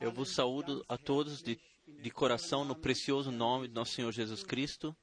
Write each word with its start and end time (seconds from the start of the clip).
Eu 0.00 0.10
vos 0.10 0.30
saúdo 0.30 0.82
a 0.88 0.96
todos 0.96 1.42
de, 1.42 1.60
de 1.86 2.10
coração 2.10 2.64
no 2.64 2.74
precioso 2.74 3.30
nome 3.30 3.68
do 3.68 3.74
nosso 3.74 3.92
Senhor 3.92 4.10
Jesus 4.10 4.42
Cristo 4.42 4.96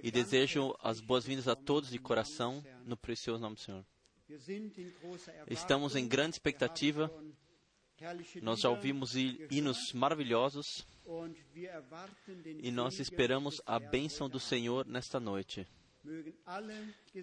e 0.00 0.12
desejo 0.12 0.76
as 0.80 1.00
boas-vindas 1.00 1.48
a 1.48 1.56
todos 1.56 1.90
de 1.90 1.98
coração 1.98 2.64
no 2.86 2.96
precioso 2.96 3.40
nome 3.40 3.56
do 3.56 3.60
Senhor. 3.60 3.84
Estamos 5.48 5.96
em 5.96 6.06
grande 6.06 6.36
expectativa. 6.36 7.10
Nós 8.40 8.60
já 8.60 8.70
ouvimos 8.70 9.16
hinos 9.16 9.92
maravilhosos 9.92 10.86
e 12.62 12.70
nós 12.70 13.00
esperamos 13.00 13.60
a 13.66 13.80
bênção 13.80 14.28
do 14.28 14.38
Senhor 14.38 14.86
nesta 14.86 15.18
noite. 15.18 15.66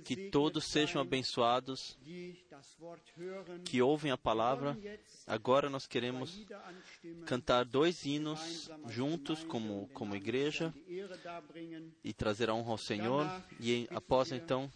Que 0.03 0.29
todos 0.29 0.65
sejam 0.65 1.01
abençoados, 1.01 1.97
que 3.65 3.81
ouvem 3.81 4.11
a 4.11 4.17
palavra. 4.17 4.77
Agora 5.25 5.69
nós 5.69 5.87
queremos 5.87 6.45
cantar 7.25 7.65
dois 7.65 8.05
hinos 8.05 8.69
juntos 8.87 9.43
como, 9.43 9.87
como 9.89 10.15
igreja 10.15 10.73
e 12.03 12.13
trazer 12.13 12.49
a 12.49 12.53
honra 12.53 12.71
ao 12.71 12.77
Senhor. 12.77 13.25
E 13.59 13.87
após 13.91 14.31
então, 14.31 14.71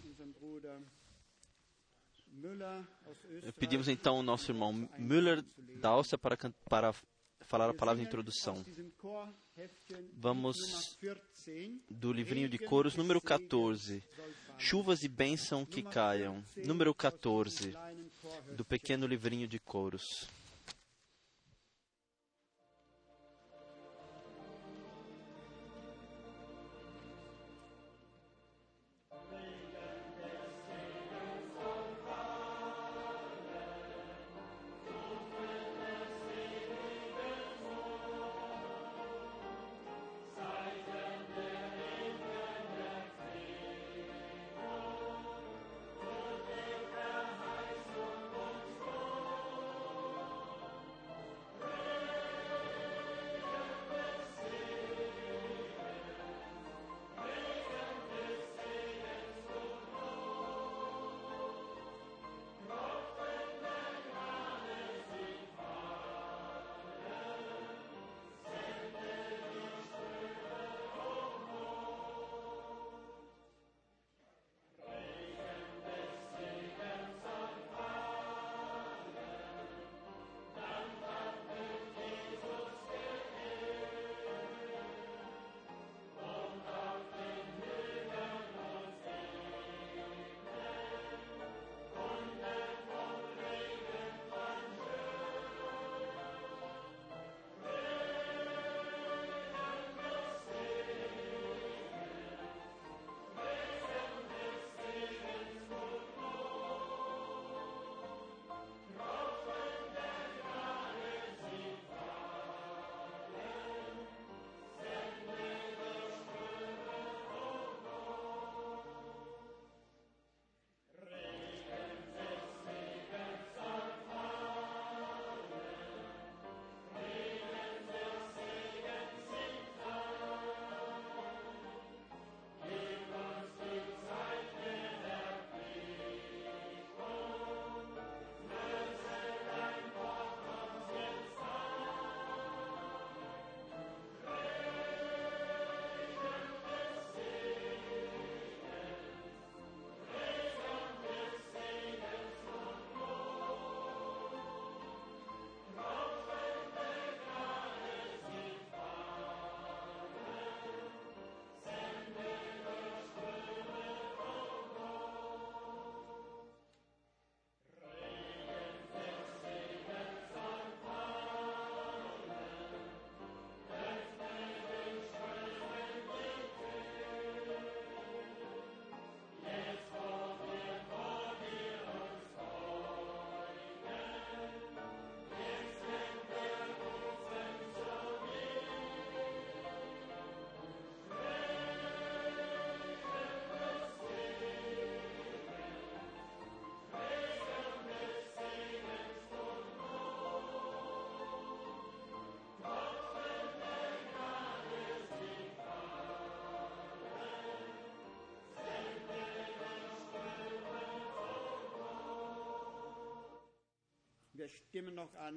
pedimos 3.60 3.88
então 3.88 4.18
ao 4.18 4.24
nosso 4.24 4.52
irmão 4.52 4.90
Müller 4.98 5.44
da 5.80 5.90
Áustria 5.90 6.18
para, 6.18 6.38
para 6.68 6.94
falar 7.42 7.70
a 7.70 7.74
palavra 7.74 8.02
de 8.02 8.08
introdução. 8.08 8.66
Vamos 10.14 10.98
do 11.90 12.12
livrinho 12.12 12.50
de 12.50 12.58
coros, 12.58 12.96
número 12.96 13.22
14. 13.22 14.04
Chuvas 14.58 15.04
e 15.04 15.08
bênção 15.08 15.66
que 15.66 15.82
caiam. 15.82 16.44
Número 16.58 16.94
14, 16.94 17.74
do 18.56 18.64
pequeno 18.64 19.08
livrinho 19.08 19.48
de 19.48 19.60
coros. 19.60 20.30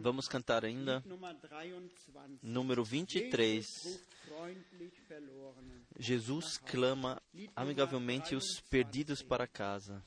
Vamos 0.00 0.28
cantar 0.28 0.64
ainda. 0.64 1.02
Número 2.42 2.84
23. 2.84 3.66
Jesus 5.98 6.58
clama 6.58 7.20
amigavelmente 7.54 8.34
os 8.34 8.60
perdidos 8.60 9.22
para 9.22 9.46
casa. 9.46 10.02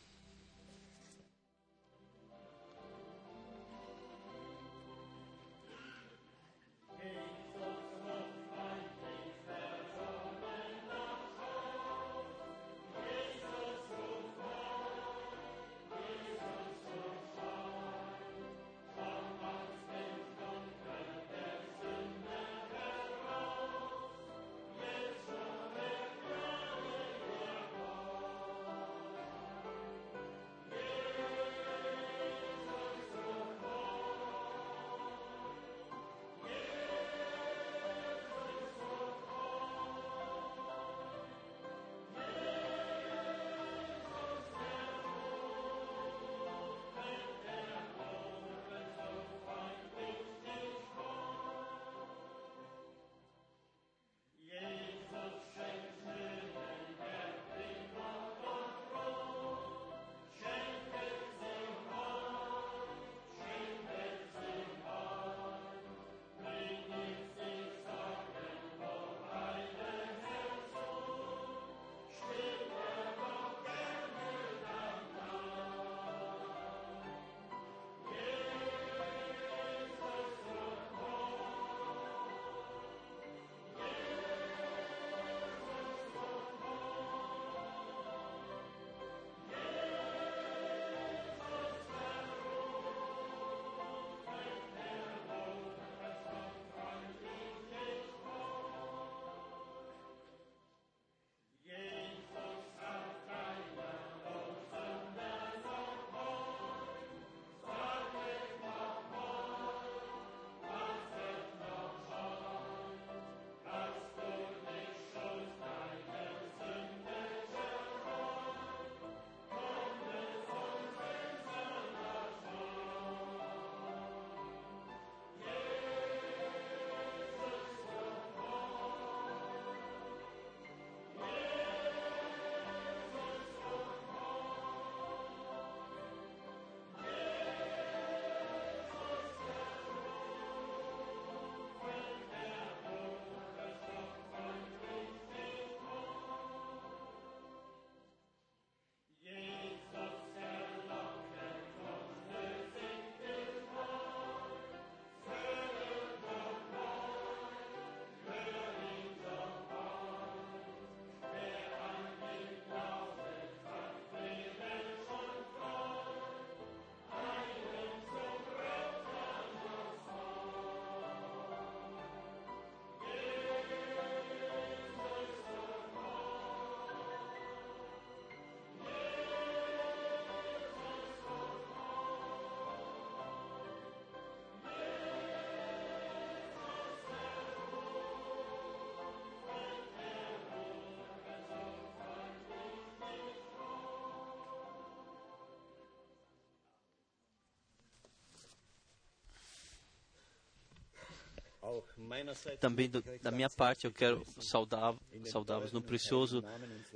Também 202.59 202.89
do, 202.89 203.01
da 203.21 203.31
minha 203.31 203.49
parte 203.49 203.85
eu 203.85 203.91
quero 203.91 204.23
saudá-los 204.41 205.71
no 205.71 205.81
precioso 205.81 206.43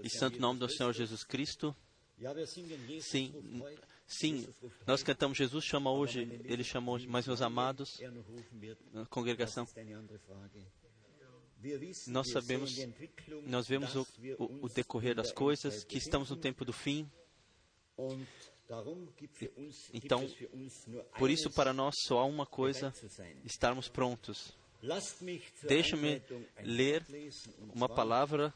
e 0.02 0.10
santo 0.10 0.40
nome 0.40 0.60
do 0.60 0.70
Senhor 0.70 0.94
Jesus 0.94 1.24
Cristo. 1.24 1.76
Sim, 3.02 3.34
sim, 4.08 4.48
nós 4.86 5.02
cantamos 5.02 5.38
Jesus 5.38 5.66
chama 5.66 5.92
hoje, 5.92 6.22
Ele 6.46 6.64
chamou 6.64 6.96
hoje, 6.96 7.08
mas 7.08 7.26
meus 7.26 7.42
amados, 7.42 8.00
congregação, 9.10 9.68
nós 12.08 12.30
sabemos, 12.30 12.76
nós 13.46 13.68
vemos 13.68 13.96
o, 13.96 14.08
o, 14.38 14.66
o 14.66 14.70
decorrer 14.70 15.16
das 15.16 15.32
coisas, 15.32 15.84
que 15.84 15.98
estamos 15.98 16.30
no 16.30 16.36
tempo 16.36 16.64
do 16.66 16.74
fim. 16.74 17.10
Então, 19.94 20.28
por 21.18 21.30
isso 21.30 21.50
para 21.52 21.74
nós 21.74 21.94
só 22.08 22.20
há 22.20 22.26
uma 22.26 22.46
coisa, 22.46 22.94
estarmos 23.44 23.88
prontos. 23.90 24.58
Deixa-me 25.68 26.22
ler 26.64 27.06
uma 27.74 27.88
palavra 27.88 28.54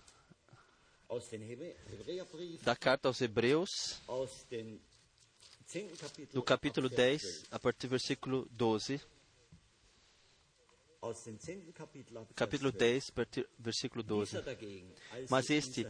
da 2.64 2.76
carta 2.76 3.08
aos 3.08 3.22
Hebreus, 3.22 4.02
do 6.34 6.42
capítulo 6.42 6.90
10, 6.90 7.46
a 7.52 7.60
partir 7.60 7.88
do 7.88 7.92
versículo 7.92 8.48
12. 8.52 9.02
Capítulo 12.36 12.72
10, 12.72 13.12
versículo 13.60 14.04
12. 14.04 14.38
Mas 15.30 15.50
este, 15.52 15.86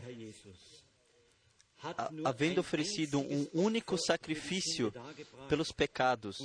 havendo 2.24 2.62
oferecido 2.62 3.20
um 3.20 3.48
único 3.54 3.98
sacrifício 3.98 4.94
pelos 5.48 5.72
pecados, 5.72 6.38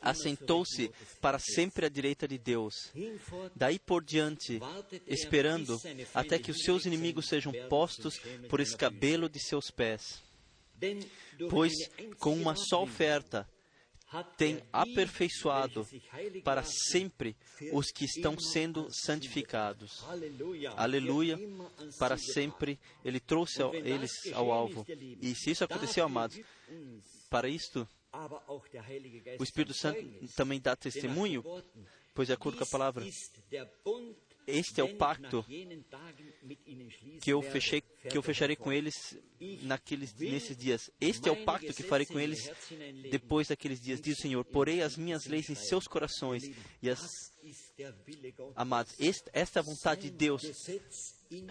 assentou-se 0.00 0.90
para 1.20 1.38
sempre 1.38 1.86
à 1.86 1.88
direita 1.88 2.26
de 2.26 2.38
Deus. 2.38 2.92
Daí 3.54 3.78
por 3.78 4.04
diante, 4.04 4.60
esperando 5.06 5.80
até 6.14 6.38
que 6.38 6.50
os 6.50 6.62
seus 6.62 6.86
inimigos 6.86 7.26
sejam 7.26 7.52
postos 7.68 8.18
por 8.48 8.60
escabelo 8.60 9.28
de 9.28 9.40
seus 9.40 9.70
pés. 9.70 10.22
Pois 11.48 11.72
com 12.18 12.34
uma 12.34 12.54
só 12.54 12.82
oferta 12.82 13.48
tem 14.36 14.62
aperfeiçoado 14.72 15.86
para 16.44 16.62
sempre 16.62 17.36
os 17.72 17.90
que 17.90 18.04
estão 18.04 18.38
sendo 18.38 18.88
santificados. 18.90 20.04
Aleluia. 20.76 21.38
Para 21.98 22.16
sempre 22.16 22.78
Ele 23.04 23.20
trouxe 23.20 23.62
eles 23.72 24.12
ao 24.32 24.52
alvo. 24.52 24.86
E 25.20 25.34
se 25.34 25.50
isso 25.50 25.64
aconteceu, 25.64 26.04
amados, 26.04 26.40
para 27.28 27.48
isto, 27.48 27.88
o 29.38 29.42
Espírito 29.42 29.74
Santo 29.74 30.00
também 30.34 30.60
dá 30.60 30.74
testemunho, 30.74 31.44
pois, 32.14 32.28
de 32.28 32.34
acordo 32.34 32.56
com 32.58 32.64
a 32.64 32.66
palavra, 32.66 33.04
este 34.46 34.80
é 34.80 34.84
o 34.84 34.96
pacto 34.96 35.44
que 37.20 37.32
eu, 37.32 37.42
fechei, 37.42 37.80
que 37.80 38.16
eu 38.16 38.22
fecharei 38.22 38.54
com 38.54 38.72
eles 38.72 39.18
naqueles, 39.62 40.14
nesses 40.14 40.56
dias. 40.56 40.90
Este 41.00 41.28
é 41.28 41.32
o 41.32 41.44
pacto 41.44 41.72
que 41.74 41.82
farei 41.82 42.06
com 42.06 42.20
eles 42.20 42.50
depois 43.10 43.48
daqueles 43.48 43.80
dias, 43.80 44.00
diz 44.00 44.18
o 44.18 44.22
Senhor. 44.22 44.44
Porei 44.44 44.82
as 44.82 44.96
minhas 44.96 45.26
leis 45.26 45.50
em 45.50 45.54
seus 45.54 45.86
corações. 45.86 46.44
E 46.80 46.88
as, 46.88 47.00
amados, 48.54 48.94
esta, 49.00 49.58
é 49.58 49.58
a 49.58 49.62
vontade 49.62 50.02
de 50.02 50.10
Deus 50.10 50.42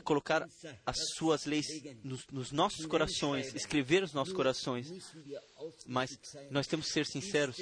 colocar 0.03 0.47
as 0.85 0.97
suas 1.15 1.45
leis 1.45 1.65
nos, 2.03 2.25
nos, 2.27 2.51
nossos 2.51 2.85
corações, 2.85 3.53
escrever 3.53 4.01
nos 4.01 4.13
nossos 4.13 4.33
corações. 4.33 4.87
Mas 5.85 6.17
nós 6.49 6.67
temos 6.67 6.87
que 6.87 6.93
ser 6.93 7.05
sinceros: 7.05 7.57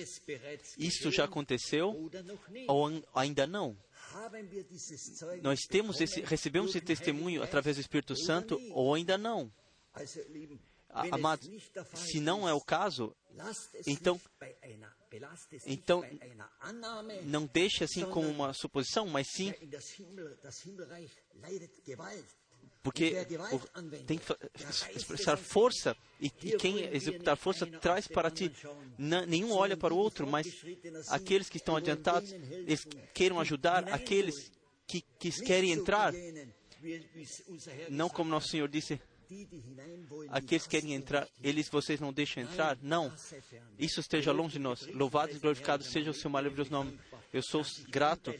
isso 0.78 1.12
já 1.12 1.26
aconteceu 1.26 2.10
ou 2.68 3.04
ainda 3.16 3.48
não? 3.48 3.76
Nós 5.42 5.62
temos 5.62 6.00
esse, 6.02 6.22
recebemos 6.22 6.70
esse 6.72 6.82
testemunho 6.82 7.42
através 7.44 7.78
do 7.78 7.82
Espírito 7.82 8.16
Santo 8.16 8.60
ou 8.72 8.94
ainda 8.94 9.18
não? 9.18 9.52
Amados, 11.12 11.50
se 11.96 12.20
não 12.20 12.48
é 12.48 12.54
o 12.54 12.62
caso, 12.62 13.16
então, 13.88 14.20
então 15.66 16.04
não 17.24 17.48
deixe 17.48 17.84
assim 17.84 18.06
como 18.06 18.30
uma 18.30 18.54
suposição, 18.54 19.08
mas 19.08 19.28
sim 19.28 19.52
porque 22.84 23.26
tem 24.06 24.20
que 24.20 24.26
expressar 24.96 25.38
força 25.38 25.96
e, 26.20 26.28
e, 26.44 26.58
quem 26.58 26.84
executar 26.94 27.38
força 27.38 27.66
traz 27.66 28.08
para 28.08 28.30
ti. 28.30 28.52
nenhum 29.26 29.54
olha 29.54 29.78
para 29.78 29.94
o 29.94 29.98
outro, 29.98 30.28
mas 30.28 30.48
aqueles 31.08 31.50
que 31.50 31.58
estão 31.58 31.78
adiantados, 31.78 32.34
eles 32.34 32.86
queiram 33.14 33.40
ajudar 33.40 33.88
aqueles 33.88 34.52
que, 34.86 35.02
que 35.18 35.32
querem 35.44 35.72
entrar. 35.72 36.14
Não 37.90 38.10
como 38.10 38.30
nosso 38.30 38.50
Senhor 38.50 38.68
disse, 38.68 39.00
aqueles 40.28 40.64
que 40.64 40.72
querem 40.72 40.94
entrar, 40.94 41.26
eles 41.42 41.70
vocês 41.70 42.02
não 42.02 42.12
deixam 42.12 42.44
entrar? 42.44 42.78
Não. 42.82 43.14
Isso 43.80 44.02
esteja 44.02 44.34
longe 44.34 44.54
de 44.54 44.60
nós. 44.60 44.86
Louvado 44.88 45.32
e 45.32 45.40
glorificado 45.40 45.86
seja 45.86 46.12
o 46.12 46.14
seu 46.14 46.30
maravilhoso 46.30 46.70
nome. 46.70 47.00
Eu 47.32 47.42
sou 47.42 47.64
grato 47.88 48.34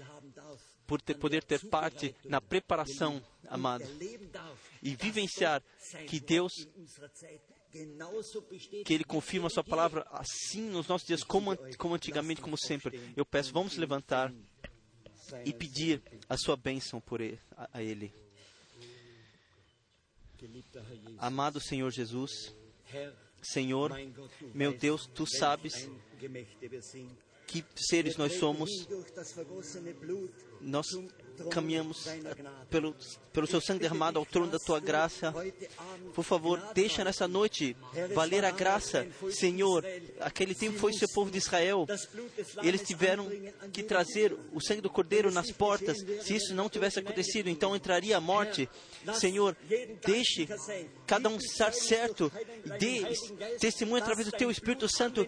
por 0.86 1.02
ter, 1.02 1.16
poder 1.16 1.44
ter 1.44 1.60
parte 1.70 2.16
na 2.26 2.42
preparação, 2.42 3.22
amado, 3.48 3.86
e 4.82 4.96
vivenciar 4.96 5.64
que 6.08 6.20
Deus, 6.20 6.54
que 8.86 8.94
Ele 8.94 9.04
confirma 9.04 9.48
a 9.48 9.50
Sua 9.50 9.64
palavra 9.64 10.06
assim 10.12 10.70
nos 10.70 10.88
nossos 10.88 11.08
dias, 11.08 11.24
como, 11.24 11.56
como 11.78 11.96
antigamente, 11.96 12.42
como 12.42 12.58
sempre. 12.58 13.14
Eu 13.16 13.26
peço, 13.26 13.54
vamos 13.54 13.78
levantar 13.78 14.34
e 15.46 15.54
pedir 15.54 16.02
a 16.28 16.38
Sua 16.38 16.56
bênção 16.56 17.00
por 17.00 17.22
ele, 17.22 17.40
a, 17.56 17.70
a 17.74 17.84
Ele. 17.84 18.14
Amado 21.18 21.60
Senhor 21.62 21.90
Jesus, 21.90 22.54
Senhor, 23.42 23.92
meu 24.54 24.74
Deus, 24.78 25.08
Tu 25.08 25.26
sabes 25.26 25.90
que 27.48 27.64
seres 27.76 28.18
nós 28.18 28.34
somos. 28.34 28.70
Nós 30.64 30.88
caminhamos 31.50 32.08
pelo, 32.70 32.96
pelo 33.32 33.48
seu 33.48 33.60
sangue 33.60 33.82
derramado 33.82 34.20
ao 34.20 34.26
trono 34.26 34.52
da 34.52 34.60
tua 34.60 34.80
graça. 34.80 35.34
Por 36.14 36.24
favor, 36.24 36.62
deixa 36.74 37.04
nessa 37.04 37.28
noite 37.28 37.76
valer 38.14 38.46
a 38.46 38.52
graça. 38.52 39.08
Senhor, 39.32 39.84
aquele 40.20 40.54
tempo 40.54 40.78
foi 40.78 40.94
seu 40.94 41.08
povo 41.10 41.32
de 41.32 41.38
Israel. 41.38 41.86
Eles 42.62 42.82
tiveram 42.82 43.30
que 43.72 43.84
trazer 43.84 44.36
o 44.54 44.62
sangue 44.62 44.82
do 44.82 44.90
cordeiro 44.90 45.32
nas 45.32 45.52
portas. 45.52 45.98
Se 46.22 46.36
isso 46.36 46.54
não 46.54 46.70
tivesse 46.70 47.00
acontecido, 47.00 47.50
então 47.50 47.76
entraria 47.76 48.18
a 48.18 48.22
morte. 48.22 48.70
Senhor, 49.16 49.56
deixe 50.06 50.48
cada 51.06 51.30
um 51.30 51.38
estar 51.38 51.74
certo 51.74 52.32
dê 52.80 53.04
testemunho 53.60 54.02
através 54.02 54.28
do 54.28 54.32
teu 54.32 54.50
Espírito 54.50 54.88
Santo 54.88 55.26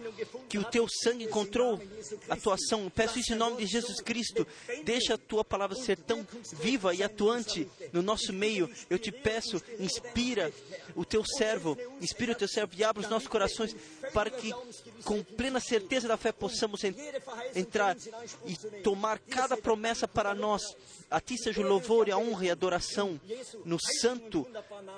que 0.48 0.58
o 0.58 0.64
teu 0.64 0.86
sangue 0.88 1.24
encontrou 1.24 1.80
atuação. 2.28 2.90
Peço 2.94 3.18
isso 3.18 3.32
em 3.32 3.36
nome 3.36 3.58
de 3.58 3.66
Jesus 3.66 4.00
Cristo. 4.00 4.46
Deixa 4.84 5.14
a 5.14 5.18
tua 5.26 5.44
palavra 5.44 5.76
ser 5.76 5.96
tão 5.96 6.26
viva 6.52 6.94
e 6.94 7.02
atuante 7.02 7.68
no 7.92 8.02
nosso 8.02 8.32
meio. 8.32 8.70
Eu 8.88 8.98
te 8.98 9.10
peço, 9.10 9.62
inspira 9.78 10.52
o 10.94 11.04
teu 11.04 11.24
servo, 11.24 11.76
inspira 12.00 12.32
o 12.32 12.34
teu 12.34 12.48
servo 12.48 12.72
e 12.76 12.84
abra 12.84 13.02
os 13.02 13.08
nossos 13.08 13.28
corações 13.28 13.74
para 14.12 14.30
que, 14.30 14.52
com 15.04 15.22
plena 15.22 15.60
certeza 15.60 16.08
da 16.08 16.16
fé, 16.16 16.32
possamos 16.32 16.82
entrar 17.54 17.96
e 18.44 18.56
tomar 18.82 19.18
cada 19.18 19.56
promessa 19.56 20.06
para 20.06 20.34
nós. 20.34 20.62
A 21.10 21.20
ti 21.20 21.36
seja 21.36 21.60
o 21.60 21.68
louvor 21.68 22.08
e 22.08 22.12
a 22.12 22.18
honra 22.18 22.46
e 22.46 22.50
a 22.50 22.52
adoração 22.52 23.20
no 23.64 23.78
santo 24.00 24.46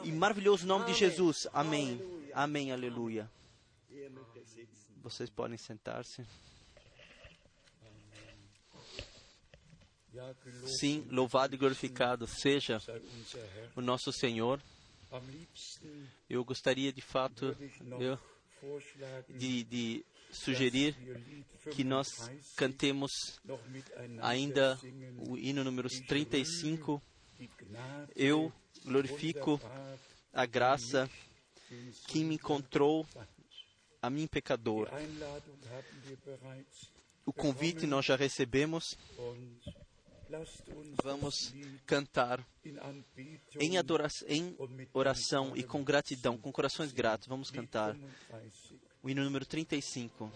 e 0.02 0.12
maravilhoso 0.12 0.66
nome 0.66 0.86
de 0.86 0.94
Jesus. 0.94 1.46
Amém. 1.52 2.00
Amém. 2.32 2.72
Aleluia. 2.72 3.28
Vocês 5.02 5.30
podem 5.30 5.56
sentar-se. 5.56 6.22
Sim, 10.80 11.06
louvado 11.10 11.54
e 11.54 11.58
glorificado 11.58 12.26
seja 12.26 12.78
o 13.76 13.80
nosso 13.80 14.12
Senhor. 14.12 14.60
Eu 16.28 16.44
gostaria 16.44 16.92
de 16.92 17.00
fato 17.00 17.56
eu, 17.98 18.18
de, 19.28 19.64
de 19.64 20.04
sugerir 20.30 20.94
que 21.72 21.84
nós 21.84 22.08
cantemos 22.56 23.10
ainda 24.20 24.78
o 25.28 25.36
hino 25.36 25.64
número 25.64 25.88
35. 26.06 27.02
Eu 28.14 28.52
glorifico 28.84 29.60
a 30.32 30.44
graça 30.46 31.08
que 32.08 32.24
me 32.24 32.34
encontrou 32.34 33.06
a 34.02 34.10
mim 34.10 34.26
pecador. 34.26 34.88
O 37.24 37.32
convite 37.32 37.86
nós 37.86 38.06
já 38.06 38.16
recebemos 38.16 38.96
Vamos 41.02 41.54
cantar 41.86 42.44
em, 43.58 43.78
adoração, 43.78 44.28
em 44.28 44.56
oração 44.92 45.56
e 45.56 45.62
com 45.62 45.82
gratidão, 45.82 46.36
com 46.36 46.52
corações 46.52 46.92
gratos. 46.92 47.26
Vamos 47.26 47.50
cantar 47.50 47.96
o 49.02 49.08
hino 49.08 49.24
número 49.24 49.46
35. 49.46 50.30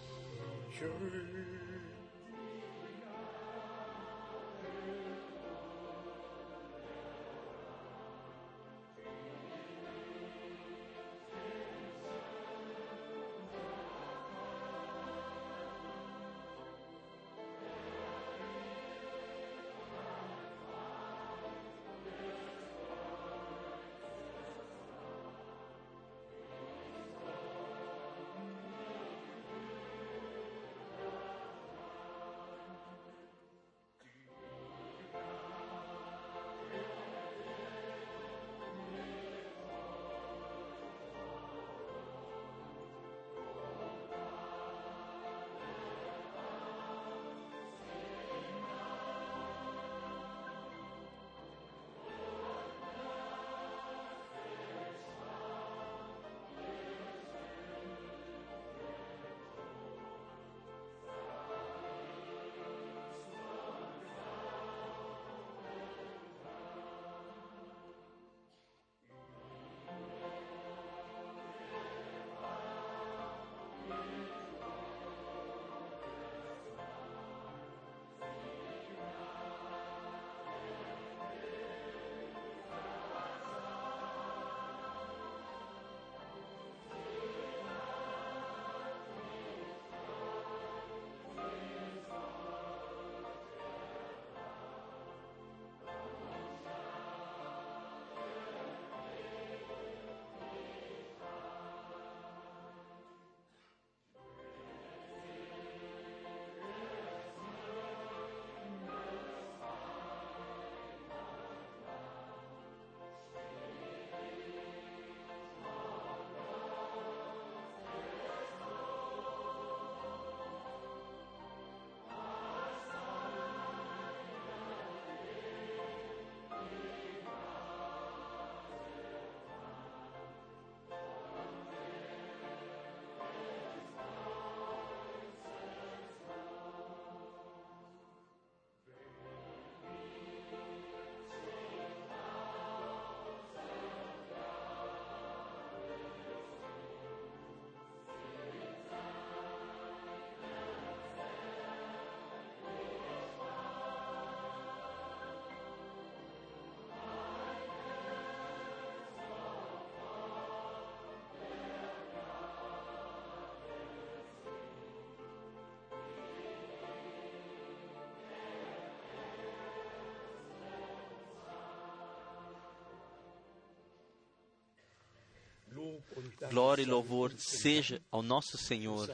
Glória 176.50 176.82
e 176.82 176.87
louvor 176.87 177.32
seja 177.37 178.00
ao 178.11 178.22
nosso 178.22 178.58
Senhor 178.58 179.08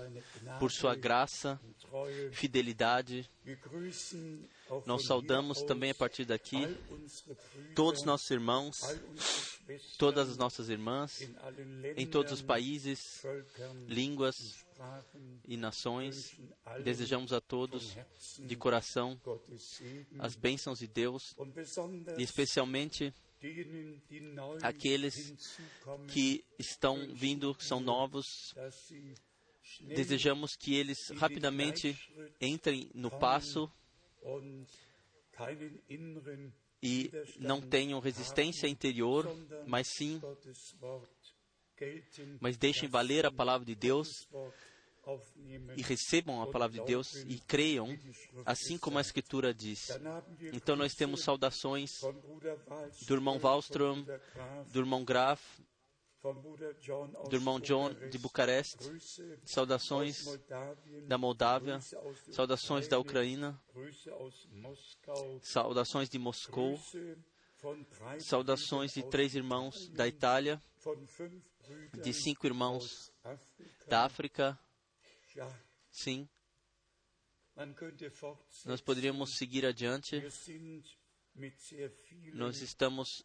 por 0.58 0.70
sua 0.70 0.94
graça, 0.94 1.60
fidelidade. 2.32 3.28
Nós 4.84 5.06
saudamos 5.06 5.62
também 5.62 5.90
a 5.90 5.94
partir 5.94 6.24
daqui 6.24 6.66
todos 7.74 8.00
os 8.00 8.06
nossos 8.06 8.30
irmãos, 8.30 8.80
todas 9.98 10.28
as 10.28 10.36
nossas 10.36 10.68
irmãs, 10.68 11.28
em 11.96 12.06
todos 12.06 12.32
os 12.32 12.42
países, 12.42 13.22
línguas 13.86 14.64
e 15.46 15.56
nações. 15.56 16.38
Desejamos 16.84 17.32
a 17.32 17.40
todos 17.40 17.96
de 18.38 18.56
coração 18.56 19.20
as 20.18 20.34
bênçãos 20.34 20.78
de 20.78 20.86
Deus 20.86 21.34
e 22.18 22.22
especialmente 22.22 23.12
aqueles 24.62 25.34
que 26.08 26.44
estão 26.58 26.96
vindo, 27.14 27.56
são 27.60 27.80
novos. 27.80 28.54
Desejamos 29.80 30.56
que 30.56 30.74
eles 30.74 30.98
rapidamente 31.16 31.96
entrem 32.40 32.90
no 32.94 33.10
passo 33.10 33.70
e 36.82 37.10
não 37.38 37.60
tenham 37.60 38.00
resistência 38.00 38.66
interior, 38.66 39.26
mas 39.66 39.86
sim, 39.88 40.20
mas 42.40 42.56
deixem 42.56 42.88
valer 42.88 43.26
a 43.26 43.30
palavra 43.30 43.64
de 43.64 43.74
Deus 43.74 44.08
e 45.76 45.82
recebam 45.82 46.42
a 46.42 46.50
palavra 46.50 46.80
de 46.80 46.84
Deus 46.84 47.14
e 47.26 47.40
creiam, 47.40 47.98
assim 48.44 48.76
como 48.76 48.98
a 48.98 49.00
Escritura 49.00 49.54
diz. 49.54 49.88
Então 50.52 50.76
nós 50.76 50.94
temos 50.94 51.22
saudações 51.22 51.90
do 53.06 53.14
irmão 53.14 53.38
Wallström, 53.38 54.04
do 54.72 54.80
irmão 54.80 55.04
Graf, 55.04 55.40
do 57.28 57.36
irmão 57.36 57.60
John 57.60 57.92
de 58.10 58.18
Bucareste, 58.18 58.78
saudações 59.44 60.24
da 61.06 61.16
Moldávia, 61.16 61.78
saudações 62.32 62.88
da 62.88 62.98
Ucrânia, 62.98 63.58
saudações 65.42 66.08
de 66.08 66.18
Moscou, 66.18 66.78
saudações 68.18 68.92
de 68.92 69.02
três 69.04 69.34
irmãos 69.34 69.88
da 69.90 70.08
Itália, 70.08 70.60
de 72.02 72.12
cinco 72.12 72.46
irmãos 72.46 73.12
da 73.86 74.04
África. 74.04 74.58
Sim, 75.90 76.28
nós 78.64 78.80
poderíamos 78.80 79.36
seguir 79.36 79.64
adiante. 79.64 80.22
Nós 82.34 82.60
estamos 82.60 83.24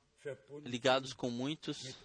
ligados 0.64 1.14
com 1.14 1.30
muitos 1.30 1.98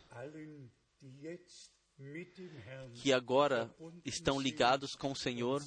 que 2.94 3.12
agora 3.12 3.74
estão 4.04 4.40
ligados 4.40 4.94
com 4.94 5.12
o 5.12 5.16
Senhor 5.16 5.62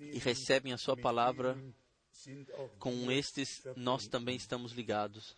e 0.00 0.18
recebem 0.18 0.72
a 0.72 0.78
Sua 0.78 0.96
palavra. 0.96 1.56
Com 2.78 3.10
estes, 3.10 3.62
nós 3.74 4.06
também 4.06 4.36
estamos 4.36 4.72
ligados. 4.72 5.34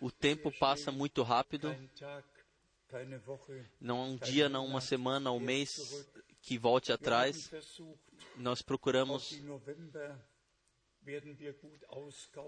O 0.00 0.10
tempo 0.10 0.50
passa 0.58 0.90
muito 0.90 1.22
rápido. 1.22 1.74
Não 3.80 4.00
há 4.00 4.04
um 4.04 4.16
dia, 4.16 4.48
não 4.48 4.66
uma 4.66 4.80
semana, 4.80 5.30
um 5.30 5.40
mês 5.40 6.06
que 6.42 6.58
volte 6.58 6.92
atrás. 6.92 7.50
Nós 8.36 8.62
procuramos 8.62 9.40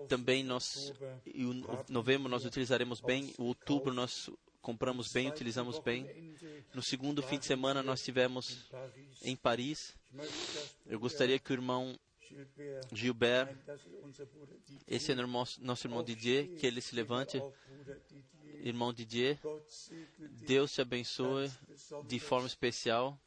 também 0.08 0.42
nós, 0.44 0.92
em 1.26 1.64
novembro 1.88 2.28
nós 2.28 2.44
utilizaremos 2.44 3.00
bem, 3.00 3.34
o 3.38 3.44
outubro 3.44 3.92
nós 3.92 4.30
compramos 4.60 5.12
bem, 5.12 5.28
utilizamos 5.28 5.78
bem. 5.78 6.34
No 6.74 6.82
segundo 6.82 7.22
fim 7.22 7.38
de 7.38 7.46
semana 7.46 7.82
nós 7.82 8.02
tivemos 8.02 8.68
em 9.22 9.36
Paris. 9.36 9.94
Eu 10.84 10.98
gostaria 10.98 11.38
que 11.38 11.52
o 11.52 11.54
irmão 11.54 11.96
Gilbert, 12.92 13.56
esse 14.86 15.12
é 15.12 15.14
nosso, 15.14 15.62
nosso 15.62 15.86
irmão 15.86 16.02
Didier, 16.02 16.48
que 16.56 16.66
ele 16.66 16.80
se 16.80 16.94
levante. 16.94 17.40
Irmão 18.64 18.92
Didier, 18.92 19.38
Deus 20.18 20.72
te 20.72 20.80
abençoe 20.80 21.50
de 22.04 22.18
forma 22.18 22.46
especial. 22.46 23.18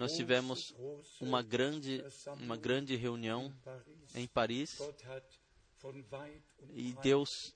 Nós 0.00 0.16
tivemos 0.16 0.74
uma 1.20 1.42
grande, 1.42 2.02
uma 2.40 2.56
grande 2.56 2.96
reunião 2.96 3.54
em 4.14 4.26
Paris 4.26 4.80
e 6.72 6.94
Deus 7.02 7.54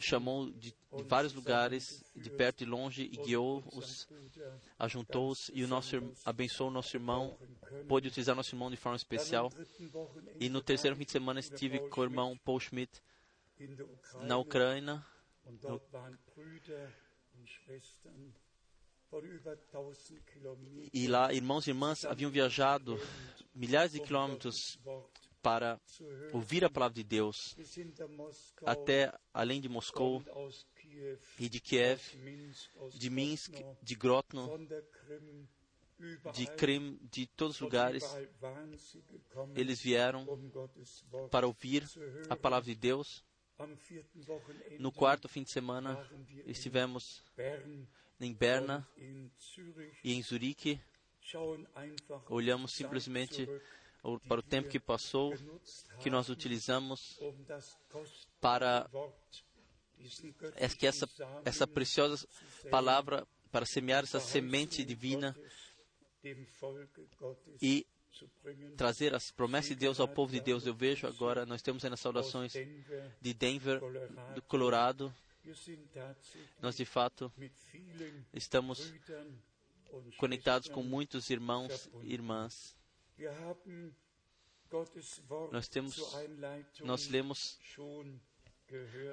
chamou 0.00 0.50
de, 0.50 0.74
vários 1.04 1.32
lugares, 1.32 2.02
de 2.12 2.28
perto 2.28 2.62
e 2.62 2.66
longe, 2.66 3.04
e 3.04 3.16
guiou-os, 3.16 4.08
ajuntou-os 4.76 5.48
e 5.54 5.62
o 5.62 5.68
nosso, 5.68 5.94
abençoou 6.24 6.70
o 6.70 6.72
nosso 6.72 6.96
irmão, 6.96 7.38
pôde 7.86 8.08
utilizar 8.08 8.34
nosso 8.34 8.52
irmão 8.52 8.68
de 8.68 8.76
forma 8.76 8.96
especial. 8.96 9.52
E 10.40 10.48
no 10.48 10.60
terceiro 10.60 10.96
fim 10.96 11.04
de 11.04 11.12
semana 11.12 11.38
estive 11.38 11.88
com 11.88 12.00
o 12.00 12.04
irmão 12.04 12.36
Paul 12.38 12.58
Schmidt 12.58 13.00
na 14.22 14.36
Ucrânia. 14.36 15.06
No, 15.62 15.80
e 20.92 21.06
lá, 21.06 21.32
irmãos 21.32 21.66
e 21.66 21.70
irmãs 21.70 22.04
haviam 22.04 22.30
viajado 22.30 22.98
milhares 23.54 23.92
de 23.92 24.00
quilômetros 24.00 24.78
para 25.42 25.80
ouvir 26.32 26.64
a 26.64 26.70
palavra 26.70 26.94
de 26.94 27.04
Deus, 27.04 27.56
até 28.64 29.12
além 29.32 29.60
de 29.60 29.68
Moscou 29.68 30.22
e 31.38 31.48
de 31.48 31.60
Kiev, 31.60 32.00
de 32.94 33.10
Minsk, 33.10 33.54
de 33.82 33.94
Grotno, 33.94 34.50
de 36.34 36.46
Krim, 36.56 36.98
de 37.10 37.26
todos 37.28 37.56
os 37.56 37.60
lugares, 37.60 38.04
eles 39.54 39.80
vieram 39.80 40.26
para 41.30 41.46
ouvir 41.46 41.88
a 42.28 42.36
palavra 42.36 42.66
de 42.66 42.74
Deus. 42.74 43.24
No 44.78 44.92
quarto 44.92 45.28
fim 45.28 45.42
de 45.42 45.50
semana, 45.50 45.96
estivemos 46.44 47.22
em 48.20 48.32
Berna 48.32 48.86
e 50.04 50.14
em 50.14 50.22
Zurique. 50.22 50.80
Olhamos 52.28 52.72
simplesmente 52.72 53.48
para 54.28 54.40
o 54.40 54.42
tempo 54.42 54.68
que 54.68 54.78
passou, 54.78 55.34
que 56.00 56.08
nós 56.08 56.28
utilizamos 56.28 57.18
para 58.40 58.88
que 60.78 60.86
essa, 60.86 61.08
essa 61.44 61.66
preciosa 61.66 62.26
palavra, 62.70 63.26
para 63.50 63.66
semear 63.66 64.04
essa 64.04 64.20
semente 64.20 64.84
divina 64.84 65.36
e 67.60 67.86
trazer 68.76 69.14
as 69.14 69.30
promessas 69.30 69.70
de 69.70 69.76
Deus 69.76 69.98
ao 70.00 70.08
povo 70.08 70.32
de 70.32 70.40
Deus. 70.40 70.64
Eu 70.66 70.74
vejo 70.74 71.06
agora, 71.06 71.44
nós 71.44 71.62
temos 71.62 71.84
aí 71.84 71.90
nas 71.90 72.00
saudações 72.00 72.52
de 72.52 73.34
Denver, 73.34 73.80
do 74.34 74.42
Colorado, 74.42 75.12
nós, 76.60 76.76
de 76.76 76.84
fato, 76.84 77.32
estamos 78.32 78.92
conectados 80.16 80.68
com 80.68 80.82
muitos 80.82 81.30
irmãos 81.30 81.88
e 82.02 82.12
irmãs. 82.12 82.76
Nós 85.52 85.68
temos, 85.68 85.96
nós 86.80 87.08
lemos, 87.08 87.58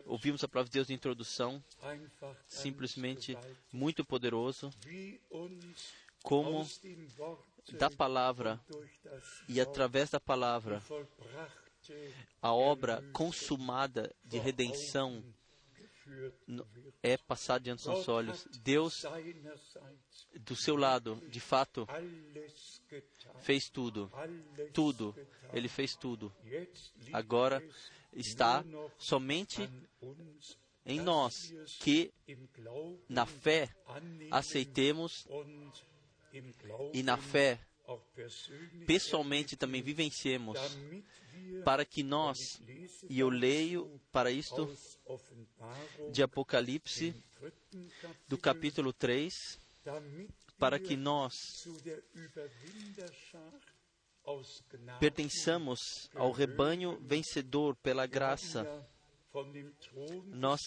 ouvimos 0.06 0.44
a 0.44 0.48
palavra 0.48 0.70
de 0.70 0.74
Deus 0.74 0.88
de 0.88 0.94
introdução, 0.94 1.64
simplesmente 2.48 3.38
muito 3.72 4.04
poderoso, 4.04 4.72
como 6.24 6.68
da 7.74 7.90
palavra 7.90 8.60
e 9.48 9.62
através 9.62 10.10
da 10.10 10.20
palavra 10.20 10.82
a 12.42 12.54
obra 12.54 13.04
consumada 13.14 14.14
de 14.24 14.40
redenção 14.40 15.24
é 17.02 17.18
passar 17.18 17.60
diante 17.60 17.80
dos 17.80 17.88
nossos 17.88 18.08
olhos. 18.08 18.48
Deus, 18.62 19.04
do 20.42 20.56
seu 20.56 20.76
lado, 20.76 21.16
de 21.30 21.40
fato, 21.40 21.88
fez 23.40 23.70
tudo. 23.70 24.12
Tudo. 24.74 25.16
Ele 25.54 25.68
fez 25.68 25.96
tudo. 25.96 26.34
Agora 27.12 27.64
está 28.14 28.64
somente 28.98 29.70
em 30.86 31.00
nós 31.00 31.54
que, 31.80 32.14
na 33.08 33.26
fé, 33.26 33.70
aceitemos 34.32 35.28
e 36.94 37.04
na 37.04 37.18
fé, 37.18 37.60
pessoalmente 38.86 39.56
também 39.56 39.82
vivenciemos 39.82 40.60
para 41.64 41.86
que 41.86 42.04
nós, 42.04 42.38
e 43.10 43.20
eu 43.20 43.30
leio 43.30 44.00
para 44.12 44.32
isto 44.32 44.70
de 46.12 46.24
Apocalipse, 46.24 47.16
do 48.28 48.38
capítulo 48.38 48.94
3, 48.94 49.34
para 50.58 50.80
que 50.80 50.96
nós 50.96 51.34
pertençamos 55.00 55.80
ao 56.16 56.32
rebanho 56.32 56.98
vencedor 57.02 57.76
pela 57.76 58.06
graça 58.06 58.88
Nós 60.28 60.62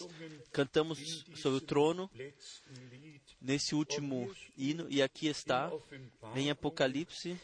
cantamos 0.50 0.98
sobre 1.36 1.58
o 1.58 1.60
trono 1.60 2.10
nesse 3.40 3.74
último 3.74 4.34
hino, 4.56 4.86
e 4.90 5.00
aqui 5.00 5.28
está 5.28 5.70
em 6.34 6.50
Apocalipse, 6.50 7.40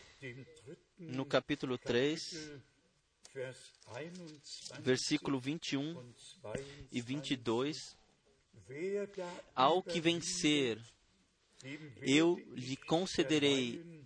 no 0.98 1.24
capítulo 1.24 1.78
3, 1.78 2.20
versículo 4.80 5.38
21 5.38 6.12
e 6.90 7.00
22. 7.00 7.96
Ao 9.54 9.80
que 9.80 10.00
vencer, 10.00 10.80
eu 12.00 12.36
lhe 12.54 12.76
concederei 12.76 14.02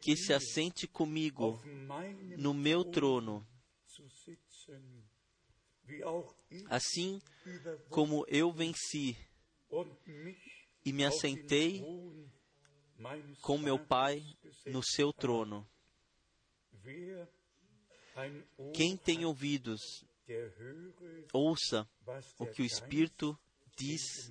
que 0.00 0.16
se 0.16 0.32
assente 0.32 0.86
comigo 0.86 1.60
no 2.36 2.54
meu 2.54 2.84
trono, 2.84 3.46
assim 6.68 7.20
como 7.88 8.24
eu 8.28 8.52
venci 8.52 9.16
e 10.84 10.92
me 10.92 11.04
assentei 11.04 11.84
com 13.40 13.58
meu 13.58 13.78
Pai 13.78 14.22
no 14.66 14.82
seu 14.82 15.12
trono. 15.12 15.66
Quem 18.74 18.96
tem 18.96 19.24
ouvidos, 19.24 19.80
ouça 21.32 21.88
o 22.38 22.46
que 22.46 22.62
o 22.62 22.64
Espírito 22.64 23.38
diz 23.76 24.30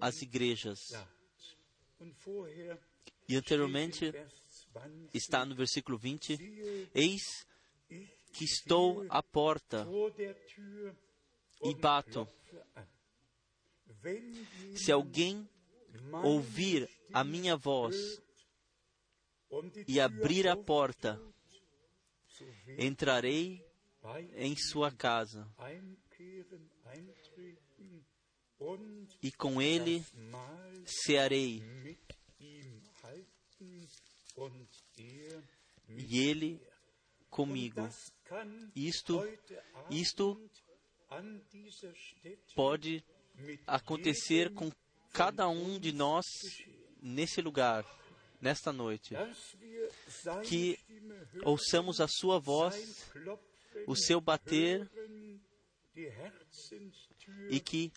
às 0.00 0.20
igrejas. 0.22 0.78
E 3.28 3.36
anteriormente 3.36 4.12
está 5.12 5.44
no 5.46 5.54
versículo 5.54 5.96
20: 5.96 6.90
Eis 6.94 7.22
que 8.34 8.44
estou 8.44 9.06
à 9.08 9.22
porta 9.22 9.86
e 11.62 11.74
bato. 11.74 12.28
Se 14.74 14.90
alguém 14.90 15.48
ouvir 16.24 16.88
a 17.12 17.22
minha 17.22 17.56
voz 17.56 18.20
e 19.86 20.00
abrir 20.00 20.48
a 20.48 20.56
porta, 20.56 21.20
entrarei 22.76 23.64
em 24.34 24.56
sua 24.56 24.90
casa 24.90 25.48
e 29.22 29.30
com 29.32 29.62
ele 29.62 30.04
cearei 30.84 31.62
e 35.88 36.18
ele 36.18 36.60
comigo. 37.34 37.80
Isto, 38.76 39.20
isto 39.90 40.40
pode 42.54 43.04
acontecer 43.66 44.54
com 44.54 44.70
cada 45.12 45.48
um 45.48 45.80
de 45.80 45.90
nós 45.90 46.24
nesse 47.02 47.42
lugar, 47.42 47.84
nesta 48.40 48.72
noite. 48.72 49.16
Que 50.44 50.78
ouçamos 51.44 52.00
a 52.00 52.06
sua 52.06 52.38
voz, 52.38 53.12
o 53.84 53.96
seu 53.96 54.20
bater 54.20 54.88
e 57.50 57.58
que 57.58 57.92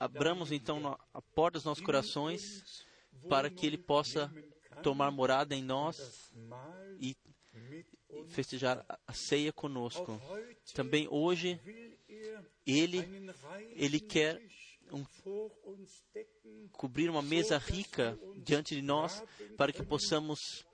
abramos 0.00 0.50
então 0.50 0.98
a 1.14 1.22
porta 1.22 1.58
dos 1.58 1.64
nossos 1.64 1.84
corações 1.84 2.42
para 3.28 3.48
que 3.48 3.64
Ele 3.64 3.78
possa 3.78 4.28
tomar 4.82 5.12
morada 5.12 5.54
em 5.54 5.62
nós 5.62 6.32
e 7.00 7.16
festejar 8.28 8.84
a 9.06 9.12
ceia 9.12 9.52
conosco. 9.52 10.20
Também 10.74 11.06
hoje, 11.10 11.60
Ele, 12.66 12.98
Ele 13.76 14.00
quer 14.00 14.40
um, 14.92 15.04
cobrir 16.72 17.10
uma 17.10 17.22
mesa 17.22 17.58
rica 17.58 18.18
diante 18.36 18.74
de 18.74 18.82
nós 18.82 19.22
para 19.56 19.72
que 19.72 19.82
possamos 19.82 20.64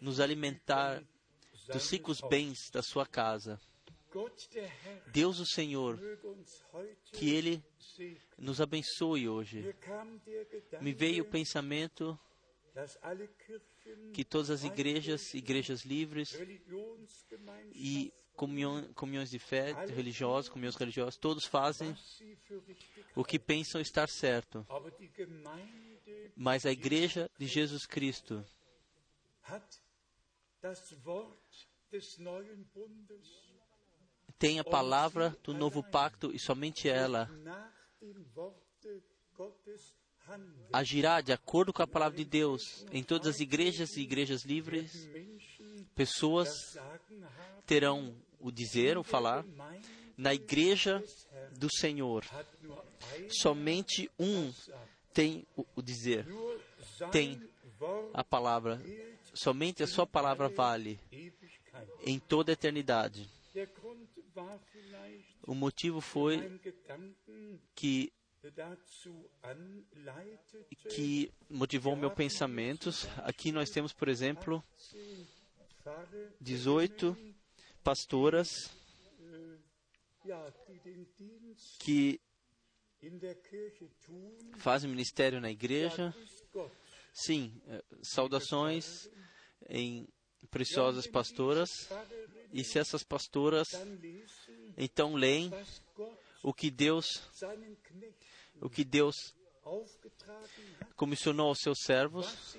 nos 0.00 0.20
alimentar 0.20 1.02
dos 1.68 1.90
ricos 1.90 2.20
bens 2.20 2.70
da 2.70 2.82
sua 2.82 3.06
casa. 3.06 3.60
Deus 5.06 5.38
o 5.38 5.46
Senhor, 5.46 5.98
que 7.12 7.30
Ele 7.34 7.64
nos 8.36 8.60
abençoe 8.60 9.28
hoje. 9.28 9.74
Me 10.80 10.92
veio 10.92 11.24
o 11.24 11.26
pensamento 11.26 12.18
que 14.12 14.24
todas 14.24 14.50
as 14.50 14.64
igrejas, 14.64 15.34
igrejas 15.34 15.82
livres 15.82 16.36
e 17.74 18.12
comunhões 18.34 19.30
de 19.30 19.38
fé 19.38 19.72
religiosas, 19.86 20.48
comunhões 20.48 20.76
religiosas, 20.76 21.16
todos 21.16 21.44
fazem 21.44 21.96
o 23.14 23.24
que 23.24 23.38
pensam 23.38 23.80
estar 23.80 24.08
certo. 24.08 24.66
Mas 26.36 26.66
a 26.66 26.72
igreja 26.72 27.30
de 27.38 27.46
Jesus 27.46 27.86
Cristo 27.86 28.44
tem 34.38 34.58
a 34.58 34.64
palavra 34.64 35.36
do 35.42 35.52
novo 35.52 35.82
pacto 35.82 36.34
e 36.34 36.38
somente 36.38 36.88
ela 36.88 37.28
agirá 40.72 41.20
de 41.20 41.32
acordo 41.32 41.72
com 41.72 41.82
a 41.82 41.86
palavra 41.86 42.16
de 42.16 42.24
Deus 42.24 42.86
em 42.92 43.02
todas 43.02 43.28
as 43.28 43.40
igrejas 43.40 43.96
e 43.96 44.00
igrejas 44.00 44.44
livres. 44.44 45.08
Pessoas 45.94 46.48
terão 47.66 48.14
o 48.40 48.50
dizer, 48.50 48.96
o 48.98 49.02
falar. 49.02 49.44
Na 50.16 50.34
igreja 50.34 51.02
do 51.58 51.68
Senhor, 51.74 52.24
somente 53.28 54.10
um 54.18 54.52
tem 55.12 55.46
o 55.56 55.82
dizer, 55.82 56.26
tem 57.10 57.40
a 58.12 58.22
palavra. 58.22 58.80
Somente 59.34 59.82
a 59.82 59.86
sua 59.86 60.06
palavra 60.06 60.48
vale 60.48 61.00
em 62.04 62.18
toda 62.18 62.52
a 62.52 62.54
eternidade. 62.54 63.28
O 65.46 65.54
motivo 65.54 66.00
foi 66.00 66.60
que 67.74 68.12
que 70.90 71.32
motivou 71.48 71.94
meu 71.94 72.10
pensamentos. 72.10 73.06
Aqui 73.18 73.52
nós 73.52 73.70
temos, 73.70 73.92
por 73.92 74.08
exemplo, 74.08 74.62
18 76.40 77.16
pastoras 77.84 78.48
que 81.78 82.20
fazem 84.56 84.90
ministério 84.90 85.40
na 85.40 85.50
igreja. 85.50 86.12
Sim, 87.12 87.62
eh, 87.68 87.84
saudações 88.02 89.08
em 89.68 90.08
preciosas 90.50 91.06
pastoras. 91.06 91.70
E 92.52 92.64
se 92.64 92.78
essas 92.78 93.04
pastoras 93.04 93.68
então 94.76 95.14
leem 95.14 95.50
o 96.42 96.52
que 96.52 96.70
Deus 96.70 97.22
o 98.62 98.70
que 98.70 98.84
Deus 98.84 99.34
comissionou 100.96 101.48
aos 101.48 101.58
seus 101.58 101.78
servos, 101.80 102.56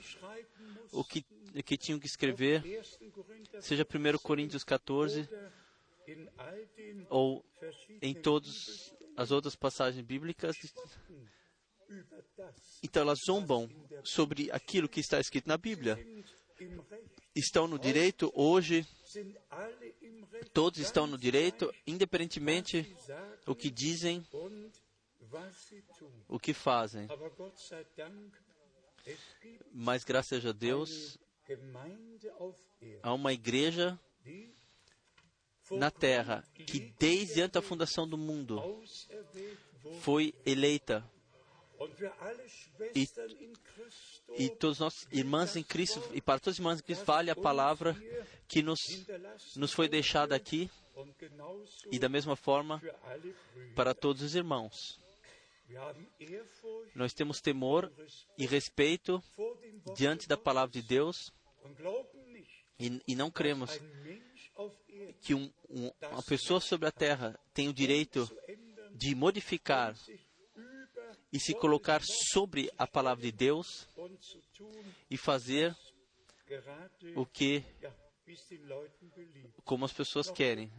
o 0.92 1.04
que, 1.04 1.24
que 1.64 1.78
tinham 1.78 2.00
que 2.00 2.06
escrever, 2.06 2.62
seja 3.62 3.84
1 3.84 4.18
Coríntios 4.20 4.64
14 4.64 5.28
ou 7.10 7.44
em 8.02 8.14
todas 8.14 8.94
as 9.16 9.32
outras 9.32 9.56
passagens 9.56 10.06
bíblicas. 10.06 10.56
Então 12.82 13.02
elas 13.02 13.20
zombam 13.26 13.70
sobre 14.04 14.52
aquilo 14.52 14.90
que 14.90 15.00
está 15.00 15.20
escrito 15.20 15.48
na 15.48 15.58
Bíblia. 15.58 15.98
Estão 17.36 17.68
no 17.68 17.80
direito 17.80 18.32
hoje, 18.36 18.86
todos 20.54 20.80
estão 20.80 21.08
no 21.08 21.18
direito, 21.18 21.74
independentemente 21.88 22.96
o 23.48 23.56
que 23.56 23.72
dizem 23.72 24.26
o 26.28 26.40
que 26.40 26.54
fazem. 26.54 27.08
Mas 29.72 30.04
graças 30.04 30.46
a 30.46 30.52
Deus, 30.52 31.18
há 33.02 33.14
uma 33.14 33.34
igreja 33.34 34.00
na 35.72 35.92
terra 35.92 36.44
que 36.68 36.80
desde 37.00 37.42
antes 37.42 37.54
da 37.54 37.62
fundação 37.62 38.08
do 38.08 38.18
mundo 38.18 38.62
foi 40.02 40.34
eleita 40.46 41.04
e, 42.96 43.08
e 44.38 44.50
todos 44.50 44.80
nós, 44.80 45.08
irmãs 45.12 45.56
em 45.56 45.64
Cristo, 45.64 46.02
e 46.14 46.22
para 46.22 46.40
todas 46.40 46.56
as 46.56 46.60
irmãs 46.60 46.80
em 46.80 46.84
Cristo, 46.84 47.06
vale 47.06 47.30
a 47.30 47.36
palavra 47.36 47.96
que 48.48 48.62
nos, 48.62 48.80
nos 49.56 49.74
foi 49.74 49.88
deixada 49.88 50.36
aqui, 50.36 50.70
e 51.92 52.00
da 52.00 52.08
mesma 52.08 52.36
forma 52.36 52.82
para 53.76 53.94
todos 53.94 54.22
os 54.22 54.36
irmãos. 54.36 55.03
Nós 56.96 57.14
temos 57.14 57.42
temor 57.42 57.92
e 58.38 58.46
respeito 58.46 59.24
diante 59.96 60.28
da 60.28 60.38
palavra 60.38 60.72
de 60.72 60.82
Deus 60.82 61.32
e, 62.80 63.02
e 63.08 63.16
não 63.16 63.32
cremos 63.32 63.72
que 65.22 65.34
um, 65.34 65.52
um, 65.70 65.92
uma 66.12 66.24
pessoa 66.24 66.60
sobre 66.60 66.88
a 66.88 66.92
terra 66.92 67.40
tem 67.54 67.68
o 67.68 67.74
direito 67.74 68.30
de 68.92 69.16
modificar 69.16 69.96
e 71.32 71.40
se 71.40 71.54
colocar 71.56 72.02
sobre 72.04 72.72
a 72.78 72.86
palavra 72.86 73.24
de 73.24 73.32
Deus 73.32 73.88
e 75.10 75.18
fazer 75.18 75.76
o 77.16 77.26
que 77.26 77.64
como 79.64 79.86
as 79.86 79.94
pessoas 79.94 80.30
querem. 80.30 80.72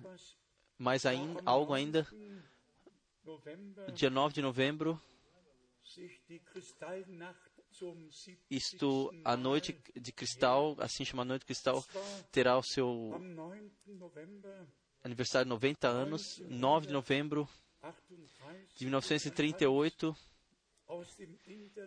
Mas 0.79 1.07
ainda, 1.07 1.41
algo 1.45 1.73
ainda, 1.73 2.07
dia 3.93 4.11
9 4.11 4.35
de 4.35 4.43
novembro, 4.43 5.01
isto, 8.51 9.11
a 9.25 9.37
noite 9.37 9.77
de 9.95 10.13
cristal, 10.13 10.77
assim 10.79 11.05
chama 11.05 11.25
noite 11.25 11.41
de 11.41 11.47
cristal, 11.47 11.85
terá 12.31 12.57
o 12.57 12.63
seu 12.63 13.13
aniversário 15.03 15.47
de 15.47 15.51
90 15.51 15.89
anos, 15.89 16.41
9 16.49 16.87
de 16.87 16.93
novembro 16.93 17.49
de 18.77 18.85
1938. 18.85 20.17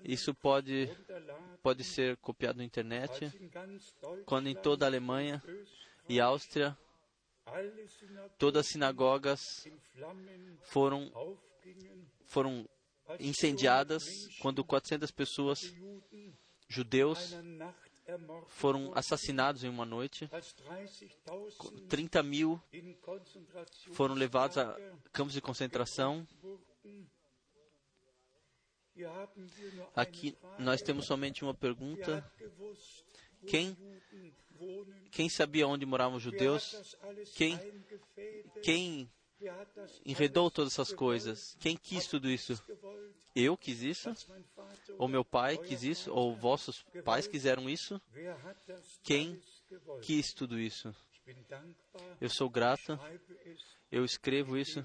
Isso 0.03 0.33
pode, 0.33 0.89
pode 1.61 1.83
ser 1.83 2.17
copiado 2.17 2.57
na 2.57 2.65
internet, 2.65 3.31
quando 4.25 4.47
em 4.47 4.55
toda 4.55 4.85
a 4.85 4.89
Alemanha 4.89 5.41
e 6.09 6.19
Áustria, 6.19 6.77
todas 8.37 8.65
as 8.65 8.71
sinagogas 8.71 9.39
foram, 10.63 11.11
foram 12.25 12.67
incendiadas, 13.19 14.03
quando 14.41 14.63
400 14.63 15.11
pessoas, 15.11 15.59
judeus, 16.67 17.33
foram 18.47 18.91
assassinados 18.95 19.63
em 19.63 19.69
uma 19.69 19.85
noite. 19.85 20.29
30 21.89 22.23
mil 22.23 22.61
foram 23.93 24.15
levados 24.15 24.57
a 24.57 24.77
campos 25.11 25.33
de 25.33 25.41
concentração. 25.41 26.25
Aqui 29.95 30.35
nós 30.57 30.81
temos 30.81 31.05
somente 31.05 31.43
uma 31.43 31.53
pergunta. 31.53 32.31
Quem, 33.45 33.77
quem 35.11 35.29
sabia 35.29 35.67
onde 35.67 35.85
moravam 35.85 36.17
os 36.17 36.23
judeus? 36.23 36.95
Quem, 37.35 37.59
quem 38.63 39.09
enredou 40.05 40.49
todas 40.49 40.73
essas 40.73 40.93
coisas? 40.93 41.55
Quem 41.59 41.77
quis 41.77 42.07
tudo 42.07 42.29
isso? 42.29 42.59
Eu 43.35 43.55
quis 43.55 43.81
isso? 43.81 44.11
Ou 44.97 45.07
meu 45.07 45.23
pai 45.23 45.57
quis 45.57 45.83
isso? 45.83 46.11
Ou 46.11 46.35
vossos 46.35 46.83
pais 47.03 47.27
quiseram 47.27 47.69
isso? 47.69 48.01
Quem 49.03 49.39
quis 50.01 50.33
tudo 50.33 50.59
isso? 50.59 50.93
Eu 52.19 52.29
sou 52.29 52.49
grato. 52.49 52.99
Eu 53.91 54.03
escrevo 54.03 54.57
isso 54.57 54.83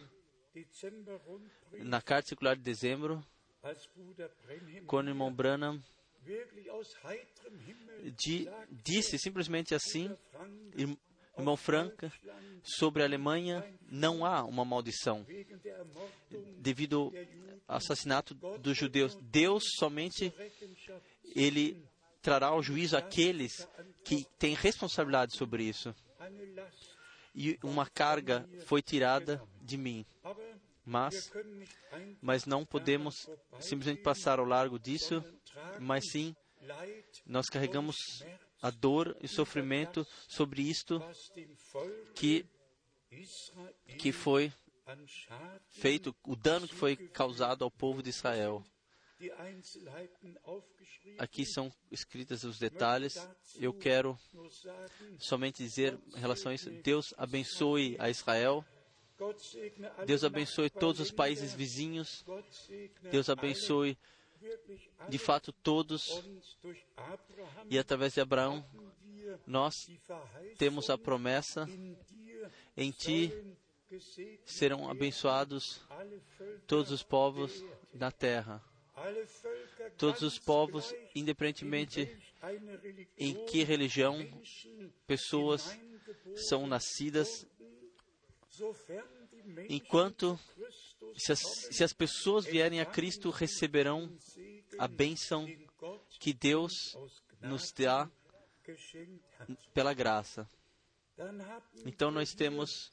na 1.78 2.02
carta 2.02 2.28
circular 2.28 2.54
de 2.54 2.62
dezembro, 2.62 3.24
quando 4.86 5.06
o 5.06 5.10
irmão 5.10 5.32
Branham 5.32 5.82
disse 8.70 9.18
simplesmente 9.18 9.74
assim, 9.74 10.10
irmão 11.36 11.56
Franca, 11.56 12.12
sobre 12.62 13.02
a 13.02 13.06
Alemanha 13.06 13.64
não 13.90 14.24
há 14.24 14.44
uma 14.44 14.64
maldição 14.64 15.26
devido 16.58 17.12
ao 17.66 17.76
assassinato 17.76 18.34
dos 18.34 18.76
judeus. 18.76 19.16
Deus 19.20 19.64
somente 19.78 20.32
ele 21.34 21.82
trará 22.20 22.48
ao 22.48 22.62
juízo 22.62 22.96
aqueles 22.96 23.66
que 24.04 24.24
têm 24.38 24.54
responsabilidade 24.54 25.36
sobre 25.36 25.64
isso. 25.64 25.94
E 27.34 27.58
uma 27.62 27.86
carga 27.86 28.48
foi 28.66 28.82
tirada 28.82 29.42
de 29.60 29.76
mim. 29.76 30.06
Mas, 30.84 31.32
mas 32.20 32.44
não 32.44 32.64
podemos 32.64 33.28
simplesmente 33.60 34.02
passar 34.02 34.38
ao 34.38 34.44
largo 34.44 34.78
disso, 34.78 35.24
mas 35.80 36.10
sim 36.10 36.34
nós 37.26 37.48
carregamos 37.48 37.96
a 38.60 38.70
dor 38.70 39.16
e 39.20 39.28
sofrimento 39.28 40.06
sobre 40.28 40.62
isto 40.62 41.02
que, 42.14 42.46
que 43.98 44.12
foi 44.12 44.52
feito, 45.68 46.14
o 46.24 46.36
dano 46.36 46.68
que 46.68 46.74
foi 46.74 46.96
causado 46.96 47.64
ao 47.64 47.70
povo 47.70 48.02
de 48.02 48.10
Israel. 48.10 48.64
Aqui 51.18 51.44
são 51.46 51.72
escritos 51.90 52.42
os 52.42 52.58
detalhes. 52.58 53.14
Eu 53.56 53.72
quero 53.72 54.18
somente 55.18 55.62
dizer 55.62 55.98
em 56.16 56.18
relação 56.18 56.50
a 56.50 56.54
isso: 56.54 56.70
Deus 56.82 57.14
abençoe 57.16 57.96
a 57.98 58.10
Israel. 58.10 58.64
Deus 60.06 60.24
abençoe 60.24 60.68
todos 60.70 61.00
os 61.00 61.12
países 61.12 61.52
vizinhos. 61.54 62.24
Deus 63.10 63.28
abençoe 63.28 63.96
de 65.08 65.18
fato 65.18 65.52
todos. 65.52 66.22
E 67.70 67.78
através 67.78 68.14
de 68.14 68.20
Abraão, 68.20 68.64
nós 69.46 69.90
temos 70.58 70.90
a 70.90 70.98
promessa: 70.98 71.68
em 72.76 72.90
ti 72.90 73.32
serão 74.44 74.90
abençoados 74.90 75.80
todos 76.66 76.90
os 76.90 77.02
povos 77.02 77.64
da 77.92 78.10
terra. 78.10 78.62
Todos 79.96 80.22
os 80.22 80.38
povos, 80.38 80.94
independentemente 81.14 82.16
em 83.18 83.46
que 83.46 83.64
religião 83.64 84.18
pessoas 85.06 85.78
são 86.48 86.66
nascidas, 86.66 87.46
enquanto 89.68 90.38
se 91.16 91.32
as, 91.32 91.40
se 91.40 91.84
as 91.84 91.92
pessoas 91.92 92.44
vierem 92.44 92.80
a 92.80 92.86
Cristo, 92.86 93.30
receberão 93.30 94.10
a 94.82 94.88
bênção 94.88 95.46
que 96.18 96.32
Deus 96.32 96.98
nos 97.40 97.70
dá 97.70 98.10
pela 99.72 99.94
graça. 99.94 100.44
Então 101.86 102.10
nós 102.10 102.34
temos 102.34 102.90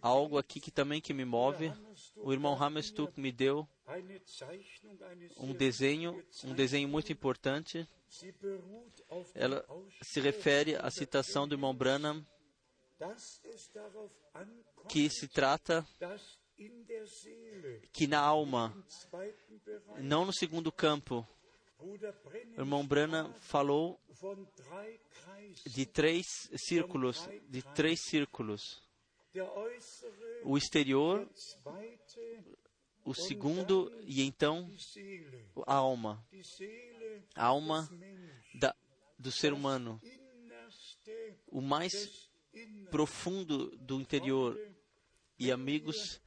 algo 0.00 0.38
aqui 0.38 0.58
que 0.58 0.70
também 0.70 1.02
que 1.02 1.12
me 1.12 1.26
move. 1.26 1.70
O 2.16 2.32
irmão 2.32 2.54
Hamestuk 2.54 3.20
me 3.20 3.30
deu 3.30 3.68
um 5.36 5.52
desenho, 5.52 6.24
um 6.44 6.54
desenho 6.54 6.88
muito 6.88 7.12
importante. 7.12 7.86
Ela 9.34 9.66
se 10.00 10.18
refere 10.18 10.76
à 10.76 10.90
citação 10.90 11.46
do 11.46 11.56
irmão 11.56 11.74
Branham 11.74 12.26
que 14.88 15.10
se 15.10 15.28
trata 15.28 15.86
que 17.92 18.06
na 18.06 18.20
alma, 18.20 18.74
não 19.98 20.24
no 20.24 20.32
segundo 20.32 20.70
campo, 20.70 21.26
o 21.78 22.60
irmão 22.60 22.86
Branham 22.86 23.32
falou 23.40 24.00
de 25.66 25.84
três 25.84 26.26
círculos, 26.56 27.28
de 27.48 27.62
três 27.74 28.00
círculos. 28.04 28.82
O 30.44 30.56
exterior, 30.56 31.28
o 33.04 33.14
segundo 33.14 33.92
e 34.04 34.22
então 34.22 34.70
a 35.66 35.74
alma. 35.74 36.24
A 37.34 37.46
alma 37.46 37.88
da, 38.54 38.74
do 39.18 39.32
ser 39.32 39.52
humano. 39.52 40.00
O 41.48 41.60
mais 41.60 42.30
profundo 42.90 43.76
do 43.78 44.00
interior. 44.00 44.58
E 45.38 45.50
amigos, 45.50 46.20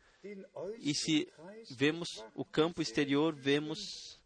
e 0.79 0.93
se 0.93 1.27
vemos 1.71 2.23
o 2.33 2.45
campo 2.45 2.81
exterior, 2.81 3.33
vemos 3.35 4.19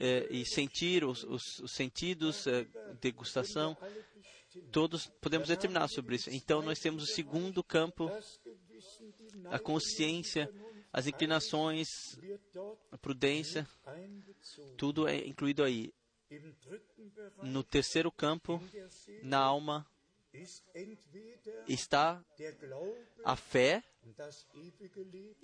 é, 0.00 0.26
e 0.30 0.44
sentir 0.44 1.04
os, 1.04 1.24
os, 1.24 1.58
os 1.60 1.72
sentidos, 1.72 2.46
é, 2.46 2.66
degustação, 3.00 3.76
todos 4.70 5.06
podemos 5.20 5.48
determinar 5.48 5.88
sobre 5.88 6.16
isso. 6.16 6.30
Então, 6.30 6.62
nós 6.62 6.78
temos 6.78 7.02
o 7.02 7.06
segundo 7.06 7.62
campo, 7.62 8.10
a 9.46 9.58
consciência, 9.58 10.50
as 10.92 11.06
inclinações, 11.06 11.88
a 12.90 12.98
prudência, 12.98 13.66
tudo 14.76 15.06
é 15.06 15.16
incluído 15.26 15.62
aí. 15.62 15.92
No 17.42 17.62
terceiro 17.62 18.10
campo, 18.10 18.60
na 19.22 19.38
alma, 19.38 19.86
está 21.68 22.24
a 23.24 23.36
fé, 23.36 23.82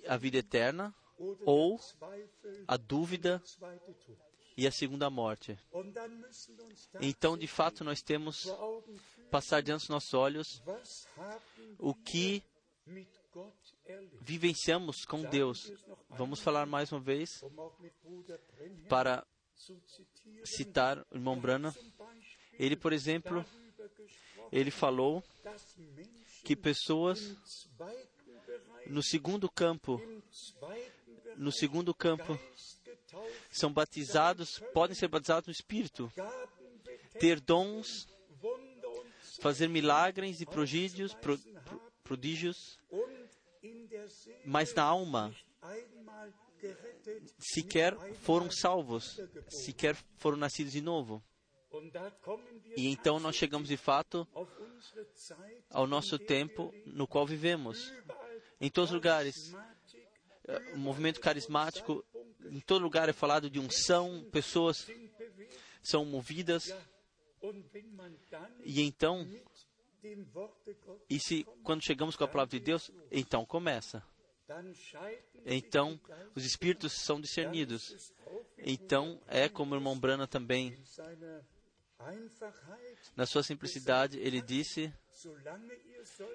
a 0.07 0.17
vida 0.17 0.37
eterna, 0.37 0.93
ou 1.45 1.79
a 2.67 2.77
dúvida 2.77 3.41
e 4.57 4.67
a 4.67 4.71
segunda 4.71 5.09
morte. 5.09 5.57
Então, 7.01 7.37
de 7.37 7.47
fato, 7.47 7.83
nós 7.83 8.01
temos 8.01 8.45
passar 9.31 9.61
diante 9.61 9.81
dos 9.81 9.89
nossos 9.89 10.13
olhos 10.13 10.61
o 11.79 11.93
que 11.93 12.43
vivenciamos 14.21 15.05
com 15.05 15.21
Deus. 15.23 15.71
Vamos 16.09 16.39
falar 16.39 16.65
mais 16.65 16.91
uma 16.91 17.01
vez 17.01 17.43
para 18.87 19.25
citar 20.45 20.99
o 21.11 21.15
irmão 21.15 21.39
Brana. 21.39 21.73
Ele, 22.59 22.75
por 22.75 22.93
exemplo, 22.93 23.43
ele 24.53 24.69
falou 24.69 25.23
que 26.43 26.55
pessoas 26.55 27.35
no 28.85 29.01
segundo 29.01 29.49
campo, 29.49 29.99
no 31.35 31.51
segundo 31.51 31.91
campo, 31.93 32.39
são 33.49 33.73
batizados, 33.73 34.59
podem 34.71 34.95
ser 34.95 35.07
batizados 35.07 35.47
no 35.47 35.51
Espírito, 35.51 36.11
ter 37.19 37.39
dons, 37.39 38.07
fazer 39.41 39.67
milagres 39.67 40.39
e 40.39 40.45
prodígios, 40.45 41.15
pro, 41.15 41.37
pro, 41.37 41.81
prodígios, 42.03 42.77
mas 44.45 44.71
na 44.75 44.83
alma 44.83 45.35
sequer 47.39 47.97
foram 48.21 48.51
salvos, 48.51 49.19
sequer 49.49 49.95
foram 50.17 50.37
nascidos 50.37 50.73
de 50.73 50.81
novo. 50.81 51.23
E 52.75 52.87
então 52.87 53.19
nós 53.19 53.35
chegamos 53.35 53.67
de 53.67 53.77
fato 53.77 54.27
ao 55.69 55.87
nosso 55.87 56.19
tempo 56.19 56.73
no 56.85 57.07
qual 57.07 57.25
vivemos. 57.25 57.91
Em 58.59 58.69
todos 58.69 58.91
os 58.91 58.95
lugares, 58.95 59.53
o 60.73 60.77
movimento 60.77 61.19
carismático, 61.19 62.03
em 62.45 62.59
todo 62.59 62.83
lugar 62.83 63.09
é 63.09 63.13
falado 63.13 63.49
de 63.49 63.59
unção, 63.59 64.23
pessoas 64.31 64.87
são 65.81 66.05
movidas. 66.05 66.73
E 68.63 68.81
então, 68.81 69.27
e 71.09 71.19
se 71.19 71.43
quando 71.63 71.83
chegamos 71.83 72.15
com 72.15 72.23
a 72.23 72.27
palavra 72.27 72.51
de 72.51 72.63
Deus, 72.63 72.91
então 73.11 73.45
começa. 73.45 74.03
Então, 75.45 75.99
os 76.35 76.45
espíritos 76.45 76.93
são 76.93 77.19
discernidos. 77.19 78.13
Então, 78.57 79.19
é 79.27 79.49
como 79.49 79.73
o 79.73 79.77
irmão 79.77 79.97
Brana 79.97 80.27
também, 80.27 80.77
na 83.15 83.25
sua 83.25 83.43
simplicidade, 83.43 84.19
ele 84.19 84.41
disse: 84.41 84.93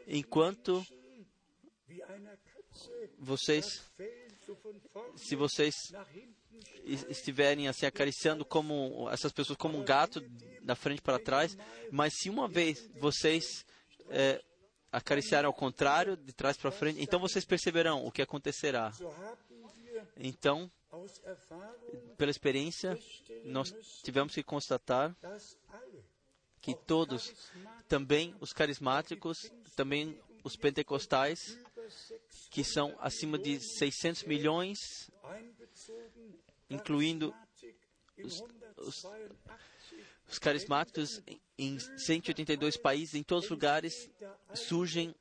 enquanto 0.06 0.84
vocês, 3.18 3.82
se 5.16 5.36
vocês 5.36 5.74
estiverem 7.08 7.68
assim 7.68 7.86
acariciando 7.86 8.44
como 8.44 9.08
essas 9.10 9.32
pessoas 9.32 9.58
como 9.58 9.78
um 9.78 9.84
gato 9.84 10.20
da 10.62 10.74
frente 10.74 11.02
para 11.02 11.18
trás, 11.18 11.56
mas 11.90 12.14
se 12.14 12.30
uma 12.30 12.48
vez 12.48 12.88
vocês 12.94 13.64
é, 14.10 14.42
acariciarem 14.90 15.46
ao 15.46 15.52
contrário, 15.52 16.16
de 16.16 16.32
trás 16.32 16.56
para 16.56 16.70
frente, 16.70 17.00
então 17.00 17.20
vocês 17.20 17.44
perceberão 17.44 18.04
o 18.04 18.10
que 18.10 18.22
acontecerá. 18.22 18.92
Então, 20.16 20.70
pela 22.16 22.30
experiência, 22.30 22.98
nós 23.44 23.72
tivemos 24.02 24.34
que 24.34 24.42
constatar 24.42 25.14
que 26.60 26.74
todos, 26.74 27.32
também 27.88 28.34
os 28.40 28.52
carismáticos, 28.52 29.50
também 29.76 30.18
os 30.42 30.56
pentecostais, 30.56 31.38
que 32.50 32.64
são 32.64 32.96
acima 33.00 33.38
de 33.38 33.60
600 33.78 34.24
milhões, 34.24 34.78
incluindo 36.68 37.34
os, 38.22 38.42
os, 38.76 39.04
os 40.28 40.38
carismáticos 40.38 41.22
em 41.56 41.78
182 41.78 42.76
países, 42.76 43.14
em 43.14 43.22
todos 43.22 43.44
os 43.44 43.50
lugares, 43.50 44.10
surgem, 44.54 45.14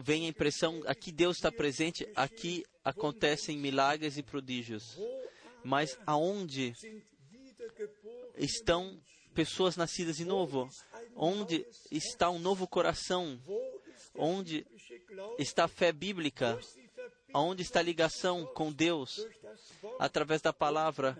vem 0.00 0.26
a 0.26 0.28
impressão, 0.28 0.82
aqui 0.86 1.10
Deus 1.10 1.36
está 1.36 1.50
presente, 1.50 2.08
aqui 2.14 2.64
acontecem 2.84 3.56
milagres 3.56 4.16
e 4.16 4.22
prodígios. 4.22 4.98
Mas 5.64 5.98
aonde 6.06 6.74
estão 8.36 9.00
pessoas 9.34 9.76
nascidas 9.76 10.16
de 10.16 10.24
novo? 10.24 10.68
Onde 11.16 11.66
está 11.90 12.30
um 12.30 12.38
novo 12.38 12.66
coração? 12.66 13.40
Onde 14.14 14.66
está 15.38 15.64
a 15.64 15.68
fé 15.68 15.92
bíblica? 15.92 16.58
Onde 17.34 17.62
está 17.62 17.80
a 17.80 17.82
ligação 17.82 18.44
com 18.46 18.72
Deus 18.72 19.26
através 19.98 20.42
da 20.42 20.52
palavra 20.52 21.16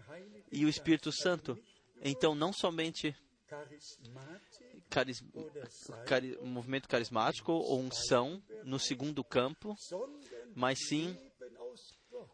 e 0.50 0.64
o 0.64 0.68
Espírito 0.68 1.10
Santo? 1.10 1.58
Então, 2.04 2.34
não 2.34 2.52
somente 2.52 3.16
cari, 6.06 6.36
movimento 6.42 6.88
carismático 6.88 7.52
ou 7.52 7.80
unção 7.80 8.42
no 8.64 8.78
segundo 8.78 9.24
campo, 9.24 9.74
mas 10.54 10.78
sim, 10.86 11.16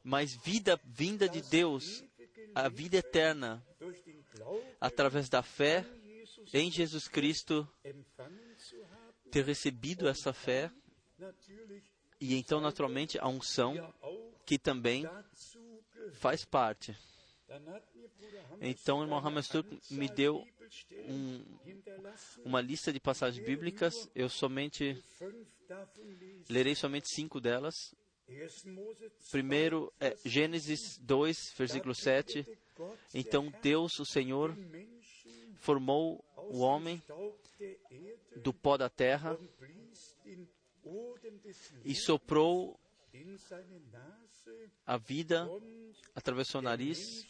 mas 0.03 0.35
vida 0.35 0.81
vinda 0.85 1.29
de 1.29 1.41
Deus, 1.43 2.05
a 2.55 2.69
vida 2.69 2.97
eterna, 2.97 3.65
através 4.81 5.29
da 5.29 5.43
fé 5.43 5.87
em 6.53 6.71
Jesus 6.71 7.07
Cristo, 7.07 7.69
ter 9.31 9.45
recebido 9.45 10.09
essa 10.09 10.33
fé, 10.33 10.71
e 12.21 12.35
então, 12.35 12.61
naturalmente, 12.61 13.19
a 13.19 13.29
unção 13.29 13.95
que 14.45 14.59
também 14.59 15.05
faz 16.15 16.45
parte. 16.45 16.97
Então, 18.61 18.99
o 18.99 19.03
irmão 19.03 19.25
Hammersturk 19.25 19.79
me 19.91 20.09
deu 20.09 20.45
um, 21.09 21.45
uma 22.45 22.61
lista 22.61 22.93
de 22.93 23.01
passagens 23.01 23.45
bíblicas. 23.45 23.95
Eu 24.15 24.29
somente 24.29 25.03
lerei 26.49 26.75
somente 26.75 27.09
cinco 27.13 27.41
delas. 27.41 27.75
Primeiro, 29.31 29.93
é 29.99 30.17
Gênesis 30.25 30.99
2, 30.99 31.55
versículo 31.57 31.95
7. 31.95 32.45
Então 33.15 33.53
Deus, 33.63 33.99
o 33.99 34.05
Senhor, 34.05 34.55
formou 35.61 36.25
o 36.37 36.59
homem 36.59 37.03
do 38.37 38.53
pó 38.53 38.77
da 38.77 38.89
terra 38.89 39.39
e 41.85 41.95
soprou 41.95 42.79
a 44.87 44.97
vida 44.97 45.49
através 46.15 46.49
do 46.49 46.63
nariz 46.63 47.27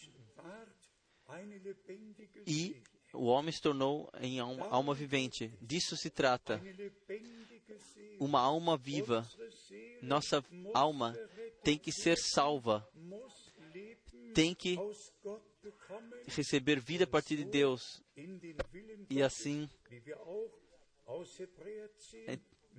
e 2.46 2.82
o 3.12 3.24
homem 3.24 3.52
se 3.52 3.60
tornou 3.60 4.10
em 4.20 4.38
alma, 4.38 4.66
alma 4.68 4.94
vivente. 4.94 5.52
Disso 5.60 5.96
se 5.96 6.10
trata. 6.10 6.60
Uma 8.18 8.40
alma 8.40 8.76
viva. 8.76 9.26
Nossa 10.02 10.44
alma 10.74 11.16
tem 11.62 11.78
que 11.78 11.92
ser 11.92 12.16
salva. 12.16 12.86
Tem 14.34 14.54
que 14.54 14.76
receber 16.26 16.80
vida 16.80 17.04
a 17.04 17.06
partir 17.06 17.36
de 17.36 17.44
Deus. 17.44 18.02
E 19.08 19.22
assim, 19.22 19.68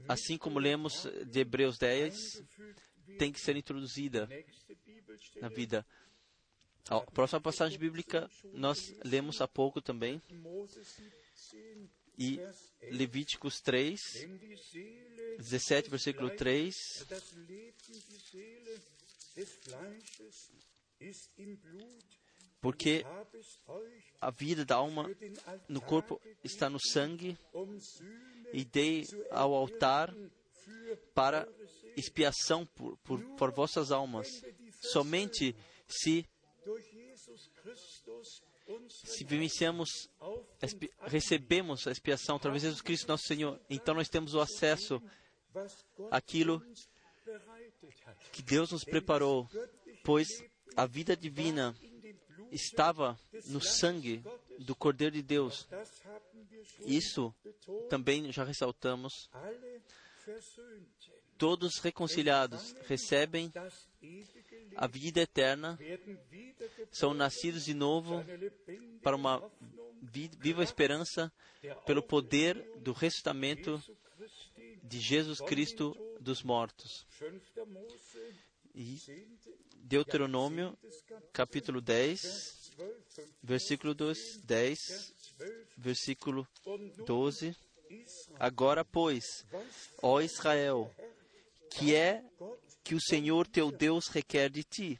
assim 0.08 0.38
como 0.38 0.60
lemos 0.60 1.08
de 1.26 1.39
Hebreus 1.39 1.78
10, 1.78 2.44
tem 3.18 3.32
que 3.32 3.39
ser 3.39 3.58
introduzida 3.58 4.30
na 5.42 5.50
vida. 5.50 5.86
A 6.90 7.00
próxima 7.02 7.40
passagem 7.40 7.77
bíblica 7.77 8.27
nós 8.52 8.96
lemos 9.04 9.40
há 9.42 9.48
pouco 9.48 9.79
também. 9.79 10.19
E 12.17 12.40
Levíticos 12.90 13.62
3, 13.62 14.27
17, 15.37 15.87
versículo 15.87 16.31
3. 16.31 16.75
Porque 22.60 23.06
a 24.19 24.31
vida 24.31 24.65
da 24.65 24.75
alma 24.75 25.10
no 25.67 25.81
corpo 25.81 26.19
está 26.44 26.71
no 26.71 26.79
sangue, 26.79 27.37
e 28.52 28.65
dei 28.65 29.06
ao 29.29 29.54
altar 29.54 30.12
para 31.13 31.48
expiação 31.96 32.65
por, 32.65 32.98
por, 32.98 33.23
por 33.35 33.52
vossas 33.52 33.92
almas. 33.92 34.27
Somente 34.81 35.56
se 35.87 36.25
se 38.88 39.24
vivenciamos, 39.24 40.10
recebemos 41.02 41.88
a 41.88 41.92
expiação 41.92 42.36
através 42.36 42.62
de 42.62 42.67
Jesus 42.67 42.82
Cristo, 42.82 43.08
nosso 43.08 43.26
Senhor, 43.26 43.60
então 43.70 43.96
nós 43.96 44.08
temos 44.08 44.34
o 44.34 44.40
acesso 44.40 45.02
àquilo 46.12 46.62
que 48.32 48.42
Deus 48.42 48.72
nos 48.72 48.84
preparou, 48.84 49.50
pois 50.04 50.28
a 50.76 50.86
vida 50.86 51.15
divina 51.15 51.76
estava 52.52 53.20
no 53.48 53.62
sangue 53.62 54.24
do 54.60 54.76
Cordeiro 54.76 55.15
de 55.15 55.22
Deus. 55.22 55.67
Isso 56.86 57.34
também 57.90 58.32
já 58.32 58.44
ressaltamos. 58.44 59.30
Todos 61.38 61.80
reconciliados 61.80 62.76
recebem 62.86 63.52
a 64.76 64.88
vida 64.88 65.22
eterna, 65.22 65.78
são 66.92 67.13
nascidos 67.13 67.65
de 67.65 67.74
novo 67.74 68.24
para 69.02 69.15
uma 69.15 69.42
viva 70.02 70.63
esperança 70.63 71.32
pelo 71.86 72.02
poder 72.02 72.56
do 72.78 72.94
ressuscitamento 72.94 73.82
de 74.84 75.00
Jesus 75.00 75.40
Cristo 75.42 75.96
dos 76.20 76.42
mortos. 76.44 77.06
E 78.74 78.98
Deuteronômio, 79.76 80.78
capítulo 81.34 81.82
10, 81.82 82.72
versículo 83.42 83.96
10, 83.96 85.13
versículo 85.78 86.48
12. 87.06 87.56
Agora, 88.40 88.86
pois, 88.86 89.46
ó 90.02 90.22
Israel, 90.22 90.94
que 91.72 91.96
é 91.96 92.24
que 92.90 92.96
o 92.96 93.00
Senhor 93.00 93.46
teu 93.46 93.71
Deus 93.71 94.08
requer 94.08 94.50
de 94.50 94.63
ti, 94.63 95.00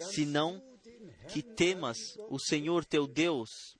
senão 0.00 0.60
que 1.32 1.40
temas 1.40 1.96
o 2.28 2.40
Senhor 2.40 2.84
teu 2.84 3.06
Deus, 3.06 3.78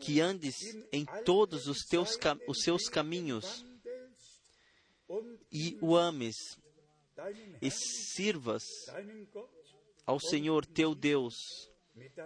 que 0.00 0.22
andes 0.22 0.54
em 0.90 1.04
todos 1.26 1.66
os, 1.66 1.84
teus, 1.84 2.18
os 2.48 2.62
seus 2.62 2.88
caminhos 2.88 3.62
e 5.52 5.76
o 5.82 5.94
ames 5.94 6.34
e 7.60 7.70
sirvas 7.70 8.62
ao 10.06 10.18
Senhor 10.18 10.64
teu 10.64 10.94
Deus 10.94 11.34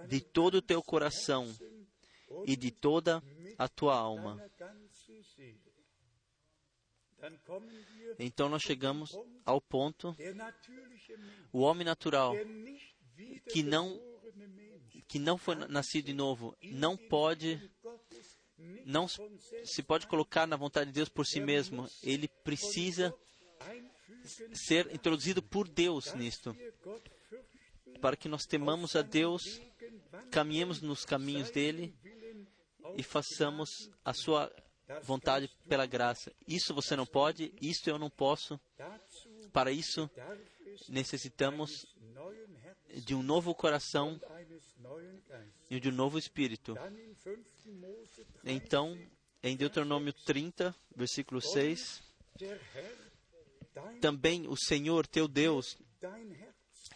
de 0.06 0.20
todo 0.20 0.58
o 0.58 0.62
teu 0.62 0.80
coração 0.80 1.52
e 2.46 2.54
de 2.54 2.70
toda 2.70 3.20
a 3.58 3.66
tua 3.66 3.96
alma. 3.96 4.40
Então 8.18 8.48
nós 8.48 8.62
chegamos 8.62 9.16
ao 9.44 9.60
ponto, 9.60 10.16
o 11.52 11.60
homem 11.60 11.84
natural, 11.84 12.34
que 13.50 13.62
não, 13.62 14.00
que 15.08 15.18
não 15.18 15.36
foi 15.36 15.54
nascido 15.54 16.06
de 16.06 16.14
novo, 16.14 16.56
não 16.62 16.96
pode, 16.96 17.60
não 18.84 19.06
se 19.08 19.82
pode 19.82 20.06
colocar 20.06 20.46
na 20.46 20.56
vontade 20.56 20.90
de 20.90 20.94
Deus 20.94 21.08
por 21.08 21.26
si 21.26 21.40
mesmo. 21.40 21.88
Ele 22.02 22.28
precisa 22.28 23.14
ser 24.52 24.92
introduzido 24.94 25.42
por 25.42 25.68
Deus 25.68 26.14
nisto, 26.14 26.56
para 28.00 28.16
que 28.16 28.28
nós 28.28 28.46
temamos 28.46 28.94
a 28.94 29.02
Deus, 29.02 29.60
caminhemos 30.30 30.80
nos 30.80 31.04
caminhos 31.04 31.50
dele 31.50 31.94
e 32.96 33.02
façamos 33.02 33.90
a 34.04 34.12
sua 34.14 34.52
vontade 35.02 35.50
pela 35.68 35.86
graça. 35.86 36.32
Isso 36.46 36.74
você 36.74 36.96
não 36.96 37.06
pode, 37.06 37.52
isso 37.60 37.88
eu 37.88 37.98
não 37.98 38.10
posso. 38.10 38.60
Para 39.52 39.70
isso, 39.70 40.10
necessitamos 40.88 41.86
de 43.04 43.14
um 43.14 43.22
novo 43.22 43.54
coração 43.54 44.20
e 45.70 45.78
de 45.80 45.88
um 45.88 45.92
novo 45.92 46.18
espírito. 46.18 46.74
Então, 48.44 48.98
em 49.42 49.56
Deuteronômio 49.56 50.12
30, 50.24 50.74
versículo 50.96 51.40
6, 51.40 52.02
também 54.00 54.48
o 54.48 54.56
Senhor 54.56 55.06
teu 55.06 55.28
Deus 55.28 55.76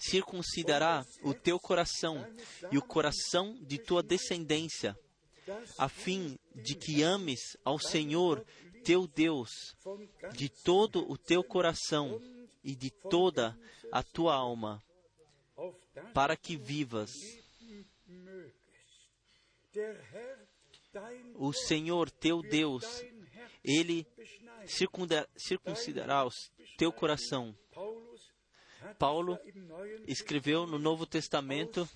circuncidará 0.01 1.05
o 1.23 1.33
teu 1.33 1.61
coração 1.61 2.27
e 2.71 2.79
o 2.79 2.83
coração 2.83 3.55
de 3.63 3.79
tua 3.79 4.03
descendência, 4.03 4.99
a 5.79 5.89
fim 5.89 6.39
de 6.55 6.75
que 6.75 7.03
ames 7.03 7.57
ao 7.65 7.79
Senhor 7.79 8.45
teu 8.85 9.07
Deus 9.07 9.51
de 10.35 10.49
todo 10.49 11.11
o 11.11 11.17
teu 11.17 11.43
coração 11.43 12.21
e 12.65 12.75
de 12.75 12.91
toda 12.91 13.59
a 13.91 14.03
tua 14.03 14.35
alma, 14.35 14.83
para 16.15 16.37
que 16.37 16.57
vivas. 16.57 17.11
O 21.35 21.53
Senhor 21.53 22.11
teu 22.11 22.43
Deus, 22.43 22.85
Ele 23.65 24.07
circuncidará 25.37 26.27
o 26.27 26.31
teu 26.77 26.93
coração. 26.93 27.57
Paulo 28.99 29.39
escreveu 30.07 30.67
no 30.67 30.79
Novo 30.79 31.07
Testamento 31.07 31.89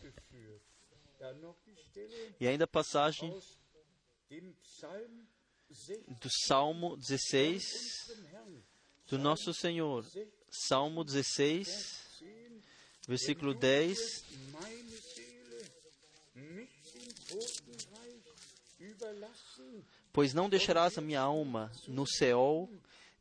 e 2.40 2.46
ainda 2.46 2.64
a 2.64 2.68
passagem 2.68 3.30
do 6.20 6.30
Salmo 6.46 6.96
16 6.96 7.64
do 9.08 9.18
nosso 9.18 9.54
Senhor. 9.54 10.04
Salmo 10.50 11.04
16, 11.04 12.22
versículo 13.06 13.54
10. 13.54 14.24
Pois 20.12 20.32
não 20.32 20.48
deixarás 20.48 20.96
a 20.96 21.00
minha 21.00 21.20
alma 21.20 21.70
no 21.86 22.06
céu, 22.06 22.68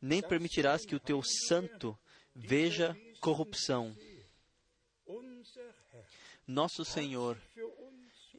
nem 0.00 0.22
permitirás 0.22 0.84
que 0.84 0.94
o 0.94 1.00
teu 1.00 1.22
santo 1.22 1.96
veja 2.34 2.96
corrupção. 3.20 3.96
Nosso 6.46 6.84
Senhor, 6.84 7.36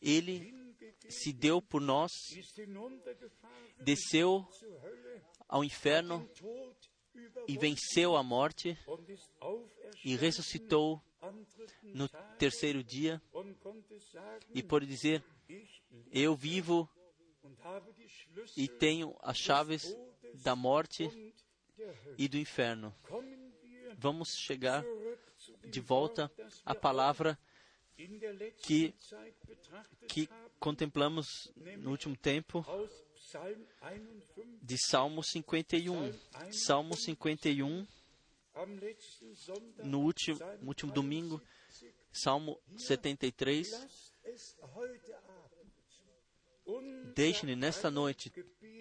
Ele 0.02 0.54
se 1.10 1.32
deu 1.34 1.62
por 1.62 1.82
nós, 1.82 2.12
desceu 3.80 4.48
ao 5.48 5.64
inferno 5.64 6.30
e 7.48 7.58
venceu 7.58 8.16
a 8.16 8.24
morte 8.24 8.78
e 10.04 10.16
ressuscitou 10.16 11.02
no 11.84 12.08
terceiro 12.38 12.84
dia 12.84 13.22
e 14.54 14.62
pode 14.62 14.86
dizer: 14.86 15.24
Eu 16.12 16.36
vivo 16.36 16.90
e 18.56 18.68
tenho 18.68 19.16
as 19.22 19.38
chaves 19.38 19.96
da 20.44 20.56
morte 20.56 21.10
e 22.18 22.28
do 22.28 22.38
inferno. 22.38 22.94
Vamos 23.98 24.30
chegar 24.36 24.84
de 25.70 25.80
volta 25.80 26.32
à 26.66 26.76
palavra 26.76 27.40
que, 28.62 28.94
que 30.08 30.30
contemplamos 30.60 31.52
no 31.80 31.92
último 31.92 32.16
tempo 32.16 32.66
de 34.62 34.78
Salmo 34.78 35.24
51. 35.24 36.14
Salmo 36.52 36.96
51, 36.96 37.88
no 39.84 40.00
último, 40.02 40.40
último 40.64 40.92
domingo, 40.92 41.42
Salmo 42.12 42.60
73. 42.78 43.68
Deixe-me 47.16 47.56
nesta 47.56 47.90
noite, 47.90 48.32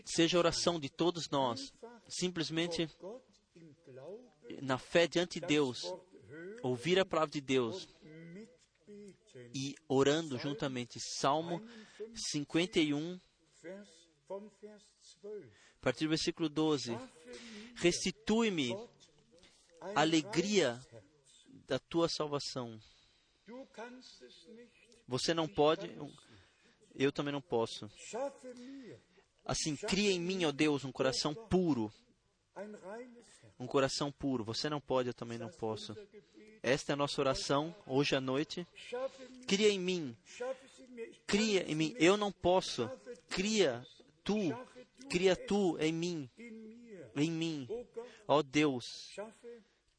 seja 0.05 0.37
a 0.37 0.41
oração 0.41 0.79
de 0.79 0.91
todos 0.91 1.29
nós, 1.31 1.73
simplesmente 2.09 2.89
na 4.61 4.77
fé 4.77 5.07
diante 5.07 5.41
de 5.41 5.47
Deus, 5.47 5.85
ouvir 6.63 6.99
a 6.99 7.05
palavra 7.05 7.33
de 7.33 7.41
Deus 7.41 7.89
e 9.55 9.75
orando 9.89 10.39
juntamente. 10.39 10.99
Salmo 11.01 11.63
51, 12.15 13.21
a 14.29 15.81
partir 15.81 16.05
do 16.05 16.11
versículo 16.11 16.49
12. 16.49 16.97
Restitui-me 17.77 18.73
a 19.81 20.01
alegria 20.01 20.81
da 21.67 21.79
tua 21.79 22.09
salvação. 22.09 22.79
Você 25.07 25.33
não 25.35 25.47
pode, 25.47 25.91
eu 26.95 27.13
também 27.13 27.33
não 27.33 27.41
posso. 27.41 27.89
Assim, 29.45 29.77
cria 29.77 30.11
em 30.11 30.21
mim, 30.21 30.45
ó 30.45 30.53
Deus, 30.53 30.85
um 30.85 30.91
coração 30.91 31.35
puro. 31.35 31.93
Um 33.59 33.67
coração 33.67 34.11
puro. 34.11 34.43
Você 34.45 34.69
não 34.69 34.81
pode, 34.81 35.09
eu 35.09 35.15
também 35.15 35.39
não 35.39 35.51
posso. 35.51 35.95
Esta 36.67 36.91
é 36.91 36.95
a 36.95 36.97
nossa 36.97 37.21
oração 37.21 37.73
hoje 37.87 38.17
à 38.17 38.21
noite. 38.21 38.67
Cria 39.47 39.69
em 39.69 39.79
mim. 39.79 40.17
Cria 41.25 41.63
em 41.63 41.77
mim. 41.77 41.95
Eu 41.97 42.17
não 42.17 42.33
posso. 42.33 42.91
Cria 43.29 43.87
tu. 44.25 44.37
Cria 45.09 45.37
tu 45.37 45.79
em 45.79 45.93
mim. 45.93 46.29
Em 47.15 47.31
mim. 47.31 47.69
Ó 48.27 48.43
Deus. 48.43 49.15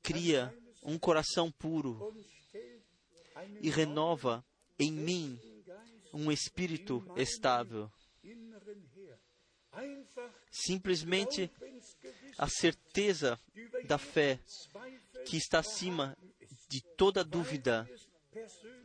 Cria 0.03 0.53
um 0.83 0.99
coração 0.99 1.49
puro 1.49 2.13
e 3.61 3.69
renova 3.69 4.43
em 4.77 4.91
mim 4.91 5.39
um 6.11 6.29
espírito 6.29 7.01
estável. 7.15 7.89
Simplesmente 10.51 11.49
a 12.37 12.49
certeza 12.49 13.39
da 13.85 13.97
fé 13.97 14.37
que 15.25 15.37
está 15.37 15.59
acima 15.59 16.17
de 16.67 16.81
toda 16.81 17.23
dúvida, 17.23 17.89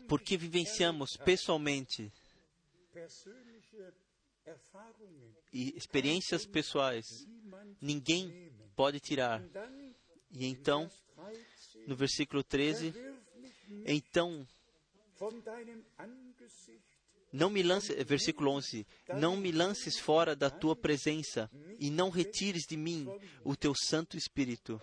porque 0.08 0.36
vivenciamos 0.36 1.16
pessoalmente 1.16 2.12
e 5.52 5.76
experiências 5.76 6.46
pessoais, 6.46 7.26
ninguém 7.80 8.50
pode 8.74 9.00
tirar. 9.00 9.42
E 10.30 10.46
então, 10.46 10.90
no 11.86 11.94
versículo 11.94 12.42
13, 12.42 12.94
então 13.86 14.46
não 17.32 17.48
me 17.48 17.62
lances, 17.62 17.96
versículo 18.04 18.50
11, 18.50 18.86
não 19.16 19.36
me 19.36 19.52
lances 19.52 19.98
fora 19.98 20.36
da 20.36 20.50
tua 20.50 20.76
presença 20.76 21.50
e 21.78 21.90
não 21.90 22.10
retires 22.10 22.64
de 22.68 22.76
mim 22.76 23.08
o 23.44 23.56
teu 23.56 23.74
Santo 23.74 24.16
Espírito. 24.16 24.80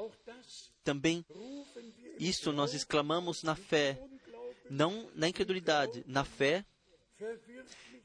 Também 0.84 1.24
isso 2.20 2.52
nós 2.52 2.74
exclamamos 2.74 3.44
na 3.44 3.56
fé, 3.56 3.98
não 4.70 5.10
na 5.16 5.30
incredulidade, 5.30 6.04
na 6.06 6.24
fé. 6.26 6.66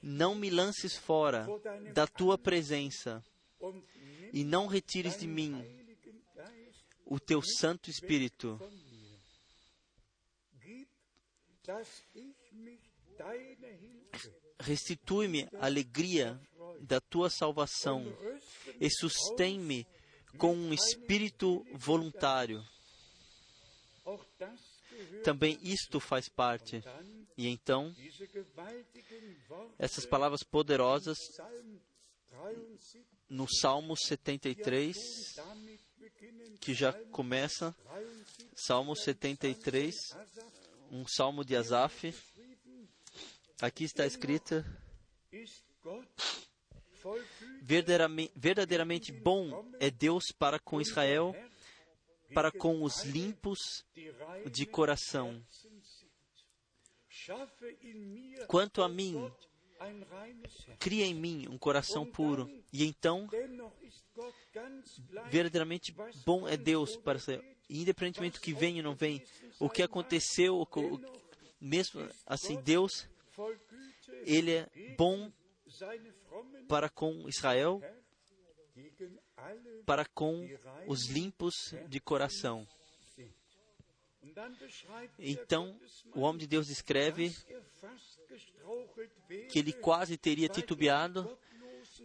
Não 0.03 0.35
me 0.35 0.51
lances 0.51 0.95
fora 0.95 1.47
da 1.93 2.07
tua 2.07 2.39
presença 2.39 3.25
e 4.33 4.45
não 4.45 4.67
retires 4.67 5.19
de 5.19 5.27
mim 5.27 5.65
o 7.07 7.19
teu 7.19 7.43
Santo 7.43 7.91
Espírito. 7.91 8.61
Restitui-me 14.61 15.49
a 15.59 15.67
alegria 15.67 16.41
da 16.81 17.01
tua 17.01 17.31
salvação 17.31 18.05
e 18.81 18.91
sustém-me 18.91 19.87
com 20.37 20.55
um 20.55 20.73
espírito 20.73 21.65
voluntário. 21.73 22.63
Também 25.23 25.59
isto 25.63 25.99
faz 25.99 26.29
parte. 26.29 26.83
E 27.37 27.49
então, 27.49 27.95
essas 29.79 30.07
palavras 30.07 30.43
poderosas 30.43 31.19
no 33.29 33.49
Salmo 33.49 33.97
73, 33.97 34.97
que 36.61 36.75
já 36.75 36.93
começa, 37.11 37.75
Salmo 38.55 38.95
73, 38.95 39.95
um 40.91 41.07
salmo 41.07 41.45
de 41.45 41.57
Asaf. 41.57 42.15
Aqui 43.61 43.85
está 43.85 44.07
escrita: 44.07 44.65
verdadeiramente, 47.63 48.33
verdadeiramente 48.37 49.13
bom 49.13 49.73
é 49.81 49.91
Deus 49.91 50.25
para 50.39 50.59
com 50.59 50.81
Israel, 50.81 51.35
para 52.33 52.51
com 52.51 52.83
os 52.83 53.03
limpos 53.05 53.85
de 54.51 54.67
coração. 54.67 55.45
Quanto 58.47 58.83
a 58.83 58.89
mim, 58.89 59.31
cria 60.79 61.07
em 61.07 61.15
mim 61.15 61.47
um 61.49 61.59
coração 61.59 62.07
puro, 62.07 62.51
e 62.73 62.85
então, 62.85 63.29
verdadeiramente 65.31 65.95
bom 66.25 66.47
é 66.49 66.57
Deus 66.57 66.97
para 66.97 67.19
Israel. 67.19 67.43
Independentemente 67.69 68.39
do 68.39 68.43
que 68.43 68.53
vem 68.53 68.77
ou 68.77 68.83
não 68.83 68.95
vem, 68.95 69.23
o 69.59 69.71
que 69.71 69.83
aconteceu, 69.83 70.69
mesmo 71.61 72.09
assim, 72.27 72.61
Deus, 72.61 73.09
Ele 74.27 74.53
é 74.53 74.69
bom 74.97 75.33
para 76.69 76.89
com 76.89 77.29
Israel, 77.29 77.83
para 79.87 80.05
com 80.05 80.49
os 80.87 81.07
limpos 81.07 81.55
de 81.89 82.01
coração. 82.01 82.67
Então, 85.19 85.79
o 86.15 86.21
homem 86.21 86.41
de 86.41 86.47
Deus 86.47 86.69
escreve 86.69 87.35
que 89.51 89.59
ele 89.59 89.73
quase 89.73 90.17
teria 90.17 90.49
titubeado 90.49 91.39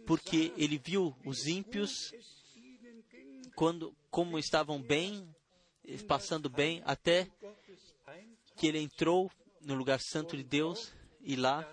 porque 0.06 0.52
ele 0.56 0.78
viu 0.78 1.16
os 1.24 1.46
ímpios 1.46 2.12
quando 3.54 3.94
como 4.10 4.38
estavam 4.38 4.80
bem, 4.80 5.28
passando 6.06 6.48
bem, 6.48 6.82
até 6.84 7.28
que 8.56 8.66
ele 8.66 8.78
entrou 8.78 9.30
no 9.60 9.74
lugar 9.74 10.00
santo 10.00 10.36
de 10.36 10.42
Deus 10.42 10.92
e 11.20 11.36
lá 11.36 11.70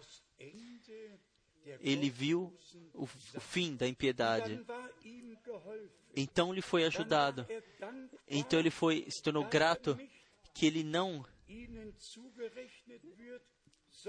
ele 1.81 2.09
viu 2.09 2.53
o, 2.93 3.03
o 3.03 3.39
fim 3.39 3.75
da 3.75 3.87
impiedade. 3.87 4.59
Então 6.15 6.53
lhe 6.53 6.61
foi 6.61 6.83
ajudado. 6.85 7.45
Então 8.27 8.59
ele 8.59 8.71
foi 8.71 9.05
se 9.09 9.21
tornou 9.21 9.45
grato 9.45 9.97
que 10.53 10.65
ele 10.65 10.83
não 10.83 11.25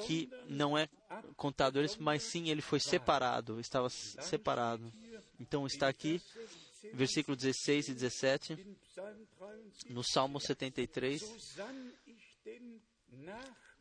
que 0.06 0.30
não 0.48 0.76
é 0.76 0.88
contado 1.36 1.78
eles, 1.78 1.96
mas 1.96 2.22
sim 2.22 2.50
ele 2.50 2.60
foi 2.60 2.80
separado, 2.80 3.58
estava 3.58 3.88
separado. 3.88 4.92
Então 5.40 5.66
está 5.66 5.88
aqui, 5.88 6.20
versículo 6.92 7.36
16 7.36 7.88
e 7.88 7.94
17, 7.94 8.76
no 9.88 10.02
Salmo 10.04 10.40
73. 10.40 11.22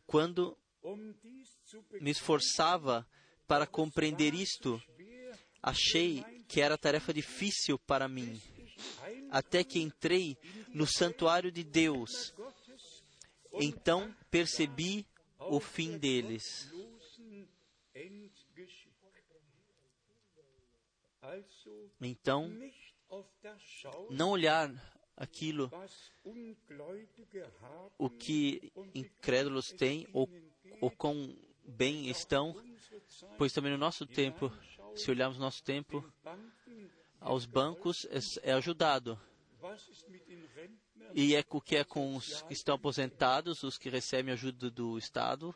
Quando 0.05 0.58
me 1.99 2.12
esforçava 2.12 3.08
para 3.47 3.68
compreender 3.68 4.34
isto, 4.34 4.82
achei 5.62 6.24
que 6.47 6.62
era 6.62 6.78
tarefa 6.78 7.14
difícil 7.14 7.78
para 7.80 8.08
mim, 8.08 8.39
até 9.30 9.64
que 9.64 9.80
entrei 9.80 10.38
no 10.74 10.88
santuário 10.88 11.51
de 11.51 11.64
Deus. 11.64 12.34
Então 13.53 14.16
percebi 14.30 15.05
o 15.39 15.60
fim 15.60 15.97
deles. 15.97 16.72
Então, 21.99 22.49
não 24.10 24.32
olhar 24.32 24.72
aquilo 25.16 25.70
o 27.97 28.10
que 28.10 28.72
incrédulos 28.93 29.68
têm 29.78 30.08
ou, 30.14 30.30
ou 30.80 30.91
quão 30.91 31.36
bem 31.66 32.08
estão, 32.10 32.55
pois 33.38 33.51
também 33.51 33.72
no 33.72 33.78
nosso 33.78 34.05
tempo, 34.05 34.51
se 34.95 35.11
olharmos 35.11 35.38
nosso 35.38 35.63
tempo, 35.63 36.03
aos 37.19 37.45
bancos 37.45 38.05
é, 38.05 38.49
é 38.49 38.53
ajudado. 38.53 39.19
E 41.13 41.35
é 41.35 41.43
o 41.49 41.61
que 41.61 41.77
é 41.77 41.83
com 41.83 42.15
os 42.15 42.41
que 42.43 42.53
estão 42.53 42.75
aposentados, 42.75 43.63
os 43.63 43.77
que 43.77 43.89
recebem 43.89 44.33
ajuda 44.33 44.69
do 44.69 44.97
Estado, 44.97 45.55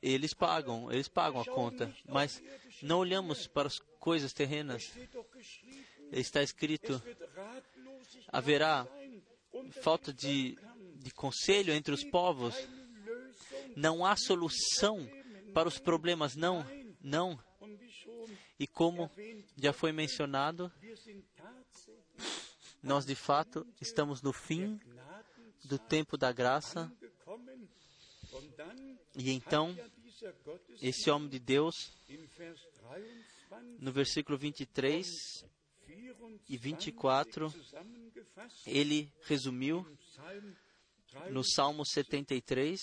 eles 0.00 0.32
pagam, 0.32 0.90
eles 0.92 1.08
pagam 1.08 1.40
a 1.40 1.44
conta, 1.44 1.94
mas 2.06 2.42
não 2.82 2.98
olhamos 2.98 3.46
para 3.46 3.66
as 3.66 3.78
coisas 3.98 4.32
terrenas. 4.32 4.92
Está 6.12 6.42
escrito: 6.42 7.02
haverá 8.28 8.86
falta 9.82 10.12
de, 10.12 10.56
de 10.96 11.10
conselho 11.10 11.72
entre 11.72 11.92
os 11.92 12.04
povos, 12.04 12.54
não 13.76 14.06
há 14.06 14.14
solução 14.16 15.08
para 15.52 15.68
os 15.68 15.78
problemas, 15.78 16.36
não, 16.36 16.64
não. 17.00 17.38
E 18.58 18.66
como 18.66 19.10
já 19.56 19.72
foi 19.72 19.92
mencionado, 19.92 20.72
nós 22.82 23.04
de 23.04 23.14
fato 23.14 23.66
estamos 23.80 24.22
no 24.22 24.32
fim 24.32 24.80
do 25.64 25.78
tempo 25.78 26.16
da 26.16 26.32
graça. 26.32 26.90
E 29.16 29.30
então, 29.30 29.76
esse 30.80 31.10
homem 31.10 31.28
de 31.28 31.38
Deus, 31.38 31.74
no 33.78 33.92
versículo 33.92 34.38
23 34.38 35.06
e 36.48 36.56
24, 36.56 37.52
ele 38.66 39.12
resumiu 39.22 39.86
no 41.30 41.42
Salmo 41.44 41.84
73: 41.84 42.80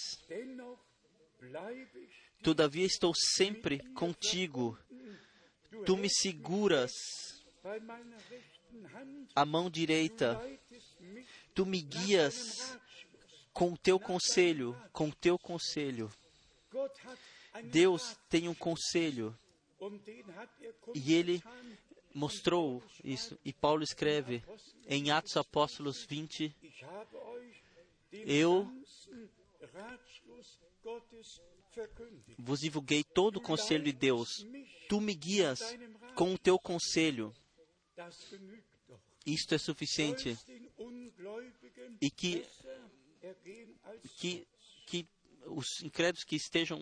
Todavia 2.45 2.85
estou 2.85 3.11
sempre 3.15 3.79
contigo, 3.95 4.77
tu 5.83 5.97
me 5.97 6.07
seguras 6.07 6.91
a 9.35 9.43
mão 9.43 9.67
direita, 9.67 10.39
tu 11.55 11.65
me 11.65 11.81
guias 11.81 12.77
com 13.51 13.73
o 13.73 13.77
teu 13.79 13.99
conselho, 13.99 14.79
com 14.93 15.09
o 15.09 15.15
teu 15.15 15.39
conselho. 15.39 16.07
Deus 17.63 18.15
tem 18.29 18.47
um 18.47 18.53
conselho 18.53 19.35
e 20.93 21.15
ele 21.15 21.41
mostrou 22.13 22.83
isso. 23.03 23.39
E 23.43 23.51
Paulo 23.51 23.81
escreve 23.81 24.43
em 24.87 25.09
Atos 25.09 25.35
Apóstolos 25.35 26.05
20: 26.05 26.55
Eu 28.11 28.71
vos 32.37 32.59
divulguei 32.59 33.03
todo 33.03 33.37
o 33.37 33.41
conselho 33.41 33.83
de 33.83 33.91
Deus. 33.91 34.45
Tu 34.87 35.01
me 35.01 35.13
guias 35.13 35.59
com 36.15 36.33
o 36.33 36.37
teu 36.37 36.59
conselho. 36.59 37.33
Isto 39.25 39.55
é 39.55 39.57
suficiente. 39.57 40.37
E 42.01 42.09
que, 42.11 42.45
que, 44.17 44.47
que 44.85 45.07
os 45.47 45.81
incrédulos 45.81 46.23
que 46.23 46.35
estejam, 46.35 46.79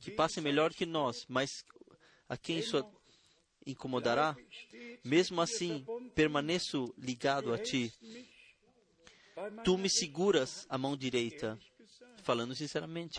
que 0.00 0.10
passem 0.10 0.42
melhor 0.42 0.72
que 0.72 0.86
nós, 0.86 1.26
mas 1.28 1.64
a 2.28 2.36
quem 2.36 2.58
isso 2.58 2.82
incomodará, 3.66 4.36
mesmo 5.04 5.40
assim 5.40 5.84
permaneço 6.14 6.94
ligado 6.96 7.52
a 7.52 7.58
ti. 7.58 7.92
Tu 9.64 9.76
me 9.76 9.90
seguras 9.90 10.66
a 10.68 10.78
mão 10.78 10.96
direita, 10.96 11.58
falando 12.22 12.54
sinceramente. 12.54 13.18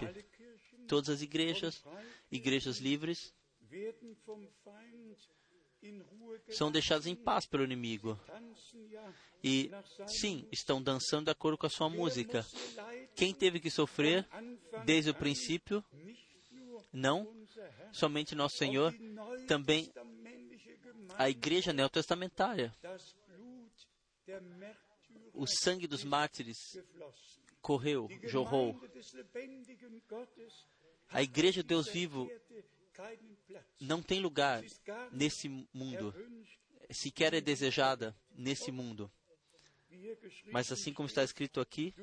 Todas 0.88 1.10
as 1.10 1.22
igrejas, 1.22 1.84
igrejas 2.32 2.78
livres, 2.78 3.34
são 6.50 6.72
deixados 6.72 7.08
em 7.08 7.16
paz 7.16 7.46
pelo 7.46 7.64
inimigo. 7.64 8.20
E, 9.44 9.70
sim, 10.08 10.48
estão 10.52 10.82
dançando 10.82 11.26
de 11.26 11.32
acordo 11.32 11.58
com 11.58 11.68
a 11.68 11.70
sua 11.70 11.90
música. 11.90 12.46
Quem 13.16 13.34
teve 13.34 13.60
que 13.60 13.70
sofrer 13.70 14.28
desde 14.86 15.12
o 15.12 15.16
princípio 15.16 15.84
Não 16.92 17.28
somente 17.92 18.36
nosso 18.36 18.58
Senhor, 18.58 18.94
também 19.48 19.92
a 21.18 21.30
igreja 21.30 21.74
neotestamentária. 21.74 22.74
O 25.34 25.46
sangue 25.46 25.88
dos 25.88 26.04
mártires 26.04 26.58
correu, 27.62 28.08
jorrou. 28.24 28.80
A 31.10 31.22
igreja 31.22 31.62
de 31.62 31.70
Deus 31.70 31.88
vivo 31.88 32.30
não 33.80 34.02
tem 34.02 34.20
lugar 34.20 34.64
nesse 35.12 35.48
mundo, 35.74 36.14
sequer 36.92 37.34
é 37.34 37.42
desejada 37.42 38.16
nesse 38.36 38.72
mundo. 38.72 39.12
Mas 40.52 40.72
assim 40.72 40.94
como 40.94 41.08
está 41.08 41.24
escrito 41.24 41.60
aqui, 41.60 41.94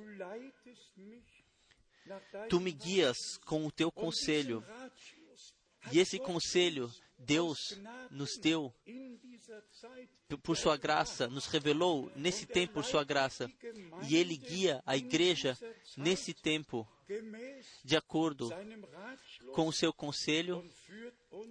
tu 2.48 2.60
me 2.60 2.72
guias 2.72 3.16
com 3.44 3.66
o 3.66 3.72
teu 3.72 3.90
conselho. 3.90 4.64
E 5.92 5.98
esse 5.98 6.18
conselho 6.18 6.92
Deus 7.24 7.78
nos 8.10 8.36
deu 8.38 8.72
por 10.42 10.56
sua 10.56 10.76
graça, 10.76 11.28
nos 11.28 11.46
revelou 11.46 12.10
nesse 12.16 12.46
tempo 12.46 12.74
por 12.74 12.84
sua 12.84 13.04
graça. 13.04 13.50
E 14.08 14.16
Ele 14.16 14.36
guia 14.36 14.82
a 14.86 14.96
igreja 14.96 15.58
nesse 15.96 16.34
tempo, 16.34 16.86
de 17.84 17.96
acordo 17.96 18.50
com 19.52 19.68
o 19.68 19.72
seu 19.72 19.92
conselho, 19.92 20.64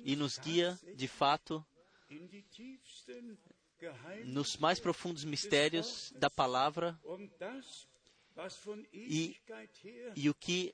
e 0.03 0.15
nos 0.15 0.37
guia, 0.37 0.79
de 0.95 1.07
fato, 1.07 1.65
nos 4.25 4.57
mais 4.57 4.79
profundos 4.79 5.23
mistérios 5.23 6.13
da 6.15 6.29
palavra 6.29 6.99
e, 8.91 9.37
e, 10.15 10.29
o 10.29 10.33
que 10.33 10.73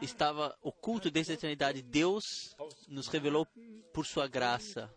estava 0.00 0.56
oculto 0.62 1.10
desde 1.10 1.32
a 1.32 1.34
eternidade, 1.34 1.82
Deus 1.82 2.54
nos 2.88 3.08
revelou 3.08 3.46
por 3.92 4.06
sua 4.06 4.28
graça. 4.28 4.92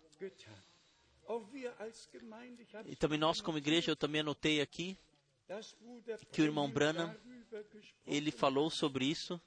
E 2.85 2.95
também 2.95 3.17
nós, 3.17 3.41
como 3.41 3.57
igreja, 3.57 3.91
eu 3.91 3.95
também 3.95 4.21
anotei 4.21 4.61
aqui 4.61 4.97
que 6.31 6.41
o 6.41 6.45
irmão 6.45 6.69
Branham, 6.69 7.15
ele 8.05 8.31
falou 8.31 8.69
sobre 8.69 9.05
isso, 9.05 9.41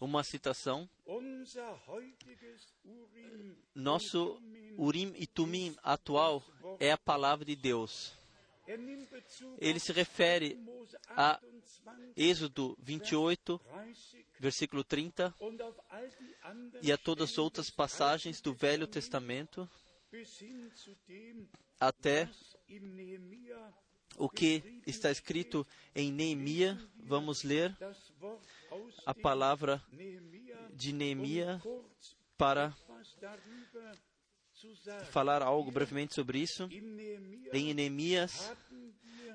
uma 0.00 0.22
citação. 0.22 0.88
Nosso 3.74 4.40
Urim 4.78 5.12
e 5.16 5.26
Tumim 5.26 5.76
atual 5.82 6.42
é 6.80 6.92
a 6.92 6.98
palavra 6.98 7.44
de 7.44 7.56
Deus. 7.56 8.23
Ele 9.58 9.78
se 9.78 9.92
refere 9.92 10.58
a 11.08 11.40
Êxodo 12.16 12.76
28, 12.80 13.60
versículo 14.40 14.82
30, 14.82 15.34
e 16.82 16.90
a 16.90 16.96
todas 16.96 17.32
as 17.32 17.38
outras 17.38 17.70
passagens 17.70 18.40
do 18.40 18.54
Velho 18.54 18.86
Testamento, 18.86 19.68
até 21.78 22.28
o 24.16 24.28
que 24.28 24.82
está 24.86 25.10
escrito 25.10 25.66
em 25.94 26.10
Neemia. 26.10 26.78
Vamos 26.96 27.42
ler 27.42 27.76
a 29.04 29.14
palavra 29.14 29.82
de 30.72 30.92
Neemia 30.92 31.60
para 32.38 32.74
falar 35.10 35.42
algo 35.42 35.70
brevemente 35.70 36.14
sobre 36.14 36.38
isso. 36.38 36.68
Em 37.52 37.74
Neemias, 37.74 38.52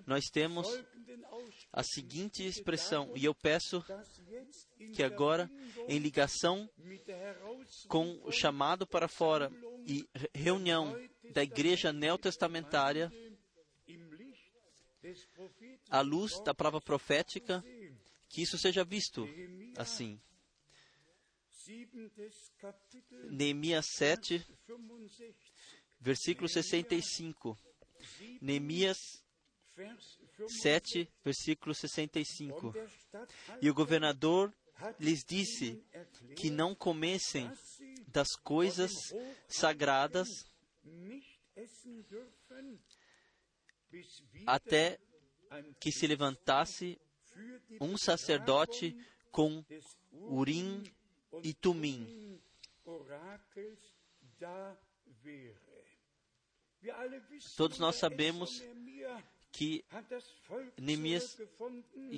nós 0.06 0.26
temos 0.26 0.68
a 1.72 1.84
seguinte 1.84 2.46
expressão, 2.46 3.12
e 3.16 3.26
eu 3.26 3.34
peço 3.34 3.84
que 4.94 5.04
agora, 5.04 5.50
em 5.88 6.00
ligação 6.00 6.70
com 7.88 8.20
o 8.24 8.32
chamado 8.32 8.88
para 8.88 9.08
fora 9.08 9.52
e 9.86 10.08
reunião 10.34 10.98
da 11.34 11.44
igreja 11.44 11.94
neotestamentária, 11.94 13.12
à 15.90 16.02
luz 16.02 16.40
da 16.44 16.54
palavra 16.54 16.82
profética, 16.82 17.64
que 18.28 18.42
isso 18.42 18.58
seja 18.58 18.84
visto 18.84 19.28
assim. 19.78 20.20
Neemias 23.30 23.86
7, 23.98 24.46
versículo 26.00 26.50
65. 26.50 27.58
Neemias 28.42 28.98
7, 30.62 31.10
versículo 31.24 31.76
65. 31.76 32.74
E 33.62 33.70
o 33.70 33.74
governador 33.74 34.54
lhes 35.00 35.24
disse 35.24 35.84
que 36.36 36.50
não 36.50 36.74
comessem 36.74 37.52
das 38.08 38.30
coisas 38.36 38.92
sagradas 39.48 40.28
até 44.48 45.00
que 45.80 45.92
se 45.92 46.08
levantasse 46.08 47.00
um 47.80 47.98
sacerdote 47.98 48.96
com 49.32 49.64
urim 50.12 50.84
e 51.44 51.54
Tumim. 51.54 52.40
Todos 57.56 57.78
nós 57.80 57.96
sabemos 57.96 58.64
que 59.52 59.84
Neemias 60.78 61.36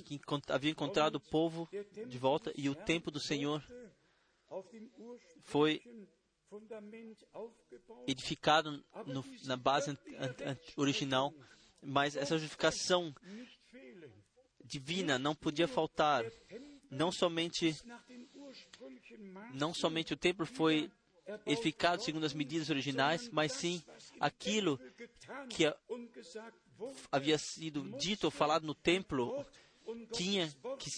que 0.06 0.20
havia 0.50 0.72
encontrado 0.72 1.16
o 1.16 1.20
povo 1.20 1.68
de 2.08 2.18
volta 2.18 2.54
e 2.56 2.70
o 2.70 2.76
tempo 2.76 3.10
do 3.10 3.20
Senhor 3.20 3.64
foi 5.44 5.82
edificado 8.06 8.84
no, 9.06 9.24
na 9.46 9.56
base 9.56 9.98
original, 10.76 11.34
mas 11.82 12.16
essa 12.16 12.38
justificação 12.38 13.16
divina 14.64 15.18
não 15.18 15.34
podia 15.34 15.68
faltar. 15.68 16.24
Não 16.90 17.10
somente 17.10 17.74
não 19.54 19.74
somente 19.74 20.14
o 20.14 20.18
templo 20.18 20.46
foi 20.46 20.92
edificado 21.46 22.04
segundo 22.04 22.26
as 22.26 22.34
medidas 22.34 22.70
originais, 22.70 23.30
mas 23.30 23.54
sim 23.54 23.82
aquilo 24.20 24.80
que 25.50 25.72
havia 27.12 27.38
sido 27.38 27.84
dito 27.98 28.26
ou 28.26 28.32
falado 28.32 28.66
no 28.66 28.76
templo 28.76 29.46
tinha 30.14 30.52
que 30.80 30.90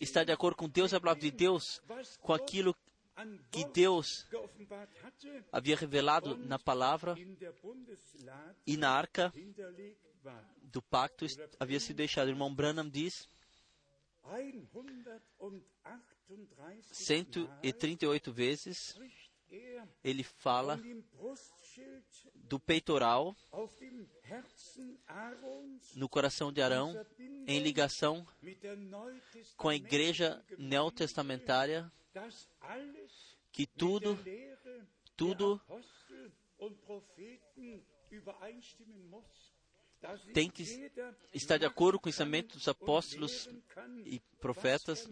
estar 0.00 0.24
de 0.24 0.32
acordo 0.32 0.56
com 0.56 0.68
Deus, 0.68 0.92
a 0.94 1.00
palavra 1.00 1.22
de 1.22 1.30
Deus, 1.30 1.80
com 2.20 2.32
aquilo 2.32 2.74
que 3.50 3.64
Deus 3.66 4.26
havia 5.52 5.76
revelado 5.76 6.36
na 6.36 6.58
palavra 6.58 7.16
e 8.66 8.76
na 8.76 8.90
arca 8.90 9.32
do 10.62 10.82
pacto 10.82 11.26
havia 11.60 11.78
sido 11.78 11.96
deixado. 11.96 12.28
O 12.28 12.30
irmão 12.30 12.54
Branham 12.54 12.88
diz 12.88 13.28
138 16.92 18.32
vezes 18.32 18.98
ele 20.02 20.22
fala 20.22 20.80
do 22.34 22.58
peitoral 22.58 23.36
no 25.94 26.08
coração 26.08 26.52
de 26.52 26.62
Arão 26.62 26.94
em 27.46 27.60
ligação 27.60 28.26
com 29.56 29.68
a 29.68 29.76
igreja 29.76 30.44
neotestamentária 30.58 31.90
que 33.52 33.66
tudo 33.66 34.18
tudo 35.16 35.60
tem 40.32 40.50
que 40.50 40.62
estar 41.32 41.56
de 41.56 41.64
acordo 41.64 41.98
com 41.98 42.06
o 42.06 42.10
ensinamento 42.10 42.56
dos 42.56 42.68
apóstolos 42.68 43.48
e 44.04 44.20
profetas, 44.38 45.08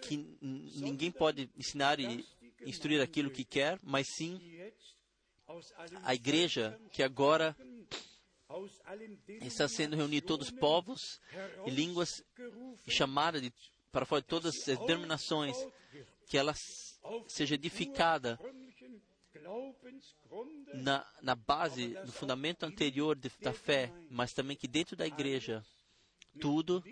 que 0.00 0.16
ninguém 0.40 1.10
pode 1.10 1.50
ensinar 1.56 2.00
e 2.00 2.24
instruir 2.64 3.00
aquilo 3.00 3.30
que 3.30 3.44
quer, 3.44 3.78
mas 3.82 4.08
sim 4.08 4.40
a 6.04 6.14
igreja 6.14 6.80
que 6.90 7.02
agora 7.02 7.56
está 9.40 9.68
sendo 9.68 9.96
reunida 9.96 10.26
todos 10.26 10.48
os 10.48 10.54
povos 10.54 11.20
e 11.66 11.70
línguas 11.70 12.22
chamada 12.88 13.40
de, 13.40 13.52
para 13.90 14.06
fora 14.06 14.22
de 14.22 14.28
todas 14.28 14.68
as 14.68 14.78
denominações, 14.86 15.56
que 16.28 16.38
ela 16.38 16.54
seja 17.26 17.54
edificada 17.54 18.38
na, 20.74 21.06
na 21.20 21.34
base, 21.34 21.88
no 22.06 22.12
fundamento 22.12 22.64
anterior 22.64 23.16
de, 23.16 23.30
da 23.40 23.52
fé, 23.52 23.92
mas 24.10 24.32
também 24.32 24.56
que 24.56 24.68
dentro 24.68 24.96
da 24.96 25.06
igreja 25.06 25.64
tudo 26.40 26.82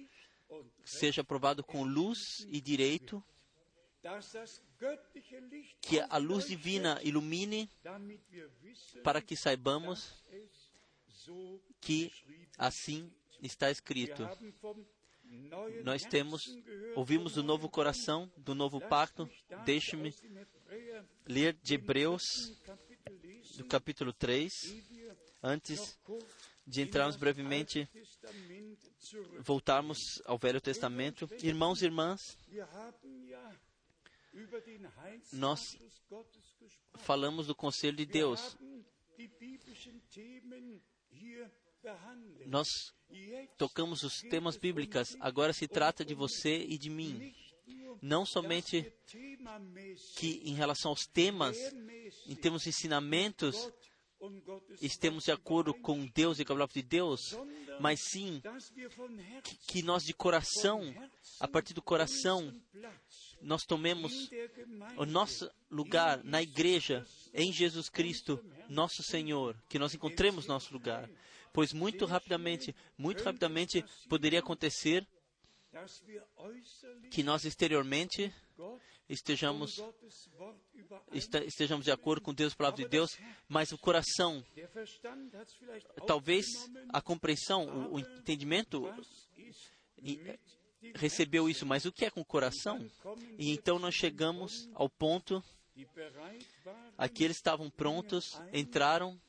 seja 0.85 1.23
provado 1.25 1.63
com 1.63 1.85
luz 1.85 2.47
e 2.49 2.61
direito, 2.61 3.23
que 5.83 6.01
a 6.01 6.17
luz 6.17 6.47
divina 6.47 6.99
ilumine 7.03 7.71
para 9.03 9.21
que 9.21 9.37
saibamos 9.37 10.25
que 11.81 12.11
assim 12.57 13.13
está 13.43 13.71
escrito. 13.71 14.29
nós 15.85 16.03
temos, 16.03 16.43
ouvimos 16.97 17.35
do 17.35 17.43
novo 17.43 17.69
coração, 17.69 18.31
do 18.37 18.55
novo 18.55 18.81
pacto. 18.81 19.29
Deixe-me 19.65 20.15
ler 21.27 21.55
de 21.63 21.75
Hebreus, 21.75 22.25
do 23.57 23.65
capítulo 23.67 24.13
3, 24.13 24.53
antes 25.43 25.99
de 26.67 26.83
entrarmos 26.83 27.17
brevemente, 27.17 27.89
voltarmos 29.41 29.99
ao 30.25 30.39
Velho 30.39 30.61
Testamento. 30.61 31.29
Irmãos 31.43 31.83
e 31.83 31.87
irmãs, 31.87 32.37
nós 35.33 35.77
falamos 36.99 37.47
do 37.47 37.55
conselho 37.55 37.97
de 37.97 38.07
Deus. 38.07 38.57
Nós 42.47 42.69
tocamos 43.57 44.03
os 44.03 44.21
temas 44.21 44.57
bíblicos. 44.57 45.17
Agora 45.21 45.53
se 45.53 45.67
trata 45.67 46.05
de 46.05 46.15
você 46.15 46.59
e 46.59 46.79
de 46.79 46.91
mim. 46.91 47.35
Não 48.03 48.25
somente 48.25 48.93
que 50.17 50.41
em 50.45 50.55
relação 50.55 50.91
aos 50.91 51.07
temas, 51.07 51.57
em 52.27 52.35
termos 52.35 52.63
de 52.63 52.69
ensinamentos, 52.69 53.71
estemos 54.81 55.25
de 55.25 55.33
acordo 55.33 55.75
com 55.75 56.07
Deus 56.07 56.39
e 56.39 56.45
com 56.45 56.53
a 56.53 56.57
palavra 56.57 56.75
de 56.75 56.83
Deus, 56.83 57.37
mas 57.81 58.01
sim 58.11 58.43
que, 59.67 59.83
nós 59.83 60.05
de 60.05 60.13
coração, 60.13 60.83
a 61.39 61.49
partir 61.49 61.75
do 61.75 61.83
coração, 61.83 62.53
nós 63.41 63.65
tomemos 63.65 64.31
o 64.97 65.07
nosso 65.07 65.51
lugar 65.71 66.23
na 66.25 66.43
igreja, 66.43 67.07
em 67.33 67.53
Jesus 67.53 67.89
Cristo, 67.89 68.43
nosso 68.69 69.03
Senhor, 69.03 69.57
que 69.69 69.79
nós 69.79 69.95
encontremos 69.95 70.47
nosso 70.47 70.73
lugar. 70.73 71.09
Pois 71.53 71.73
muito 71.73 72.05
rapidamente, 72.05 72.75
muito 72.97 73.25
rapidamente 73.25 73.85
poderia 74.09 74.41
acontecer 74.41 75.07
que 77.11 77.23
nós 77.23 77.45
exteriormente 77.45 78.33
estejamos 79.11 79.83
estejamos 81.47 81.85
de 81.85 81.91
acordo 81.91 82.23
com 82.23 82.33
Deus, 82.33 82.53
a 82.53 82.57
palavra 82.57 82.83
de 82.83 82.89
Deus, 82.89 83.19
mas 83.49 83.73
o 83.73 83.79
coração, 83.79 84.45
talvez 86.07 86.47
a 86.89 87.01
compreensão, 87.01 87.91
o, 87.93 87.99
entendimento 87.99 88.89
recebeu 90.95 91.49
isso, 91.49 91.67
mas 91.67 91.85
o 91.85 91.93
que 91.93 92.05
é 92.05 92.11
com 92.11 92.21
o 92.21 92.25
coração? 92.25 92.79
E 93.39 93.51
então 93.51 93.79
nós 93.79 93.95
chegamos 93.95 94.69
ao 94.75 94.89
ponto, 94.89 95.43
aqueles 96.97 97.37
estavam 97.37 97.69
prontos, 97.69 98.41
entraram 98.53 99.21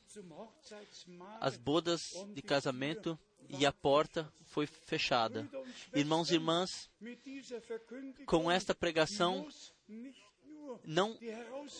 as 1.40 1.56
bodas 1.56 2.02
de 2.34 2.42
casamento 2.42 3.18
e 3.48 3.66
a 3.66 3.72
porta 3.72 4.32
foi 4.46 4.66
fechada. 4.66 5.48
Irmãos 5.94 6.30
e 6.30 6.34
irmãs, 6.34 6.90
com 8.26 8.50
esta 8.50 8.74
pregação, 8.74 9.48
não, 10.84 11.18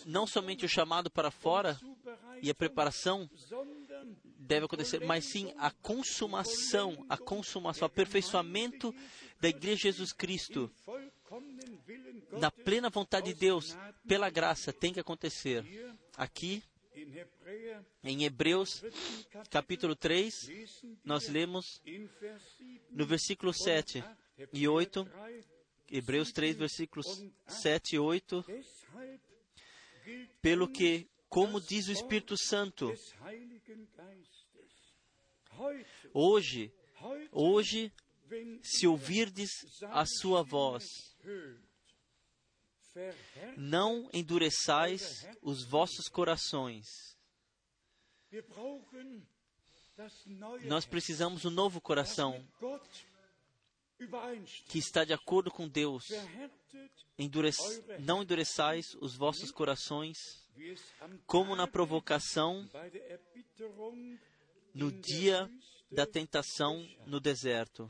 não 0.06 0.26
somente 0.26 0.64
o 0.64 0.68
chamado 0.68 1.10
para 1.10 1.30
fora 1.30 1.78
e 2.42 2.50
a 2.50 2.54
preparação 2.54 3.28
deve 4.24 4.66
acontecer, 4.66 5.04
mas 5.04 5.24
sim 5.24 5.52
a 5.56 5.70
consumação, 5.70 7.06
a 7.08 7.16
consumação, 7.16 7.86
o 7.86 7.90
aperfeiçoamento 7.90 8.94
da 9.40 9.48
Igreja 9.48 9.82
Jesus 9.82 10.12
Cristo 10.12 10.70
na 12.32 12.50
plena 12.50 12.90
vontade 12.90 13.32
de 13.32 13.38
Deus, 13.38 13.76
pela 14.06 14.28
graça, 14.28 14.72
tem 14.72 14.92
que 14.92 15.00
acontecer. 15.00 15.64
Aqui, 16.16 16.62
em 18.02 18.24
Hebreus, 18.24 18.82
capítulo 19.50 19.94
3, 19.94 20.34
nós 21.04 21.28
lemos 21.28 21.82
no 22.90 23.06
versículo 23.06 23.52
7 23.52 24.02
e 24.52 24.66
8, 24.66 25.06
Hebreus 25.90 26.32
3, 26.32 26.56
versículos 26.56 27.06
7 27.46 27.96
e 27.96 27.98
8, 27.98 28.44
pelo 30.40 30.68
que, 30.68 31.08
como 31.28 31.60
diz 31.60 31.88
o 31.88 31.92
Espírito 31.92 32.36
Santo, 32.36 32.92
hoje, 36.14 36.72
hoje, 37.30 37.92
se 38.62 38.86
ouvirdes 38.86 39.50
a 39.82 40.06
sua 40.06 40.42
voz, 40.42 40.84
não 43.56 44.08
endureçais 44.12 45.26
os 45.40 45.64
vossos 45.64 46.08
corações. 46.08 47.16
Nós 50.64 50.86
precisamos 50.86 51.44
um 51.44 51.50
novo 51.50 51.80
coração 51.80 52.44
que 54.68 54.78
está 54.78 55.04
de 55.04 55.12
acordo 55.12 55.50
com 55.50 55.68
Deus. 55.68 56.04
Endurece, 57.18 57.84
não 58.00 58.22
endureçais 58.22 58.94
os 59.00 59.14
vossos 59.14 59.50
corações, 59.50 60.16
como 61.26 61.54
na 61.54 61.66
provocação 61.66 62.68
no 64.74 64.90
dia 64.90 65.48
da 65.90 66.06
tentação 66.06 66.88
no 67.06 67.20
deserto. 67.20 67.88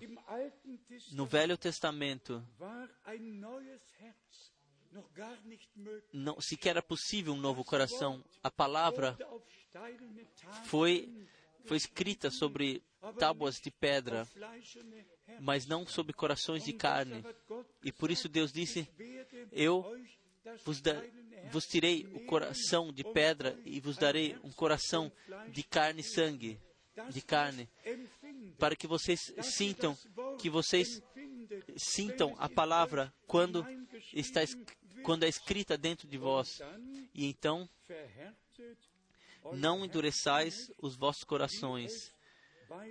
No 1.13 1.25
Velho 1.25 1.57
Testamento, 1.57 2.45
não 6.13 6.41
sequer 6.41 6.71
era 6.71 6.83
possível 6.83 7.33
um 7.33 7.41
novo 7.41 7.65
coração. 7.65 8.23
A 8.43 8.51
palavra 8.51 9.17
foi, 10.65 11.09
foi 11.65 11.77
escrita 11.77 12.31
sobre 12.31 12.83
tábuas 13.19 13.57
de 13.57 13.71
pedra, 13.71 14.29
mas 15.41 15.67
não 15.67 15.87
sobre 15.87 16.13
corações 16.13 16.65
de 16.65 16.73
carne. 16.73 17.25
E 17.83 17.93
por 17.93 18.11
isso 18.11 18.29
Deus 18.29 18.53
disse: 18.53 18.89
Eu 19.51 19.85
vos, 20.65 20.81
da, 20.81 21.03
vos 21.51 21.67
tirei 21.67 22.07
o 22.07 22.25
coração 22.27 22.93
de 22.93 23.05
pedra 23.05 23.59
e 23.65 23.81
vos 23.81 23.97
darei 23.97 24.37
um 24.43 24.53
coração 24.53 25.11
de 25.51 25.63
carne 25.63 26.01
e 26.01 26.05
sangue, 26.05 26.61
de 27.11 27.23
carne, 27.23 27.69
para 28.59 28.77
que 28.77 28.87
vocês 28.87 29.33
sintam, 29.43 29.97
que 30.39 30.51
vocês 30.51 31.03
sintam 31.77 32.35
a 32.39 32.49
palavra 32.49 33.13
quando 33.27 33.67
está 34.13 34.43
quando 35.05 35.25
é 35.25 35.29
escrita 35.29 35.77
dentro 35.77 36.09
de 36.09 36.19
vós. 36.19 36.61
E 37.15 37.27
então 37.27 37.69
não 39.53 39.85
endureçais 39.85 40.71
os 40.81 40.97
vossos 40.97 41.25
corações, 41.25 42.13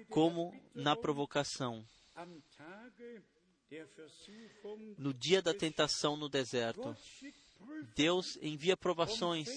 como 0.09 0.53
na 0.75 0.95
provocação. 0.95 1.85
No 4.97 5.13
dia 5.13 5.41
da 5.41 5.53
tentação 5.53 6.17
no 6.17 6.27
deserto, 6.27 6.95
Deus 7.95 8.37
envia 8.41 8.75
provações 8.75 9.47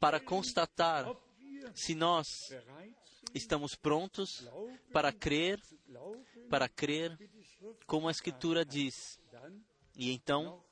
para 0.00 0.18
constatar 0.18 1.06
se 1.74 1.94
nós 1.94 2.50
estamos 3.34 3.74
prontos 3.74 4.48
para 4.92 5.12
crer, 5.12 5.60
para 6.48 6.68
crer 6.68 7.16
como 7.86 8.08
a 8.08 8.10
Escritura 8.10 8.64
diz. 8.64 9.20
E 9.94 10.10
então, 10.10 10.62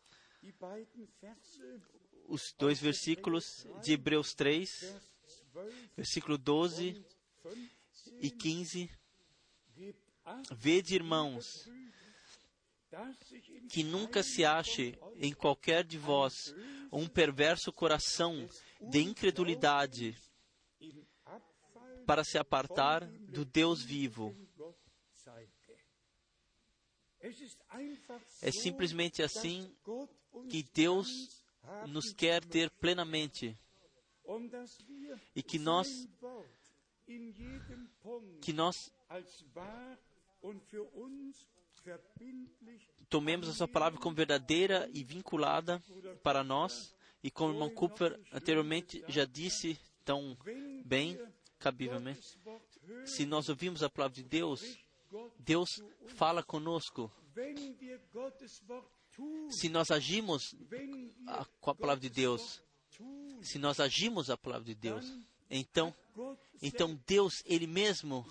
os 2.27 2.55
dois 2.59 2.81
versículos 2.81 3.67
de 3.83 3.93
Hebreus 3.93 4.35
3, 4.35 4.95
versículo 5.97 6.39
12 6.39 7.05
e 8.21 8.31
15. 8.31 8.91
Vede, 10.53 10.95
irmãos, 10.95 11.69
que 13.71 13.83
nunca 13.83 14.23
se 14.23 14.45
ache 14.45 14.99
em 15.17 15.33
qualquer 15.33 15.85
de 15.85 15.99
vós 15.99 16.55
um 16.93 17.09
perverso 17.09 17.73
coração 17.73 18.49
de 18.81 19.01
incredulidade 19.01 20.17
para 22.07 22.25
se 22.25 22.39
apartar 22.39 23.07
do 23.07 23.45
Deus 23.45 23.83
vivo. 23.83 24.35
É 28.43 28.51
simplesmente 28.53 29.23
assim 29.23 29.75
que 30.49 30.63
Deus 30.75 31.45
nos 31.89 32.13
quer 32.13 32.45
ter 32.45 32.71
plenamente 32.71 33.57
e 35.35 35.43
que 35.43 35.59
nós 35.59 36.09
que 38.41 38.53
nós 38.53 38.93
tomemos 43.09 43.49
essa 43.49 43.69
palavra 43.69 44.01
como 44.01 44.17
verdadeira 44.17 44.89
e 44.93 45.05
vinculada 45.05 45.83
para 46.23 46.43
nós 46.43 46.95
e 47.23 47.31
como 47.31 47.53
o 47.53 47.55
irmão 47.55 47.71
Cooper 47.71 48.21
anteriormente 48.33 49.05
já 49.09 49.25
disse 49.25 49.79
tão 50.05 50.37
bem, 50.85 51.19
cabivelmente, 51.59 52.39
se 53.07 53.25
nós 53.25 53.49
ouvimos 53.49 53.83
a 53.83 53.89
palavra 53.89 54.17
de 54.17 54.25
Deus, 54.25 54.79
Deus 55.39 55.83
fala 56.09 56.43
conosco. 56.43 57.11
Se 59.51 59.69
nós 59.69 59.91
agimos 59.91 60.55
com 61.61 61.71
a 61.71 61.75
palavra 61.75 62.01
de 62.01 62.11
Deus, 62.11 62.63
se 63.43 63.59
nós 63.59 63.79
agimos 63.81 64.31
a 64.31 64.37
palavra 64.37 64.65
de 64.65 64.75
Deus, 64.75 65.05
então, 65.51 65.95
então 66.63 67.01
Deus, 67.07 67.43
Ele 67.45 67.67
mesmo, 67.67 68.27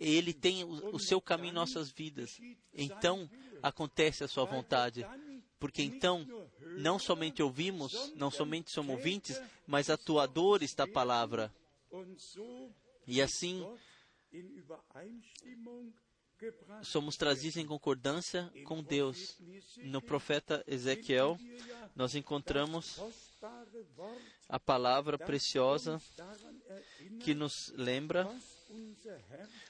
Ele 0.00 0.32
tem 0.32 0.64
o, 0.64 0.94
o 0.94 0.98
seu 0.98 1.20
caminho 1.20 1.52
em 1.52 1.54
nossas 1.54 1.90
vidas. 1.90 2.38
Então 2.72 3.28
acontece 3.62 4.24
a 4.24 4.28
sua 4.28 4.44
vontade. 4.44 5.06
Porque 5.58 5.82
então 5.82 6.26
não 6.78 6.98
somente 6.98 7.42
ouvimos, 7.42 8.12
não 8.14 8.30
somente 8.30 8.70
somos 8.70 8.96
ouvintes, 8.96 9.40
mas 9.66 9.88
atuadores 9.88 10.74
da 10.74 10.86
palavra. 10.86 11.54
E 13.06 13.20
assim 13.22 13.64
somos 16.82 17.16
trazidos 17.16 17.56
em 17.56 17.66
concordância 17.66 18.50
com 18.64 18.82
Deus. 18.82 19.38
No 19.78 20.00
profeta 20.00 20.64
Ezequiel, 20.66 21.38
nós 21.94 22.14
encontramos 22.14 23.00
a 24.48 24.58
palavra 24.58 25.18
preciosa 25.18 26.00
que 27.20 27.34
nos 27.34 27.72
lembra 27.76 28.28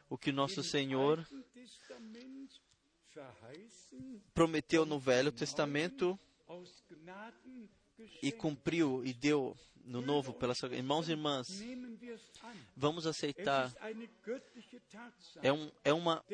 o 0.08 0.16
que 0.16 0.32
nosso 0.32 0.62
Senhor 0.62 1.26
prometeu 4.32 4.84
no 4.84 4.98
Velho 4.98 5.30
Testamento 5.30 6.18
e 8.22 8.32
cumpriu 8.32 9.04
e 9.04 9.12
deu 9.12 9.56
no 9.84 10.00
Novo 10.00 10.32
pela 10.32 10.54
sua 10.54 10.74
irmãos 10.74 11.08
e 11.08 11.12
irmãs. 11.12 11.62
Vamos 12.76 13.06
aceitar. 13.06 13.72
É 15.42 15.52
um 15.52 15.70
é 15.84 15.92
uma 15.92 16.24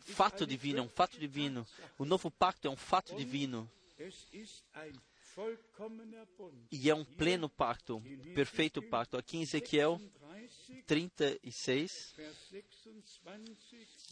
fato 0.00 0.46
divino, 0.46 0.78
é 0.80 0.82
um 0.82 0.88
fato 0.88 1.18
divino. 1.18 1.66
O 1.98 2.04
novo 2.04 2.30
pacto 2.30 2.68
é 2.68 2.70
um 2.70 2.76
fato 2.76 3.14
divino. 3.14 3.70
E 6.70 6.90
é 6.90 6.94
um 6.94 7.04
pleno 7.04 7.48
pacto, 7.48 8.00
perfeito 8.34 8.82
pacto. 8.82 9.16
Aqui 9.16 9.38
em 9.38 9.42
Ezequiel 9.42 10.00
36, 10.86 12.14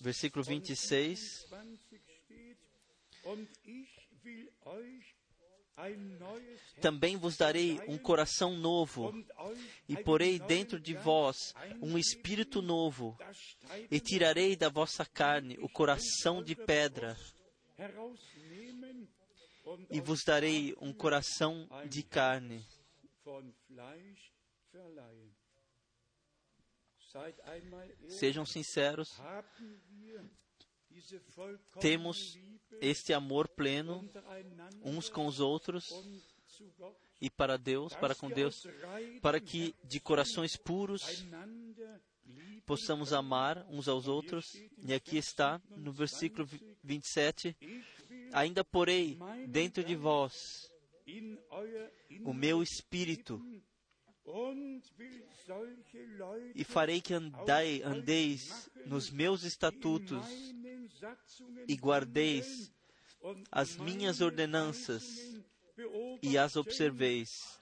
versículo 0.00 0.44
26. 0.44 1.46
Também 6.80 7.16
vos 7.16 7.36
darei 7.36 7.80
um 7.88 7.96
coração 7.96 8.54
novo, 8.56 9.12
e 9.88 9.96
porei 9.96 10.38
dentro 10.38 10.78
de 10.78 10.94
vós 10.94 11.54
um 11.80 11.96
espírito 11.96 12.60
novo, 12.60 13.16
e 13.90 13.98
tirarei 13.98 14.54
da 14.54 14.68
vossa 14.68 15.04
carne 15.04 15.56
o 15.60 15.68
coração 15.68 16.42
de 16.42 16.54
pedra, 16.54 17.16
e 19.90 20.00
vos 20.00 20.22
darei 20.24 20.74
um 20.80 20.92
coração 20.92 21.68
de 21.88 22.02
carne. 22.02 22.66
Sejam 28.08 28.44
sinceros, 28.44 29.20
temos 31.80 32.38
este 32.80 33.12
amor 33.12 33.48
pleno 33.48 34.08
uns 34.82 35.08
com 35.08 35.26
os 35.26 35.40
outros 35.40 35.88
e 37.20 37.30
para 37.30 37.56
Deus, 37.56 37.94
para 37.94 38.14
com 38.14 38.28
Deus, 38.28 38.66
para 39.20 39.40
que 39.40 39.74
de 39.84 40.00
corações 40.00 40.56
puros 40.56 41.24
possamos 42.66 43.12
amar 43.12 43.64
uns 43.68 43.88
aos 43.88 44.08
outros. 44.08 44.54
E 44.84 44.92
aqui 44.92 45.16
está, 45.16 45.60
no 45.76 45.92
versículo 45.92 46.48
27, 46.82 47.56
ainda 48.32 48.64
porei 48.64 49.18
dentro 49.48 49.84
de 49.84 49.94
vós 49.94 50.68
o 52.24 52.32
meu 52.32 52.62
espírito 52.62 53.40
e 56.54 56.64
farei 56.64 57.00
que 57.00 57.12
andai, 57.14 57.82
andeis 57.82 58.70
nos 58.86 59.10
meus 59.10 59.42
estatutos 59.42 60.24
e 61.66 61.74
guardeis 61.74 62.72
as 63.50 63.76
minhas 63.76 64.20
ordenanças 64.20 65.42
e 66.22 66.38
as 66.38 66.56
observeis. 66.56 67.60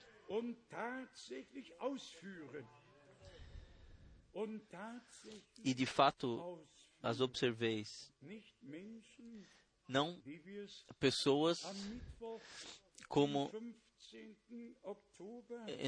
E 5.63 5.73
de 5.73 5.85
fato 5.85 6.63
as 7.01 7.19
observeis. 7.19 8.13
Não 9.87 10.21
pessoas 10.99 11.65
como 13.07 13.51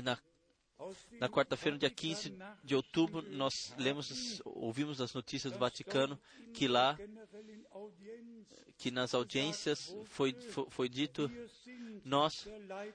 na 0.03 0.17
na 1.19 1.29
quarta-feira, 1.29 1.77
dia 1.77 1.89
15 1.89 2.33
de 2.63 2.75
outubro, 2.75 3.21
nós 3.31 3.73
lemos, 3.77 4.41
ouvimos 4.45 4.99
as 5.01 5.13
notícias 5.13 5.53
do 5.53 5.59
Vaticano 5.59 6.19
que 6.53 6.67
lá, 6.67 6.97
que 8.77 8.91
nas 8.91 9.13
audiências 9.13 9.95
foi, 10.05 10.33
foi, 10.33 10.65
foi 10.69 10.89
dito, 10.89 11.29
nós 12.03 12.47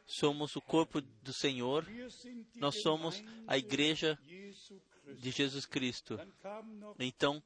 somos 0.07 0.55
o 0.57 0.61
corpo 0.61 1.01
do 1.01 1.33
Senhor, 1.33 1.87
nós 2.57 2.81
somos 2.83 3.23
a 3.47 3.57
igreja 3.57 4.19
de 5.17 5.31
Jesus 5.31 5.67
Cristo. 5.67 6.19
Então 6.99 7.43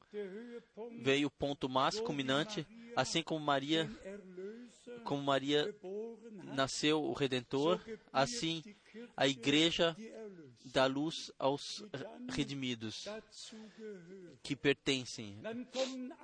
veio 1.01 1.29
o 1.29 1.31
ponto 1.31 1.69
mais 1.69 2.01
culminante, 2.01 2.67
assim 2.97 3.23
como 3.23 3.45
Maria, 3.45 3.91
como 5.05 5.23
Maria 5.23 5.75
nasceu 6.55 7.03
o 7.03 7.13
Redentor, 7.13 7.81
assim 8.13 8.63
a 9.17 9.27
igreja 9.27 9.97
dá 10.67 10.87
luz 10.87 11.31
aos 11.39 11.85
redimidos 12.29 13.07
que 14.43 14.55
pertencem. 14.55 15.39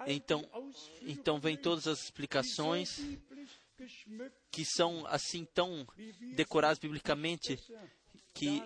Então, 0.06 0.48
então 1.02 1.40
vem 1.40 1.56
todas 1.56 1.86
as 1.86 2.04
explicações 2.04 3.00
que 4.50 4.64
são 4.64 5.06
assim 5.06 5.44
tão 5.44 5.86
decoradas 6.34 6.78
biblicamente 6.78 7.58
que, 8.34 8.60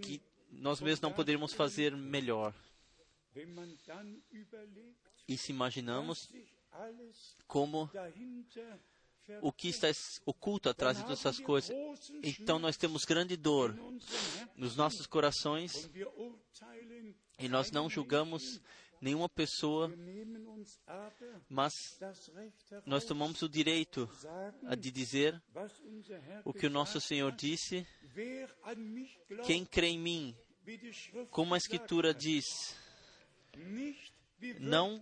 que 0.00 0.22
nós 0.50 0.80
mesmos 0.80 1.00
não 1.00 1.12
poderíamos 1.12 1.52
fazer 1.52 1.96
melhor. 1.96 2.54
E 5.26 5.36
se 5.36 5.52
imaginamos 5.52 6.28
como 7.46 7.90
o 9.42 9.52
que 9.52 9.68
está 9.68 9.88
oculto 10.24 10.68
atrás 10.68 10.96
de 10.96 11.02
todas 11.02 11.20
essas 11.20 11.38
coisas. 11.38 11.76
Então 12.22 12.58
nós 12.58 12.76
temos 12.76 13.04
grande 13.04 13.36
dor 13.36 13.74
nos 14.56 14.76
nossos 14.76 15.06
corações 15.06 15.88
e 17.38 17.48
nós 17.48 17.70
não 17.70 17.88
julgamos 17.88 18.60
nenhuma 19.00 19.28
pessoa, 19.28 19.92
mas 21.48 21.72
nós 22.84 23.04
tomamos 23.04 23.42
o 23.42 23.48
direito 23.48 24.08
de 24.78 24.90
dizer 24.90 25.40
o 26.44 26.52
que 26.52 26.66
o 26.66 26.70
nosso 26.70 27.00
Senhor 27.00 27.32
disse: 27.32 27.86
quem 29.44 29.64
crê 29.64 29.88
em 29.88 29.98
mim, 29.98 30.36
como 31.30 31.54
a 31.54 31.58
Escritura 31.58 32.12
diz, 32.12 32.44
não 34.60 35.00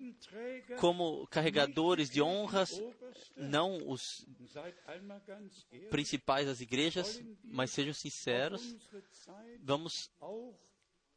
como 0.80 1.26
carregadores 1.28 2.08
de 2.08 2.22
honras, 2.22 2.70
não 3.36 3.78
os 3.88 4.26
principais 5.90 6.46
das 6.46 6.60
igrejas, 6.60 7.22
mas 7.44 7.70
sejam 7.70 7.92
sinceros. 7.92 8.74
Vamos, 9.62 10.10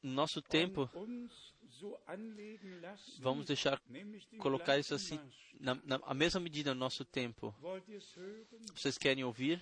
no 0.01 0.11
nosso 0.11 0.41
tempo, 0.41 0.89
vamos 3.20 3.45
deixar 3.45 3.82
colocar 4.38 4.78
isso 4.78 4.93
assim, 4.93 5.20
na, 5.59 5.76
na 5.84 5.99
a 6.03 6.13
mesma 6.13 6.39
medida 6.39 6.74
no 6.74 6.80
nosso 6.80 7.05
tempo. 7.05 7.53
Vocês 8.74 8.97
querem 8.97 9.24
ouvir? 9.24 9.61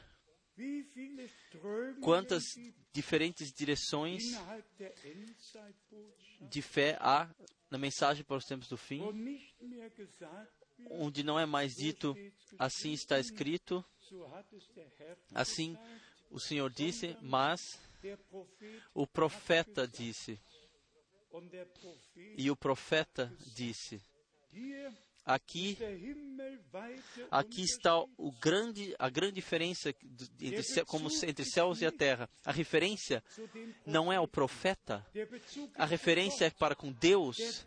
Quantas 2.01 2.43
diferentes 2.91 3.51
direções 3.51 4.23
de 6.41 6.61
fé 6.61 6.97
há 6.99 7.29
na 7.69 7.77
mensagem 7.77 8.23
para 8.23 8.37
os 8.37 8.45
tempos 8.45 8.67
do 8.67 8.77
fim, 8.77 9.01
onde 10.89 11.23
não 11.23 11.39
é 11.39 11.45
mais 11.45 11.75
dito 11.75 12.15
assim 12.57 12.91
está 12.93 13.19
escrito, 13.19 13.85
assim 15.33 15.77
o 16.29 16.39
Senhor 16.39 16.69
disse, 16.71 17.15
mas 17.21 17.79
o 18.93 19.05
profeta 19.05 19.87
disse. 19.87 20.39
E 22.37 22.49
o 22.49 22.55
profeta 22.55 23.31
disse: 23.55 24.01
Aqui, 25.25 25.77
aqui 27.29 27.61
está 27.61 27.99
o 27.99 28.31
grande, 28.39 28.95
a 28.97 29.09
grande 29.09 29.33
diferença 29.33 29.93
entre, 30.39 30.85
como, 30.85 31.09
entre 31.23 31.43
céus 31.43 31.81
e 31.81 31.85
a 31.85 31.91
terra. 31.91 32.29
A 32.45 32.51
referência 32.53 33.21
não 33.85 34.11
é 34.11 34.17
o 34.19 34.27
profeta, 34.27 35.05
a 35.75 35.85
referência 35.85 36.45
é 36.45 36.49
para 36.49 36.75
com 36.75 36.93
Deus, 36.93 37.65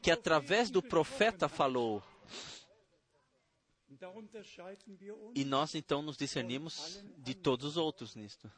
que 0.00 0.12
através 0.12 0.70
do 0.70 0.80
profeta 0.80 1.48
falou. 1.48 2.00
E 5.34 5.44
nós 5.44 5.74
então 5.74 6.02
nos 6.02 6.16
discernimos 6.16 7.02
de 7.18 7.34
todos 7.34 7.70
os 7.70 7.76
outros 7.76 8.14
nisto. 8.14 8.50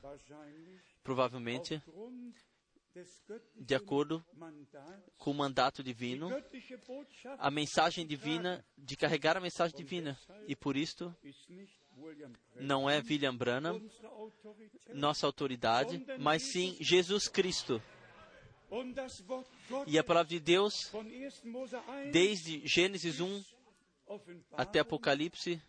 Provavelmente 1.02 1.82
de 3.56 3.74
acordo 3.74 4.24
com 5.18 5.30
o 5.30 5.34
mandato 5.34 5.82
divino, 5.82 6.30
a 7.38 7.50
mensagem 7.50 8.06
divina, 8.06 8.64
de 8.76 8.96
carregar 8.96 9.36
a 9.36 9.40
mensagem 9.40 9.76
divina. 9.76 10.18
E 10.46 10.54
por 10.54 10.76
isto, 10.76 11.14
não 12.56 12.88
é 12.88 12.98
William 12.98 13.34
Branham, 13.34 13.80
nossa 14.92 15.26
autoridade, 15.26 16.04
mas 16.18 16.42
sim 16.42 16.76
Jesus 16.80 17.28
Cristo. 17.28 17.82
E 19.86 19.98
a 19.98 20.04
palavra 20.04 20.30
de 20.30 20.40
Deus, 20.40 20.90
desde 22.12 22.66
Gênesis 22.66 23.20
1 23.20 23.44
até 24.52 24.80
Apocalipse, 24.80 25.60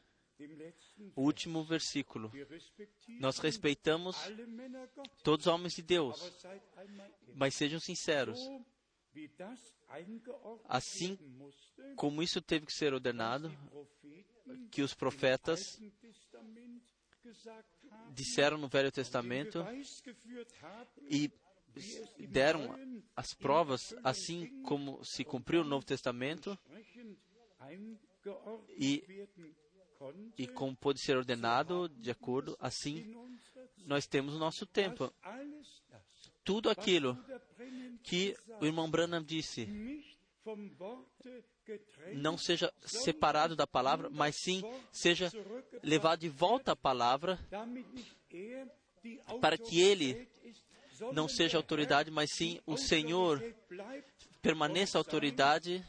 o 1.15 1.21
último 1.21 1.63
versículo. 1.63 2.31
Nós 3.19 3.37
respeitamos 3.39 4.17
todos 5.23 5.45
os 5.45 5.51
homens 5.51 5.73
de 5.73 5.81
Deus, 5.81 6.31
mas 7.33 7.55
sejam 7.55 7.79
sinceros. 7.79 8.39
Assim 10.67 11.17
como 11.95 12.21
isso 12.21 12.41
teve 12.41 12.65
que 12.65 12.73
ser 12.73 12.93
ordenado, 12.93 13.51
que 14.71 14.81
os 14.81 14.93
profetas 14.93 15.79
disseram 18.11 18.57
no 18.57 18.67
Velho 18.67 18.91
Testamento 18.91 19.65
e 21.09 21.31
deram 22.27 22.75
as 23.15 23.33
provas, 23.33 23.95
assim 24.03 24.61
como 24.63 25.03
se 25.03 25.23
cumpriu 25.23 25.63
no 25.63 25.69
Novo 25.69 25.85
Testamento, 25.85 26.57
e 28.77 29.03
e 30.37 30.47
como 30.47 30.75
pode 30.75 30.99
ser 30.99 31.17
ordenado 31.17 31.89
de 31.89 32.11
acordo, 32.11 32.57
assim 32.59 33.15
nós 33.85 34.07
temos 34.07 34.33
o 34.33 34.39
nosso 34.39 34.65
tempo. 34.65 35.13
Tudo 36.43 36.69
aquilo 36.69 37.17
que 38.03 38.35
o 38.59 38.65
irmão 38.65 38.89
Branham 38.89 39.23
disse 39.23 39.67
não 42.13 42.37
seja 42.37 42.71
separado 42.85 43.55
da 43.55 43.65
palavra, 43.65 44.09
mas 44.11 44.35
sim 44.35 44.61
seja 44.91 45.31
levado 45.81 46.19
de 46.19 46.29
volta 46.29 46.73
à 46.73 46.75
palavra 46.75 47.39
para 49.41 49.57
que 49.57 49.81
ele 49.81 50.27
não 51.13 51.27
seja 51.27 51.57
autoridade, 51.57 52.11
mas 52.11 52.31
sim 52.31 52.59
o 52.65 52.77
Senhor 52.77 53.41
permaneça 54.45 54.99
a 54.99 54.99
autoridade 54.99 55.83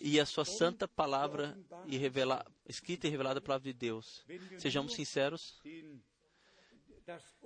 e 0.00 0.18
a 0.18 0.24
sua 0.24 0.46
santa 0.46 0.88
palavra 0.88 1.54
e 1.84 1.98
revela, 1.98 2.42
escrita 2.66 3.06
e 3.06 3.10
revelada 3.10 3.42
palavra 3.42 3.70
de 3.70 3.74
Deus. 3.74 4.24
Sejamos 4.58 4.94
sinceros. 4.94 5.60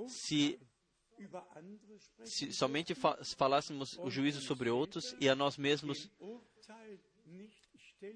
Se, 0.07 0.61
se 2.25 2.53
somente 2.53 2.95
fa 2.95 3.19
falássemos 3.37 3.99
o 3.99 4.09
juízo 4.09 4.41
sobre 4.41 4.71
outros 4.71 5.17
e 5.21 5.29
a 5.29 5.35
nós 5.35 5.57
mesmos 5.57 6.09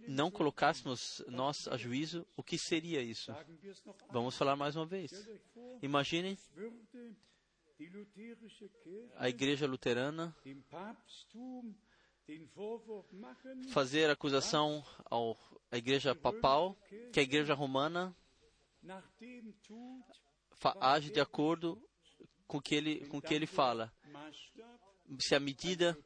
não 0.07 0.30
colocássemos 0.30 1.24
nós 1.26 1.66
a 1.66 1.76
juízo, 1.76 2.24
o 2.36 2.42
que 2.42 2.57
seria 2.57 3.03
isso? 3.03 3.34
Vamos 4.11 4.36
falar 4.36 4.55
mais 4.55 4.76
uma 4.76 4.86
vez. 4.86 5.11
Imaginem 5.82 6.38
a 9.16 9.28
igreja 9.28 9.66
luterana 9.66 10.34
fazer 13.72 14.10
acusação 14.10 14.84
à 15.70 15.76
igreja 15.76 16.14
papal 16.14 16.76
que 17.12 17.20
a 17.20 17.22
igreja 17.22 17.54
romana 17.54 18.16
age 20.80 21.10
de 21.10 21.20
acordo 21.20 21.80
com 22.46 22.60
que 22.60 22.74
ele 22.74 23.06
com 23.08 23.20
que 23.20 23.34
ele 23.34 23.46
fala. 23.46 23.92
Se 25.18 25.34
a 25.34 25.40
medida 25.40 25.98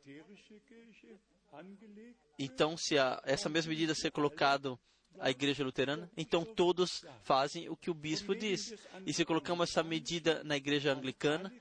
então 2.38 2.76
se 2.76 2.98
a, 2.98 3.20
essa 3.24 3.48
mesma 3.48 3.70
medida 3.70 3.94
ser 3.94 4.10
colocado 4.10 4.78
à 5.18 5.30
igreja 5.30 5.64
luterana, 5.64 6.10
então 6.16 6.44
todos 6.44 7.04
fazem 7.22 7.68
o 7.68 7.76
que 7.76 7.90
o 7.90 7.94
bispo 7.94 8.34
diz. 8.34 8.74
E 9.06 9.12
se 9.12 9.24
colocamos 9.24 9.70
essa 9.70 9.82
medida 9.82 10.42
na 10.44 10.56
igreja 10.56 10.92
anglicana, 10.92 11.52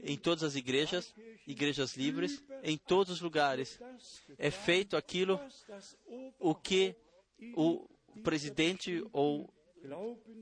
em 0.00 0.16
todas 0.16 0.44
as 0.44 0.54
igrejas, 0.54 1.14
igrejas 1.46 1.96
livres, 1.96 2.42
em 2.62 2.76
todos 2.76 3.14
os 3.14 3.20
lugares, 3.20 3.80
é 4.38 4.50
feito 4.50 4.96
aquilo 4.96 5.40
o 6.38 6.54
que 6.54 6.94
o 7.54 7.88
presidente 8.22 9.04
ou 9.12 9.52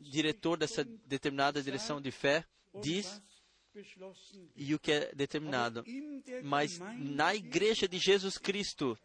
diretor 0.01 0.57
dessa 0.57 0.85
determinada 0.85 1.63
direção 1.63 2.01
de 2.01 2.11
fé 2.11 2.45
diz 2.81 3.23
e 4.55 4.75
o 4.75 4.79
que 4.79 4.93
é 4.93 5.15
determinado. 5.15 5.85
Mas 6.43 6.79
na 6.99 7.35
igreja 7.35 7.89
de 7.89 7.99
Jesus 7.99 8.39
Cristo, 8.39 8.99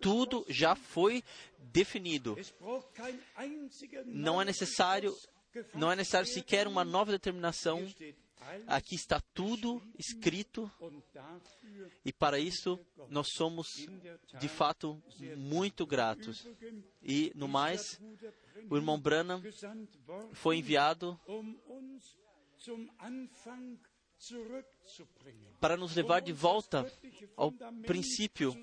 tudo 0.00 0.44
já 0.48 0.74
foi 0.74 1.22
definido. 1.58 2.36
Não 4.06 4.40
é 4.40 4.44
necessário, 4.44 5.14
não 5.74 5.90
é 5.90 5.96
necessário 5.96 6.28
sequer 6.28 6.66
uma 6.66 6.84
nova 6.84 7.12
determinação. 7.12 7.86
Aqui 8.66 8.94
está 8.94 9.22
tudo 9.32 9.82
escrito 9.98 10.70
e 12.04 12.12
para 12.12 12.38
isso 12.38 12.78
nós 13.08 13.28
somos 13.34 13.66
de 14.38 14.48
fato 14.48 15.02
muito 15.36 15.86
gratos. 15.86 16.46
E 17.02 17.32
no 17.34 17.48
mais, 17.48 17.98
o 18.68 18.76
irmão 18.76 19.00
Branham 19.00 19.42
foi 20.34 20.58
enviado 20.58 21.18
para 25.60 25.76
nos 25.76 25.94
levar 25.94 26.20
de 26.20 26.32
volta 26.32 26.90
ao 27.36 27.52
princípio, 27.86 28.54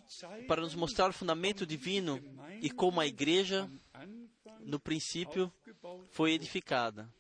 para 0.47 0.62
nos 0.62 0.76
mostrar 0.76 1.10
o 1.10 1.14
fundamento 1.14 1.66
divino 1.66 2.22
e 2.62 2.70
como 2.70 2.99
a 2.99 3.08
igreja, 3.08 3.70
no 4.60 4.80
princípio, 4.80 5.52
foi 6.12 6.34
edificada. 6.34 7.12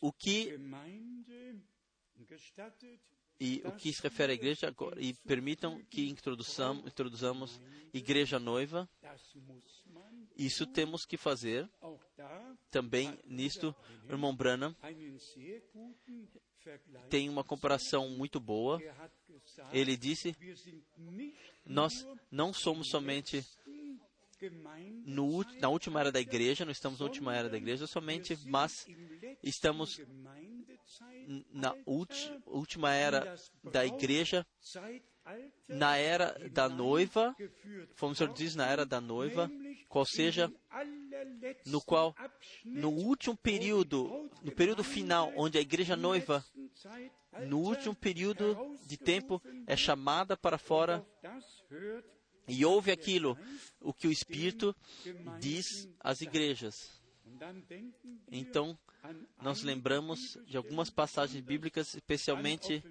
O 0.00 0.12
que 0.12 0.58
e 3.44 3.62
o 3.66 3.72
que 3.72 3.92
se 3.92 4.02
refere 4.02 4.32
à 4.32 4.34
igreja 4.34 4.68
agora, 4.68 4.98
e 4.98 5.12
permitam 5.12 5.78
que 5.90 6.08
introduzamos, 6.08 6.86
introduzamos 6.86 7.60
igreja 7.92 8.38
noiva. 8.38 8.88
Isso 10.34 10.66
temos 10.66 11.04
que 11.04 11.18
fazer. 11.18 11.68
Também 12.70 13.18
nisto, 13.26 13.74
irmão 14.08 14.34
Branham 14.34 14.74
tem 17.10 17.28
uma 17.28 17.44
comparação 17.44 18.08
muito 18.08 18.40
boa. 18.40 18.80
Ele 19.72 19.94
disse: 19.94 20.34
Nós 21.66 22.06
não 22.30 22.50
somos 22.50 22.88
somente 22.88 23.44
no, 25.04 25.44
na 25.60 25.68
última 25.68 26.00
era 26.00 26.10
da 26.10 26.20
igreja, 26.20 26.64
não 26.64 26.72
estamos 26.72 26.98
na 26.98 27.06
última 27.06 27.36
era 27.36 27.48
da 27.48 27.56
igreja 27.56 27.86
somente, 27.86 28.38
mas 28.46 28.86
estamos 29.42 30.00
na 31.52 31.74
última 32.46 32.92
era 32.92 33.34
da 33.62 33.84
igreja, 33.84 34.46
na 35.68 35.96
era 35.96 36.36
da 36.50 36.68
noiva, 36.68 37.34
como 37.98 38.12
o 38.12 38.14
Senhor 38.14 38.32
diz, 38.32 38.54
na 38.54 38.66
era 38.66 38.84
da 38.84 39.00
noiva, 39.00 39.50
qual 39.88 40.04
seja, 40.04 40.52
no 41.66 41.80
qual, 41.80 42.14
no 42.64 42.90
último 42.90 43.36
período, 43.36 44.30
no 44.42 44.52
período 44.52 44.84
final, 44.84 45.32
onde 45.36 45.56
a 45.56 45.60
igreja 45.60 45.96
noiva, 45.96 46.44
no 47.46 47.58
último 47.58 47.94
período 47.94 48.76
de 48.86 48.96
tempo, 48.96 49.40
é 49.66 49.76
chamada 49.76 50.36
para 50.36 50.58
fora 50.58 51.04
e 52.46 52.64
ouve 52.64 52.90
aquilo, 52.90 53.38
o 53.80 53.92
que 53.92 54.06
o 54.06 54.12
Espírito 54.12 54.76
diz 55.40 55.88
às 56.00 56.20
igrejas. 56.20 57.02
Então, 58.30 58.78
nós 59.42 59.62
lembramos 59.62 60.38
de 60.46 60.56
algumas 60.56 60.90
passagens 60.90 61.44
bíblicas, 61.44 61.94
especialmente 61.94 62.82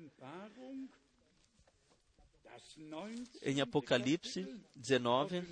em 3.41 3.61
Apocalipse 3.61 4.47
19, 4.76 5.43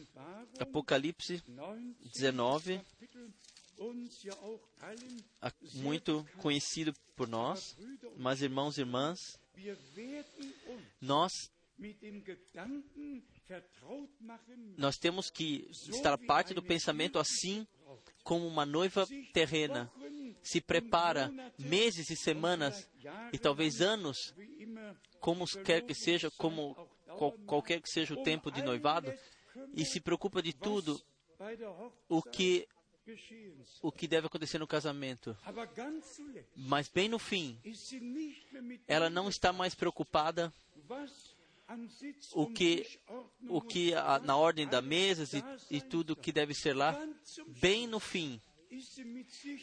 Apocalipse 0.60 1.44
19, 2.14 2.82
muito 5.74 6.28
conhecido 6.38 6.94
por 7.16 7.28
nós, 7.28 7.76
mas 8.18 8.42
irmãos 8.42 8.78
e 8.78 8.82
irmãs, 8.82 9.40
nós 11.00 11.52
nós 14.78 14.98
temos 14.98 15.30
que 15.30 15.68
estar 15.72 16.18
parte 16.18 16.54
do 16.54 16.62
pensamento 16.62 17.18
assim 17.18 17.68
como 18.24 18.48
uma 18.48 18.66
noiva 18.66 19.08
terrena. 19.34 19.92
Se 20.44 20.62
prepara 20.62 21.32
meses 21.58 22.10
e 22.10 22.16
semanas 22.16 22.90
e 23.32 23.38
talvez 23.38 23.82
anos, 23.82 24.18
como 25.20 25.46
quer 25.64 25.82
que 25.86 25.94
seja, 25.94 26.32
como 26.32 26.76
qual, 27.18 27.32
qualquer 27.46 27.82
que 27.82 27.90
seja 27.90 28.14
o 28.14 28.24
tempo 28.24 28.52
de 28.52 28.62
noivado, 28.62 29.14
e 29.74 29.86
se 29.86 30.00
preocupa 30.00 30.42
de 30.42 30.54
tudo 30.54 31.02
o 32.08 32.22
que 32.22 32.68
o 33.82 33.92
que 33.92 34.08
deve 34.08 34.28
acontecer 34.28 34.60
no 34.60 34.68
casamento. 34.68 35.36
Mas 36.56 36.88
bem 36.88 37.10
no 37.10 37.18
fim, 37.18 37.60
ela 38.88 39.10
não 39.10 39.28
está 39.28 39.52
mais 39.52 39.74
preocupada 39.74 40.54
o 42.34 42.48
que, 42.48 42.86
o 43.48 43.62
que 43.62 43.94
a, 43.94 44.20
na 44.20 44.36
ordem 44.36 44.68
da 44.68 44.82
mesa 44.82 45.24
e, 45.70 45.78
e 45.78 45.82
tudo 45.82 46.16
que 46.16 46.32
deve 46.32 46.54
ser 46.54 46.76
lá. 46.76 47.00
Bem 47.60 47.88
no 47.88 48.00
fim, 48.00 48.42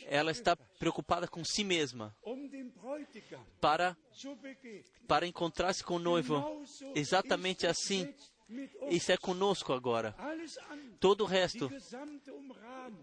ela 0.06 0.30
está 0.30 0.54
preocupada 0.78 1.26
com 1.26 1.44
si 1.44 1.64
mesma 1.64 2.14
para, 3.60 3.96
para 5.06 5.26
encontrar-se 5.26 5.82
com 5.82 5.96
o 5.96 5.98
noivo. 5.98 6.62
Exatamente 6.94 7.66
assim. 7.66 8.12
Isso 8.90 9.12
é 9.12 9.16
conosco 9.16 9.72
agora. 9.72 10.14
Todo 10.98 11.22
o 11.22 11.26
resto, 11.26 11.70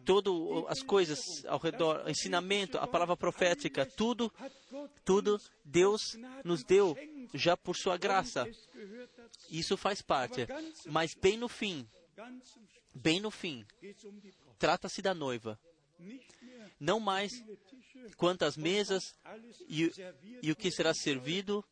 todas 0.03 0.33
as 0.69 0.81
coisas 0.81 1.45
ao 1.45 1.59
redor, 1.59 2.03
o 2.05 2.09
ensinamento, 2.09 2.77
a 2.77 2.87
palavra 2.87 3.15
profética, 3.15 3.85
tudo, 3.85 4.31
tudo 5.03 5.39
Deus 5.63 6.17
nos 6.43 6.63
deu 6.63 6.97
já 7.33 7.55
por 7.55 7.75
sua 7.75 7.97
graça. 7.97 8.45
Isso 9.49 9.77
faz 9.77 10.01
parte. 10.01 10.47
Mas 10.87 11.13
bem 11.13 11.37
no 11.37 11.47
fim, 11.47 11.87
bem 12.93 13.19
no 13.19 13.29
fim, 13.29 13.65
trata-se 14.57 15.01
da 15.01 15.13
noiva 15.13 15.59
não 16.79 16.99
mais 16.99 17.31
quantas 18.17 18.57
mesas 18.57 19.15
e, 19.67 19.91
e 20.41 20.51
o 20.51 20.55
que 20.55 20.71
será 20.71 20.93
servido, 20.93 21.63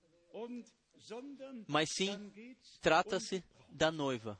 mas 1.67 1.89
sim 1.93 2.31
trata-se 2.81 3.43
da 3.73 3.91
noiva. 3.91 4.39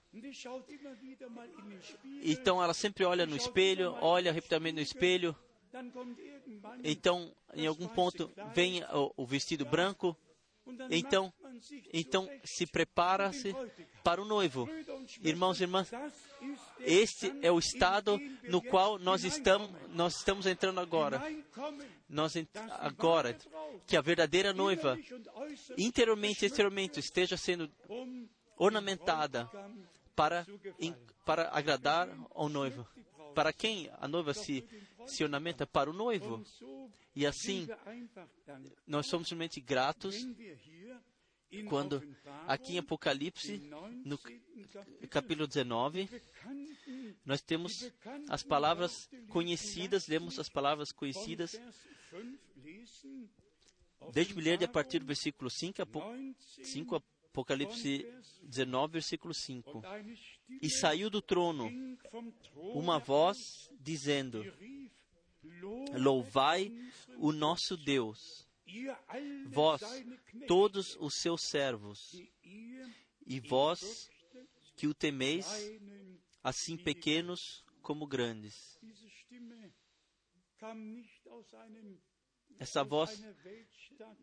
Então 2.21 2.63
ela 2.63 2.73
sempre 2.73 3.03
olha 3.03 3.25
no 3.25 3.36
espelho, 3.36 3.95
olha 3.99 4.31
repetidamente 4.31 4.75
no 4.75 4.81
espelho. 4.81 5.36
Então, 6.84 7.34
em 7.53 7.65
algum 7.65 7.88
ponto, 7.88 8.31
vem 8.53 8.84
o, 8.84 9.11
o 9.17 9.25
vestido 9.25 9.65
branco. 9.65 10.15
Então, 10.89 11.34
então 11.91 12.29
se 12.43 12.65
prepara-se 12.65 13.53
para 14.03 14.21
o 14.21 14.25
noivo. 14.25 14.69
Irmãos 15.21 15.59
e 15.59 15.63
irmãs, 15.63 15.91
este 16.79 17.34
é 17.41 17.51
o 17.51 17.59
estado 17.59 18.17
no 18.43 18.61
qual 18.61 18.97
nós 18.97 19.25
estamos, 19.25 19.69
nós 19.89 20.15
estamos 20.15 20.45
entrando 20.45 20.79
agora. 20.79 21.21
Nós 22.07 22.34
agora 22.79 23.38
que 23.88 23.97
a 23.97 24.01
verdadeira 24.01 24.53
noiva, 24.53 24.97
interiormente 25.77 26.43
e 26.43 26.45
exteriormente, 26.45 26.99
esteja 26.99 27.36
sendo 27.36 27.69
ornamentada 28.64 29.49
para, 30.16 30.45
para 31.26 31.49
agradar 31.49 32.09
ao 32.34 32.49
noivo. 32.49 32.88
Para 33.36 33.51
quem 33.51 33.89
a 33.99 34.07
noiva 34.07 34.34
se, 34.34 34.64
se 35.07 35.24
ornamenta? 35.24 35.66
Para 35.66 35.89
o 35.89 35.93
noivo. 35.93 36.43
E 37.16 37.26
assim, 37.26 37.68
nós 38.88 39.07
somos 39.07 39.28
simplesmente 39.28 39.59
gratos 39.59 40.16
quando 41.68 42.01
aqui 42.47 42.74
em 42.74 42.80
Apocalipse, 42.80 43.61
no 44.03 44.18
capítulo 45.07 45.47
19, 45.47 46.09
nós 47.24 47.41
temos 47.41 47.91
as 48.28 48.41
palavras 48.41 49.09
conhecidas, 49.30 50.07
lemos 50.07 50.39
as 50.39 50.49
palavras 50.49 50.91
conhecidas. 50.91 51.59
Deixe-me 54.11 54.41
ler 54.41 54.64
a 54.64 54.68
partir 54.68 54.99
do 54.99 55.05
versículo 55.05 55.49
5, 55.49 55.84
5 56.64 57.03
Apocalipse 57.34 58.05
19, 58.43 58.93
versículo 58.93 59.34
5. 59.34 59.81
E 60.61 60.69
saiu 60.69 61.09
do 61.09 61.19
trono 61.19 61.67
uma 62.75 62.99
voz 62.99 63.71
dizendo: 63.79 64.43
Louvai 65.99 66.71
o 67.17 67.31
nosso 67.31 67.75
Deus, 67.75 68.47
vós, 69.47 69.81
todos 70.47 70.95
os 70.99 71.15
seus 71.15 71.41
servos, 71.49 72.21
e 73.25 73.39
vós 73.39 74.11
que 74.75 74.86
o 74.86 74.93
temeis, 74.93 75.47
assim 76.43 76.77
pequenos 76.77 77.65
como 77.81 78.05
grandes. 78.05 78.79
Essa 82.60 82.84
voz 82.84 83.24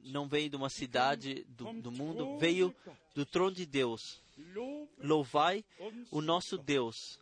não 0.02 0.28
veio 0.28 0.50
de 0.50 0.56
uma 0.56 0.68
cidade 0.68 1.44
do, 1.48 1.72
do 1.80 1.92
mundo, 1.92 2.38
veio 2.38 2.74
do 3.14 3.24
trono 3.24 3.54
de 3.54 3.66
Deus. 3.66 4.22
Louvai 4.98 5.64
o 6.10 6.20
nosso 6.20 6.56
Deus, 6.56 7.18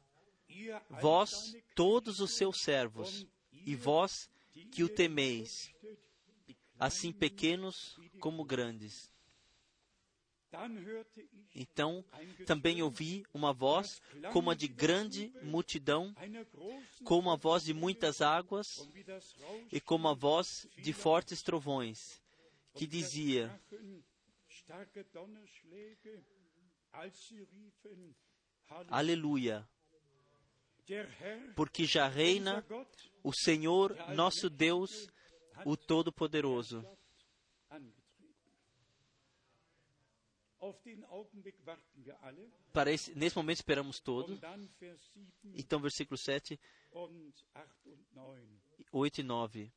vós, 1.01 1.57
todos 1.75 2.21
os 2.21 2.33
seus 2.33 2.61
servos, 2.61 3.27
e 3.53 3.75
vós 3.75 4.31
que 4.73 4.85
o 4.85 4.89
temeis, 4.89 5.73
assim 6.79 7.13
pequenos 7.13 7.99
como 8.21 8.45
grandes. 8.45 9.13
Então 11.55 12.05
também 12.46 12.82
ouvi 12.82 13.24
uma 13.34 13.53
voz 13.53 14.01
como 14.32 14.51
a 14.51 14.55
de 14.55 14.66
grande 14.68 15.32
multidão, 15.42 16.14
como 17.05 17.30
a 17.30 17.36
voz 17.36 17.64
de 17.64 17.74
muitas 17.74 18.20
águas 18.20 18.66
e 19.70 19.80
como 19.80 20.09
a 20.09 20.14
voz 20.14 20.66
de 20.76 20.92
fortes 20.92 21.42
trovões, 21.42 22.22
que 22.74 22.86
dizia: 22.86 23.61
Aleluia! 28.88 29.68
Porque 31.55 31.84
já 31.84 32.09
reina 32.09 32.64
o 33.22 33.32
Senhor 33.32 33.94
nosso 34.14 34.49
Deus, 34.49 35.09
o 35.66 35.76
Todo-Poderoso. 35.76 36.83
Para 42.72 42.93
esse, 42.93 43.14
nesse 43.14 43.37
momento 43.37 43.57
esperamos 43.59 44.01
todos. 44.01 44.39
Então, 45.55 45.80
versículo 45.80 46.18
7, 46.18 46.59
8 48.93 49.21
e 49.21 49.22
9. 49.22 49.72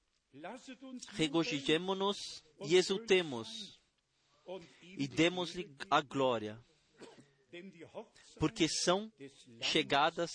Regozijemo-nos 1.13 2.43
e 2.65 2.75
exultemos 2.75 3.79
e 4.81 5.07
demos-lhe 5.07 5.75
a 5.89 6.01
glória, 6.01 6.63
porque 8.39 8.67
são 8.67 9.11
chegadas 9.61 10.31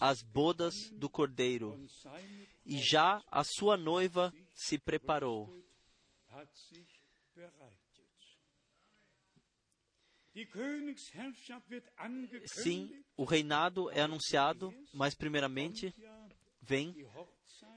as 0.00 0.22
bodas 0.22 0.74
do 0.92 1.08
Cordeiro 1.08 1.78
e 2.66 2.78
já 2.78 3.22
a 3.28 3.44
sua 3.44 3.76
noiva 3.76 4.32
se 4.54 4.78
preparou. 4.78 5.48
Sim, 12.62 13.04
o 13.16 13.24
reinado 13.24 13.90
é 13.90 14.00
anunciado, 14.00 14.72
mas 14.92 15.14
primeiramente 15.14 15.94
vem 16.62 16.94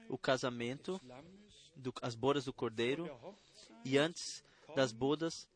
o 0.08 0.18
casamento, 0.18 1.00
do, 1.76 1.92
as 2.02 2.14
bodas 2.14 2.44
do 2.44 2.52
cordeiro, 2.52 3.08
e 3.84 3.98
antes 3.98 4.44
das 4.76 4.92
bodas 4.92 5.48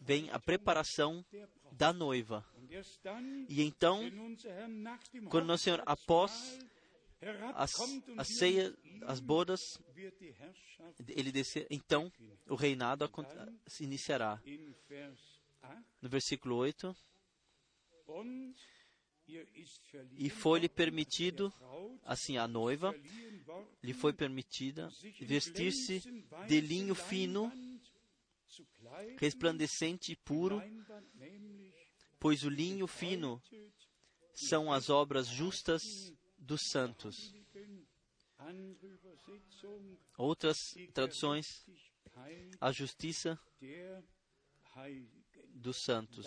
vem 0.00 0.30
a 0.30 0.38
preparação 0.38 1.24
da 1.72 1.92
noiva. 1.92 2.44
E 3.48 3.62
então, 3.62 4.00
quando 5.30 5.46
nosso 5.46 5.64
Senhor, 5.64 5.82
após 5.86 6.58
as, 7.54 7.72
a 8.18 8.24
ceia, 8.24 8.74
as 9.06 9.20
bodas, 9.20 9.60
ele 11.08 11.32
descer, 11.32 11.66
então 11.70 12.12
o 12.48 12.54
reinado 12.54 13.08
se 13.66 13.84
iniciará 13.84 14.40
no 16.00 16.08
versículo 16.08 16.56
8. 16.56 16.94
E 20.16 20.28
foi-lhe 20.28 20.68
permitido, 20.68 21.52
assim 22.04 22.36
a 22.36 22.46
noiva, 22.46 22.94
lhe 23.82 23.94
foi 23.94 24.12
permitida 24.12 24.90
vestir-se 25.20 26.00
de 26.46 26.60
linho 26.60 26.94
fino, 26.94 27.50
resplandecente 29.18 30.12
e 30.12 30.16
puro, 30.16 30.62
pois 32.20 32.44
o 32.44 32.50
linho 32.50 32.86
fino 32.86 33.42
são 34.34 34.72
as 34.72 34.90
obras 34.90 35.26
justas 35.26 36.12
dos 36.36 36.68
santos. 36.68 37.34
Outras 40.18 40.74
traduções, 40.92 41.64
a 42.60 42.70
justiça 42.70 43.40
dos 45.64 45.82
santos. 45.82 46.26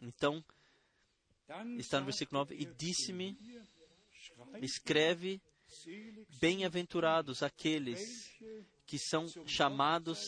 Então, 0.00 0.42
está 1.78 2.00
no 2.00 2.06
versículo 2.06 2.40
9: 2.40 2.54
E 2.54 2.64
disse-me, 2.64 3.36
escreve, 4.62 5.40
bem-aventurados 6.40 7.42
aqueles 7.42 8.32
que 8.86 8.98
são 8.98 9.28
chamados 9.46 10.18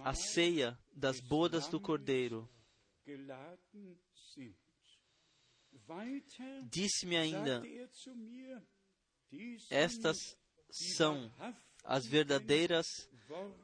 à 0.00 0.12
ceia 0.14 0.76
das 0.92 1.20
bodas 1.20 1.68
do 1.68 1.80
Cordeiro. 1.80 2.50
Disse-me 6.68 7.16
ainda, 7.16 7.62
Estas 9.70 10.36
são 10.96 11.32
as 11.84 12.04
verdadeiras 12.06 12.86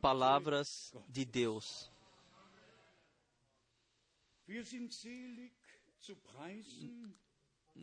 palavras 0.00 0.66
de 1.08 1.24
Deus. 1.24 1.90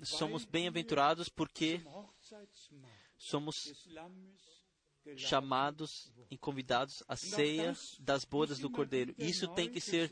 Somos 0.04 0.46
bem-aventurados 0.46 1.30
porque 1.30 1.82
somos 3.18 3.74
chamados 5.18 6.12
e 6.32 6.38
convidados 6.38 7.04
à 7.08 7.16
ceia 7.16 7.74
das 8.00 8.24
bodas 8.26 8.60
do 8.60 8.70
Cordeiro. 8.70 9.14
Isso 9.18 9.48
tem 9.54 9.70
que 9.70 9.82
ser 9.82 10.12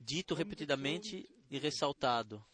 dito 0.00 0.34
repetidamente 0.34 1.28
e 1.50 1.58
ressaltado. 1.58 2.44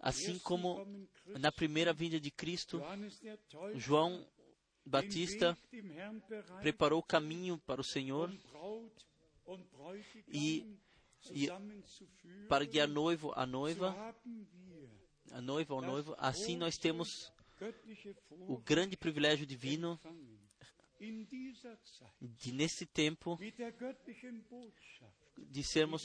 Assim 0.00 0.38
como 0.38 1.08
na 1.26 1.50
primeira 1.50 1.92
vinda 1.92 2.20
de 2.20 2.30
Cristo, 2.30 2.80
João 3.74 4.24
Batista 4.84 5.56
preparou 6.60 7.00
o 7.00 7.04
caminho 7.04 7.58
para 7.58 7.80
o 7.80 7.84
Senhor 7.84 8.30
e, 10.28 10.78
e 11.30 11.48
para 12.48 12.64
guiar 12.64 12.88
noivo 12.88 13.32
a 13.34 13.46
noiva, 13.46 13.94
a 15.30 15.40
noiva 15.40 15.74
ao 15.74 15.82
noivo, 15.82 16.14
assim 16.18 16.56
nós 16.56 16.76
temos 16.78 17.32
o 18.48 18.58
grande 18.58 18.96
privilégio 18.96 19.46
divino 19.46 19.98
de 22.20 22.52
nesse 22.52 22.86
tempo 22.86 23.38
de 25.38 25.62
sermos 25.62 26.04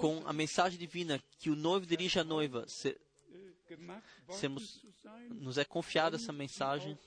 com 0.00 0.26
a 0.26 0.32
mensagem 0.32 0.78
divina 0.78 1.22
que 1.38 1.50
o 1.50 1.56
noivo 1.56 1.86
dirige 1.86 2.18
à 2.18 2.24
noiva, 2.24 2.66
se, 2.68 2.98
sermos, 4.30 4.84
nos 5.30 5.58
é 5.58 5.64
confiada 5.64 6.16
essa 6.16 6.32
mensagem 6.32 6.98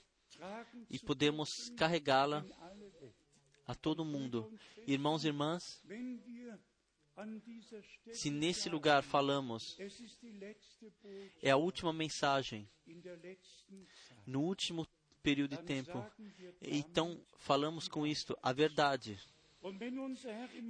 e 0.89 0.99
podemos 0.99 1.69
carregá-la 1.77 2.45
a 3.65 3.75
todo 3.75 4.05
mundo. 4.05 4.51
Irmãos 4.87 5.23
e 5.23 5.27
irmãs, 5.27 5.81
se 8.11 8.29
nesse 8.29 8.69
lugar 8.69 9.03
falamos, 9.03 9.77
é 11.41 11.51
a 11.51 11.57
última 11.57 11.93
mensagem, 11.93 12.67
no 14.25 14.41
último 14.41 14.87
período 15.21 15.55
de 15.55 15.63
tempo, 15.63 16.05
então 16.61 17.23
falamos 17.37 17.87
com 17.87 18.05
isto 18.05 18.37
a 18.41 18.51
verdade. 18.51 19.19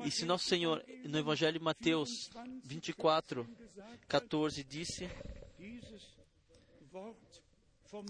E 0.05 0.11
se 0.11 0.25
nosso 0.25 0.45
Senhor, 0.45 0.85
no 1.05 1.17
Evangelho 1.17 1.57
de 1.57 1.63
Mateus 1.63 2.29
24, 2.63 3.47
14, 4.07 4.63
disse: 4.63 5.09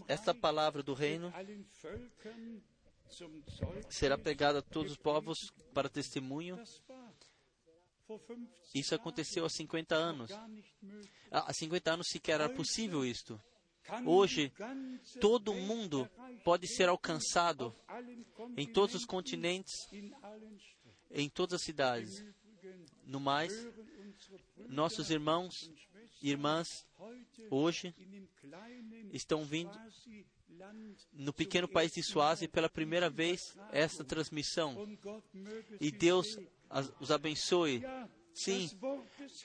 Esta 0.08 0.34
palavra 0.34 0.84
do 0.84 0.94
reino 0.94 1.32
será 3.90 4.18
pregada 4.18 4.60
a 4.60 4.62
todos 4.62 4.92
os 4.94 4.98
povos 4.98 5.38
para 5.74 5.90
testemunho. 5.90 6.62
Isso 8.74 8.94
aconteceu 8.94 9.46
há 9.46 9.50
50 9.50 9.96
anos. 9.96 10.32
Há 11.32 11.54
50 11.54 11.94
anos 11.94 12.08
sequer 12.10 12.42
era 12.42 12.50
possível 12.50 13.06
isto. 13.06 13.42
Hoje, 14.06 14.52
todo 15.20 15.54
mundo 15.54 16.10
pode 16.44 16.68
ser 16.68 16.88
alcançado 16.88 17.76
em 18.56 18.72
todos 18.72 18.96
os 18.96 19.06
continentes, 19.06 19.74
em 21.12 21.30
todas 21.30 21.56
as 21.56 21.66
cidades. 21.66 22.24
No 23.06 23.20
mais, 23.20 23.52
nossos 24.70 25.10
irmãos 25.10 25.70
e 26.22 26.30
irmãs 26.30 26.68
hoje 27.50 27.94
estão 29.12 29.44
vindo 29.44 29.72
no 31.12 31.34
pequeno 31.34 31.68
país 31.68 31.92
de 31.92 32.04
Suásia 32.04 32.48
pela 32.48 32.70
primeira 32.70 33.10
vez 33.10 33.40
esta 33.72 34.04
transmissão. 34.04 34.88
E 35.80 35.92
Deus 35.92 36.38
os 37.00 37.12
abençoe. 37.12 37.84
Sim, 38.34 38.70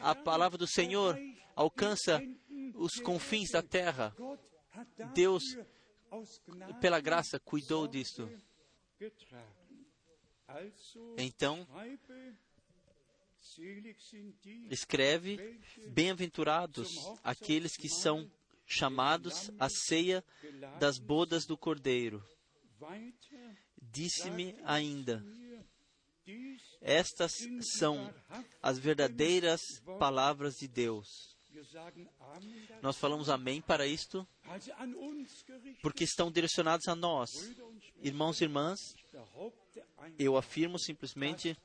a 0.01 0.15
palavra 0.15 0.57
do 0.57 0.67
Senhor 0.67 1.19
alcança 1.55 2.23
os 2.75 3.01
confins 3.01 3.51
da 3.51 3.63
terra. 3.63 4.15
Deus, 5.13 5.43
pela 6.81 7.01
graça, 7.01 7.39
cuidou 7.41 7.87
disto. 7.87 8.31
Então, 11.19 11.67
escreve: 14.71 15.61
Bem-aventurados 15.89 16.91
aqueles 17.23 17.77
que 17.77 17.89
são 17.89 18.31
chamados 18.67 19.51
à 19.59 19.69
ceia 19.69 20.25
das 20.79 20.99
bodas 20.99 21.47
do 21.47 21.57
Cordeiro. 21.57 22.25
Disse-me 23.81 24.55
ainda: 24.65 25.25
Estas 26.81 27.33
são 27.79 28.13
as 28.63 28.79
verdadeiras 28.79 29.61
palavras 29.99 30.57
de 30.57 30.69
Deus. 30.69 31.37
Nós 32.83 32.97
falamos 32.99 33.29
amém 33.29 33.61
para 33.61 33.87
isto, 33.87 34.27
porque 35.83 36.05
estão 36.05 36.31
direcionados 36.31 36.87
a 36.87 36.95
nós. 36.95 37.31
Irmãos 38.01 38.41
e 38.41 38.45
irmãs, 38.45 38.79
eu 40.19 40.37
afirmo 40.37 40.79
simplesmente 40.79 41.57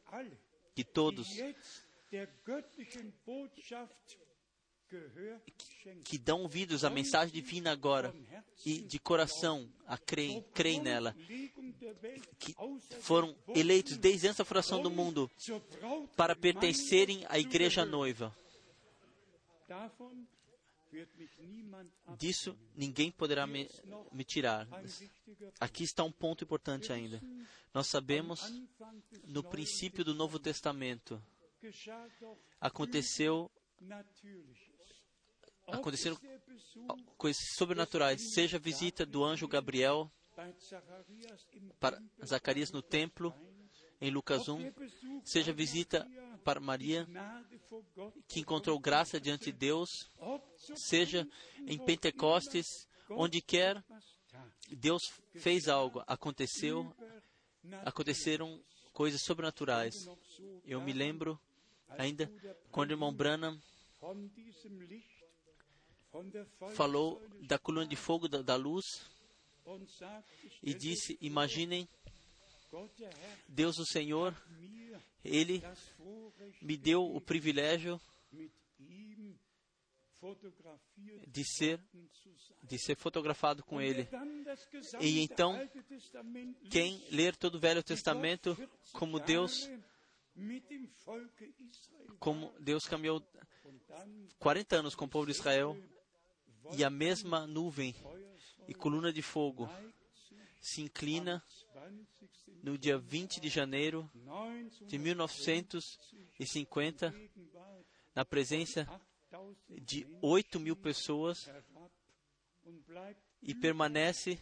que 0.73 0.83
todos 0.83 1.27
que 6.03 6.17
dão 6.17 6.41
ouvidos 6.43 6.83
à 6.83 6.89
mensagem 6.89 7.33
divina 7.33 7.71
agora 7.71 8.13
e 8.65 8.81
de 8.81 8.99
coração 8.99 9.67
a 9.87 9.97
creem, 9.97 10.43
creem 10.53 10.81
nela, 10.81 11.15
que 12.37 12.55
foram 13.01 13.35
eleitos 13.55 13.97
desde 13.97 14.27
antes 14.27 14.37
da 14.37 14.45
fundação 14.45 14.81
do 14.81 14.91
mundo 14.91 15.29
para 16.15 16.35
pertencerem 16.35 17.25
à 17.27 17.39
igreja 17.39 17.85
noiva. 17.85 18.35
Disso 22.19 22.55
ninguém 22.75 23.11
poderá 23.11 23.47
me, 23.47 23.67
me, 24.11 24.23
tirar. 24.23 24.67
Aqui 25.59 25.83
está 25.83 26.03
um 26.03 26.11
ponto 26.11 26.43
importante 26.43 26.93
ainda. 26.93 27.19
Nós 27.73 27.87
sabemos, 27.87 28.39
no 29.23 29.43
princípio 29.43 30.03
do 30.03 30.13
Novo 30.13 30.37
Testamento, 30.37 31.19
aconteceu 32.59 33.51
aconteceram 35.67 36.17
coisas 37.17 37.41
sobrenaturais, 37.55 38.33
seja 38.33 38.57
a 38.57 38.59
visita 38.59 39.05
do 39.05 39.23
anjo 39.23 39.47
Gabriel 39.47 40.11
para 41.79 42.01
Zacarias 42.25 42.71
no 42.71 42.81
templo, 42.81 43.33
em 44.01 44.09
Lucas 44.11 44.47
1, 44.49 44.71
seja 45.23 45.51
a 45.51 45.55
visita 45.55 46.07
para 46.43 46.59
Maria, 46.59 47.07
que 48.27 48.39
encontrou 48.39 48.79
graça 48.79 49.19
diante 49.19 49.45
de 49.45 49.53
Deus, 49.53 49.89
seja 50.75 51.27
em 51.65 51.77
Pentecostes, 51.77 52.65
onde 53.09 53.41
quer, 53.41 53.83
Deus 54.71 55.01
fez 55.35 55.67
algo, 55.67 56.03
aconteceu, 56.07 56.93
aconteceram 57.85 58.61
coisas 58.91 59.21
sobrenaturais. 59.21 60.07
Eu 60.65 60.81
me 60.81 60.91
lembro 60.91 61.39
ainda 61.97 62.31
quando 62.71 62.89
o 62.89 62.93
irmão 62.93 63.13
Branham 63.13 63.59
falou 66.75 67.21
da 67.41 67.57
coluna 67.57 67.87
de 67.87 67.95
fogo 67.95 68.27
da, 68.27 68.41
da 68.41 68.55
luz 68.55 68.85
e 70.61 70.73
disse: 70.73 71.17
Imaginem, 71.21 71.87
Deus 73.47 73.77
o 73.77 73.85
Senhor, 73.85 74.35
Ele 75.23 75.63
me 76.61 76.77
deu 76.77 77.03
o 77.03 77.21
privilégio 77.21 77.99
de 81.27 81.43
ser, 81.43 81.79
de 82.63 82.77
ser 82.77 82.95
fotografado 82.95 83.63
com 83.63 83.81
Ele. 83.81 84.07
E 85.01 85.19
então, 85.19 85.59
quem 86.69 87.05
ler 87.11 87.35
todo 87.35 87.55
o 87.55 87.59
Velho 87.59 87.83
Testamento, 87.83 88.57
como 88.93 89.19
Deus 89.19 89.69
como 92.19 92.51
Deus 92.59 92.87
caminhou 92.87 93.23
40 94.39 94.77
anos 94.77 94.95
com 94.95 95.05
o 95.05 95.09
povo 95.09 95.27
de 95.27 95.31
Israel 95.31 95.77
e 96.75 96.83
a 96.83 96.89
mesma 96.89 97.45
nuvem 97.45 97.93
e 98.67 98.73
coluna 98.73 99.13
de 99.13 99.21
fogo 99.21 99.69
se 100.59 100.81
inclina 100.81 101.43
no 102.63 102.75
dia 102.77 102.97
20 102.97 103.39
de 103.41 103.49
janeiro 103.49 104.09
de 104.87 104.97
1950 104.97 107.13
na 108.15 108.25
presença 108.25 108.87
de 109.81 110.07
8 110.21 110.59
mil 110.59 110.75
pessoas 110.75 111.49
e 113.41 113.53
permanece 113.53 114.39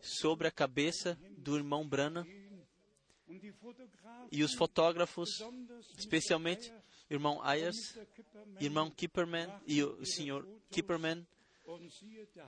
sobre 0.00 0.46
a 0.46 0.50
cabeça 0.50 1.18
do 1.36 1.56
irmão 1.56 1.88
Brana 1.88 2.26
e 4.30 4.42
os 4.42 4.54
fotógrafos, 4.54 5.28
especialmente 5.96 6.72
irmão 7.10 7.42
Ayers, 7.42 7.98
irmão 8.60 8.90
Kipperman 8.90 9.48
e 9.66 9.82
o 9.82 10.04
senhor 10.04 10.46
Kipperman 10.70 11.26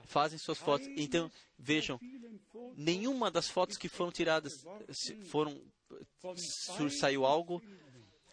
fazem 0.05 0.37
suas 0.37 0.57
fotos. 0.57 0.87
Então, 0.97 1.31
vejam, 1.57 1.99
nenhuma 2.75 3.31
das 3.31 3.49
fotos 3.49 3.77
que 3.77 3.87
foram 3.87 4.11
tiradas 4.11 4.65
foram 5.29 5.61
saiu 6.99 7.25
algo 7.25 7.61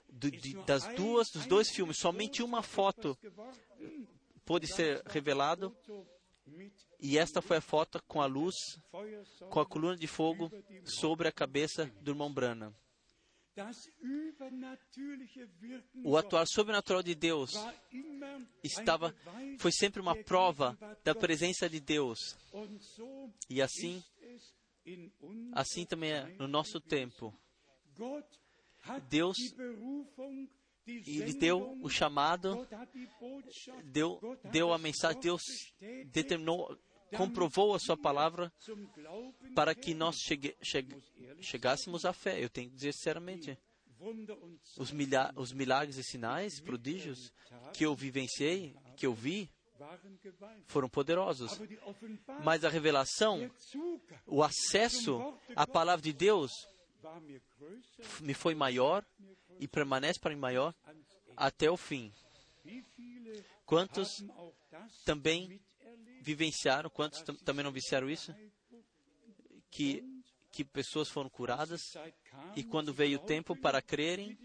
do, 0.09 0.31
de, 0.31 0.55
das 0.65 0.87
duas 0.95 1.31
dos 1.31 1.47
dois 1.47 1.71
filmes. 1.71 1.99
Somente 1.99 2.43
uma 2.43 2.63
foto 2.63 3.17
pôde 4.45 4.67
ser 4.67 5.03
revelado 5.07 5.75
e 7.03 7.19
esta 7.19 7.43
foi 7.43 7.57
a 7.57 7.61
foto 7.61 8.01
com 8.07 8.23
a 8.23 8.27
luz, 8.27 8.55
com 9.51 9.61
a 9.61 9.67
coluna 9.67 9.97
de 9.97 10.07
fogo 10.07 10.51
sobre 10.85 11.27
a 11.27 11.33
cabeça 11.33 11.87
do 12.01 12.13
irmão 12.13 12.33
Brana. 12.33 12.73
O 16.05 16.17
atuar 16.17 16.47
sobrenatural 16.47 17.03
de 17.03 17.15
Deus 17.15 17.51
estava, 18.63 19.15
foi 19.59 19.73
sempre 19.73 20.01
uma 20.01 20.17
prova 20.17 20.79
da 21.05 21.15
presença 21.15 21.69
de 21.69 21.81
Deus. 21.81 22.19
E 23.51 23.61
assim, 23.61 24.03
assim 25.53 25.85
também 25.85 26.13
é 26.13 26.25
no 26.39 26.47
nosso 26.47 26.81
tempo. 26.81 27.35
Deus 29.11 29.37
ele 30.87 31.35
deu 31.35 31.79
o 31.81 31.89
chamado, 31.89 32.67
deu, 33.85 34.21
deu 34.51 34.73
a 34.73 34.79
mensagem, 34.79 35.21
Deus 35.21 35.43
determinou, 36.07 36.77
comprovou 37.17 37.75
a 37.75 37.79
sua 37.79 37.97
palavra 37.97 38.53
para 39.55 39.75
que 39.75 39.95
nós 39.95 40.17
chegue, 40.17 40.57
chegue, 40.63 40.97
chegássemos 41.41 42.05
à 42.05 42.13
fé. 42.13 42.43
Eu 42.43 42.49
tenho 42.49 42.69
que 42.71 42.77
dizer 42.77 42.93
sinceramente. 42.93 43.59
Os, 44.77 44.91
milha, 44.91 45.33
os 45.37 45.53
milagres 45.53 45.97
e 45.97 46.03
sinais, 46.03 46.61
prodígios 46.61 47.33
que 47.73 47.87
eu 47.87 47.95
vivenciei, 47.95 48.75
que 48.97 49.07
eu 49.07 49.15
vi, 49.15 49.49
foram 50.67 50.89
poderosos. 50.89 51.61
Mas 52.43 52.65
a 52.65 52.69
revelação, 52.69 53.49
o 54.27 54.43
acesso 54.43 55.39
à 55.55 55.67
palavra 55.67 56.03
de 56.03 56.13
Deus, 56.13 56.51
me 58.21 58.35
foi 58.35 58.55
maior 58.55 59.05
e 59.59 59.69
permanece 59.69 60.19
para 60.19 60.35
mim 60.35 60.41
maior 60.41 60.75
até 61.37 61.71
o 61.71 61.77
fim. 61.77 62.13
Quantos 63.65 64.25
também 65.05 65.61
vivenciaram, 66.23 66.89
quantos 66.89 67.23
também 67.45 67.65
não 67.65 67.73
vivenciaram 67.73 68.09
isso? 68.09 68.35
Que, 69.71 70.03
que 70.51 70.65
pessoas 70.65 71.09
foram 71.09 71.29
curadas 71.29 71.81
e 72.55 72.63
quando 72.63 72.93
veio 72.93 73.19
o 73.19 73.25
tempo 73.25 73.57
para 73.57 73.83
crerem, 73.83 74.39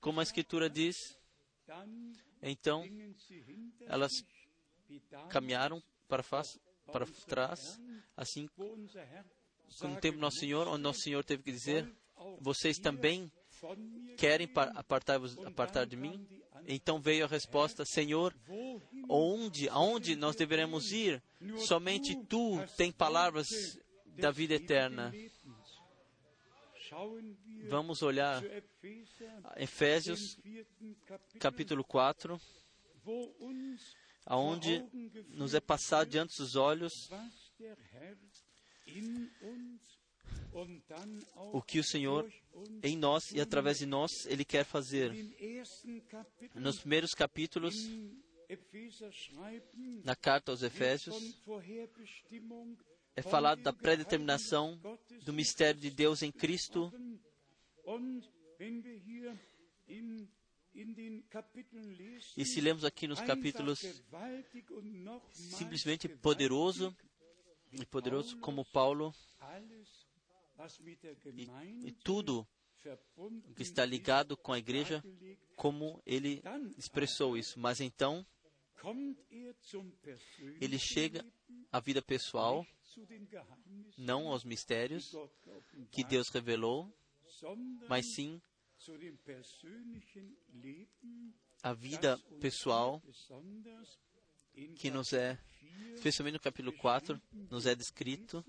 como 0.00 0.20
a 0.20 0.22
Escritura 0.22 0.68
diz, 0.68 0.96
então 2.42 2.84
elas 3.86 4.10
caminharam 5.30 5.82
para, 6.08 6.22
para 6.90 7.06
trás, 7.26 7.80
assim 8.16 8.46
como 8.48 8.86
no 9.82 10.00
tempo 10.00 10.18
Nosso 10.18 10.38
Senhor, 10.38 10.68
onde 10.68 10.82
Nosso 10.82 11.00
Senhor 11.00 11.24
teve 11.24 11.42
que 11.42 11.52
dizer: 11.52 11.90
Vocês 12.40 12.78
também 12.78 13.30
querem 14.18 14.50
apartar-vos 14.74 15.38
apartar 15.38 15.86
de 15.86 15.96
mim? 15.96 16.26
Então 16.66 17.00
veio 17.00 17.24
a 17.24 17.28
resposta: 17.28 17.84
Senhor, 17.84 18.34
onde, 19.08 19.68
aonde 19.68 20.16
nós 20.16 20.36
deveremos 20.36 20.92
ir? 20.92 21.22
Somente 21.58 22.16
tu 22.26 22.58
tens 22.76 22.92
palavras 22.92 23.78
da 24.06 24.30
vida 24.30 24.54
eterna. 24.54 25.12
Vamos 27.68 28.02
olhar 28.02 28.42
Efésios, 29.56 30.38
capítulo 31.40 31.82
4, 31.84 32.38
aonde 34.26 34.84
nos 35.28 35.54
é 35.54 35.60
passado 35.60 36.10
diante 36.10 36.36
dos 36.36 36.54
olhos 36.54 37.08
o 41.52 41.62
que 41.62 41.78
o 41.78 41.84
Senhor 41.84 42.30
em 42.82 42.96
nós 42.96 43.32
e 43.32 43.40
através 43.40 43.78
de 43.78 43.86
nós 43.86 44.26
Ele 44.26 44.44
quer 44.44 44.64
fazer. 44.64 45.12
Nos 46.54 46.80
primeiros 46.80 47.14
capítulos, 47.14 47.74
na 50.04 50.14
carta 50.14 50.52
aos 50.52 50.62
Efésios, 50.62 51.16
é 53.16 53.22
falado 53.22 53.62
da 53.62 53.72
predeterminação 53.72 54.78
do 55.24 55.32
mistério 55.32 55.80
de 55.80 55.90
Deus 55.90 56.22
em 56.22 56.30
Cristo. 56.30 56.92
E 62.36 62.44
se 62.44 62.60
lemos 62.60 62.84
aqui 62.84 63.06
nos 63.06 63.20
capítulos, 63.20 63.80
simplesmente 65.32 66.08
poderoso 66.08 66.94
e 67.72 67.84
poderoso 67.86 68.38
como 68.38 68.64
Paulo 68.64 69.14
e, 71.34 71.88
e 71.88 71.92
tudo 71.92 72.46
que 73.54 73.62
está 73.62 73.84
ligado 73.84 74.36
com 74.36 74.52
a 74.52 74.58
igreja, 74.58 75.02
como 75.56 76.02
ele 76.04 76.42
expressou 76.76 77.36
isso. 77.36 77.58
Mas 77.58 77.80
então, 77.80 78.26
ele 80.60 80.78
chega 80.78 81.24
à 81.70 81.80
vida 81.80 82.02
pessoal, 82.02 82.66
não 83.96 84.28
aos 84.28 84.44
mistérios 84.44 85.14
que 85.90 86.02
Deus 86.04 86.28
revelou, 86.28 86.92
mas 87.88 88.14
sim 88.14 88.40
a 91.62 91.72
vida 91.72 92.18
pessoal 92.40 93.00
que 94.76 94.90
nos 94.90 95.12
é, 95.12 95.38
especialmente 95.94 96.34
no 96.34 96.40
capítulo 96.40 96.76
4, 96.76 97.20
nos 97.50 97.66
é 97.66 97.74
descrito. 97.74 98.44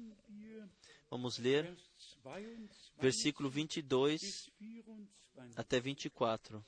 Vamos 1.14 1.38
ler 1.38 1.72
versículo 3.00 3.48
22 3.48 4.50
até 5.56 5.80
24. 5.80 6.66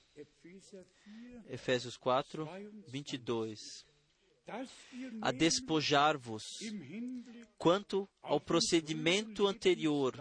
Efésios 1.49 1.97
4, 1.97 2.47
22. 2.87 3.57
A 5.19 5.31
despojar-vos 5.31 6.43
quanto 7.57 8.07
ao 8.21 8.39
procedimento 8.39 9.47
anterior 9.47 10.13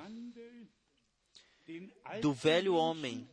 do 2.23 2.33
velho 2.33 2.77
homem 2.77 3.29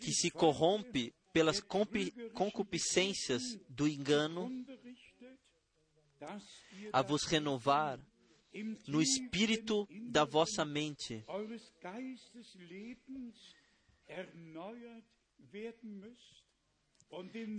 que 0.00 0.12
se 0.12 0.30
corrompe 0.30 1.12
pelas 1.32 1.60
concupiscências 1.60 3.42
do 3.68 3.88
engano, 3.88 4.48
a 6.92 7.02
vos 7.02 7.24
renovar 7.24 7.98
no 8.86 9.00
espírito 9.00 9.86
da 10.10 10.24
vossa 10.24 10.64
mente 10.64 11.24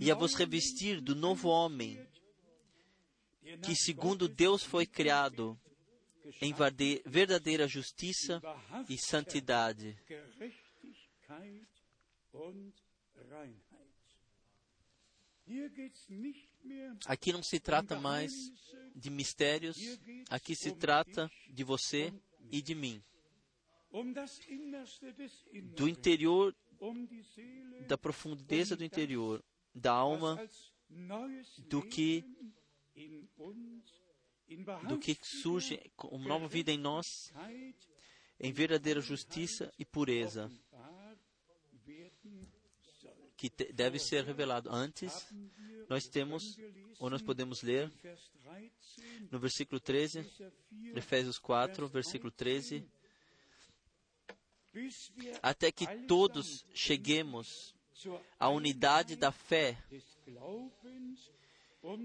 e 0.00 0.10
a 0.10 0.14
vos 0.14 0.34
revestir 0.34 1.00
do 1.00 1.14
novo 1.14 1.48
homem, 1.48 1.98
que 3.64 3.74
segundo 3.74 4.28
Deus 4.28 4.62
foi 4.62 4.86
criado 4.86 5.58
em 6.40 6.54
verdadeira 7.06 7.66
justiça 7.66 8.40
e 8.88 8.98
santidade. 8.98 9.96
Aqui 17.06 17.32
não 17.32 17.42
se 17.42 17.58
trata 17.58 17.98
mais 17.98 18.32
de 18.94 19.10
mistérios, 19.10 19.78
aqui 20.28 20.54
se 20.54 20.72
trata 20.72 21.30
de 21.48 21.64
você 21.64 22.12
e 22.50 22.60
de 22.60 22.74
mim. 22.74 23.02
Do 25.74 25.88
interior, 25.88 26.54
da 27.86 27.98
profundeza 27.98 28.76
do 28.76 28.84
interior, 28.84 29.42
da 29.74 29.92
alma, 29.92 30.38
do 31.68 31.82
que 31.82 32.24
do 34.88 34.98
que 34.98 35.16
surge 35.22 35.80
uma 36.10 36.28
nova 36.28 36.48
vida 36.48 36.72
em 36.72 36.78
nós, 36.78 37.32
em 38.38 38.52
verdadeira 38.52 39.00
justiça 39.00 39.72
e 39.78 39.84
pureza 39.84 40.50
que 43.40 43.72
deve 43.72 43.98
ser 43.98 44.22
revelado. 44.22 44.68
Antes, 44.70 45.26
nós 45.88 46.06
temos, 46.06 46.58
ou 46.98 47.08
nós 47.08 47.22
podemos 47.22 47.62
ler, 47.62 47.90
no 49.30 49.38
versículo 49.38 49.80
13, 49.80 50.30
Efésios 50.94 51.38
4, 51.38 51.88
versículo 51.88 52.30
13, 52.30 52.86
até 55.42 55.72
que 55.72 55.86
todos 56.06 56.66
cheguemos 56.74 57.74
à 58.38 58.50
unidade 58.50 59.16
da 59.16 59.32
fé 59.32 59.82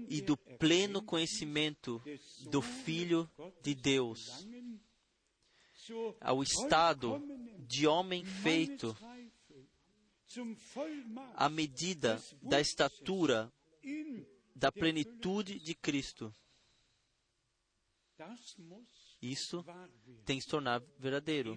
e 0.08 0.22
do 0.22 0.38
pleno 0.38 1.02
conhecimento 1.02 2.02
do 2.50 2.62
Filho 2.62 3.30
de 3.62 3.74
Deus, 3.74 4.48
ao 6.18 6.42
estado 6.42 7.22
de 7.68 7.86
homem 7.86 8.24
feito 8.24 8.96
à 11.34 11.48
medida 11.48 12.22
da 12.42 12.60
estatura 12.60 13.52
da 14.54 14.72
plenitude 14.72 15.58
de 15.58 15.74
Cristo. 15.74 16.34
Isso 19.20 19.64
tem 20.24 20.38
que 20.38 20.44
se 20.44 20.48
tornar 20.50 20.80
verdadeiro 20.98 21.56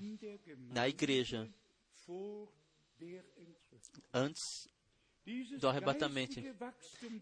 na 0.58 0.88
igreja. 0.88 1.50
antes 4.14 4.68
do 5.60 5.68
arrebatamento. 5.68 6.40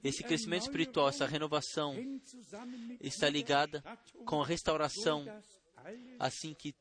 Esse 0.04 0.24
crescimento 0.24 0.64
espiritual, 0.64 1.10
essa 1.10 1.26
renovação, 1.26 1.96
está 3.02 3.30
ligada 3.30 3.84
com 4.26 4.42
a 4.42 4.46
restauração, 4.46 5.26
assim 6.18 6.54
que 6.54 6.74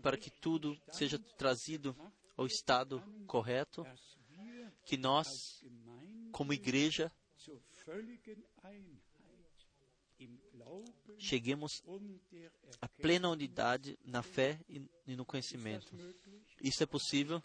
para 0.00 0.16
que 0.16 0.30
tudo 0.30 0.80
seja 0.92 1.18
trazido 1.36 1.96
ao 2.40 2.46
estado 2.46 3.02
correto, 3.26 3.86
que 4.86 4.96
nós, 4.96 5.26
como 6.32 6.54
igreja, 6.54 7.12
cheguemos 11.18 11.82
à 12.80 12.88
plena 12.88 13.28
unidade 13.28 13.98
na 14.02 14.22
fé 14.22 14.58
e 15.06 15.14
no 15.14 15.26
conhecimento. 15.26 15.94
Isso 16.62 16.82
é 16.82 16.86
possível? 16.86 17.42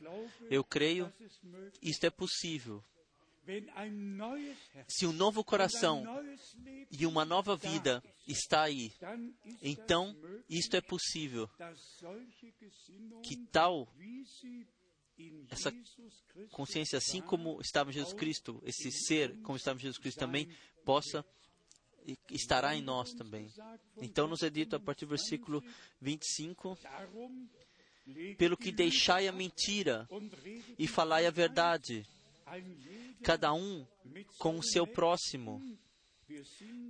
Eu 0.50 0.64
creio, 0.64 1.12
isso 1.82 2.06
é 2.06 2.10
possível. 2.10 2.82
Se 4.88 5.06
um 5.06 5.12
novo 5.12 5.44
coração 5.44 6.04
e 6.90 7.06
uma 7.06 7.26
nova 7.26 7.58
vida 7.58 8.02
está 8.26 8.64
aí, 8.64 8.94
então 9.62 10.16
isto 10.50 10.76
é 10.78 10.82
possível. 10.82 11.50
Que 13.22 13.36
tal 13.52 13.88
essa 15.50 15.74
consciência, 16.52 16.98
assim 16.98 17.22
como 17.22 17.60
estava 17.62 17.90
em 17.90 17.94
Jesus 17.94 18.14
Cristo, 18.14 18.62
esse 18.66 18.92
ser 18.92 19.36
como 19.42 19.58
estava 19.58 19.78
em 19.78 19.82
Jesus 19.82 19.98
Cristo 19.98 20.20
também, 20.20 20.50
possa 20.84 21.26
estará 22.30 22.76
em 22.76 22.82
nós 22.82 23.14
também. 23.14 23.52
Então 23.98 24.28
nos 24.28 24.44
é 24.44 24.50
dito 24.50 24.76
a 24.76 24.80
partir 24.80 25.06
do 25.06 25.10
versículo 25.10 25.64
25: 26.02 26.78
Pelo 28.38 28.58
que 28.58 28.72
deixai 28.72 29.28
a 29.28 29.32
mentira 29.32 30.08
e 30.78 30.88
falai 30.88 31.26
a 31.26 31.32
verdade, 31.32 32.06
cada 33.24 33.54
um 33.54 33.86
com 34.38 34.58
o 34.58 34.64
seu 34.64 34.86
próximo, 34.86 35.62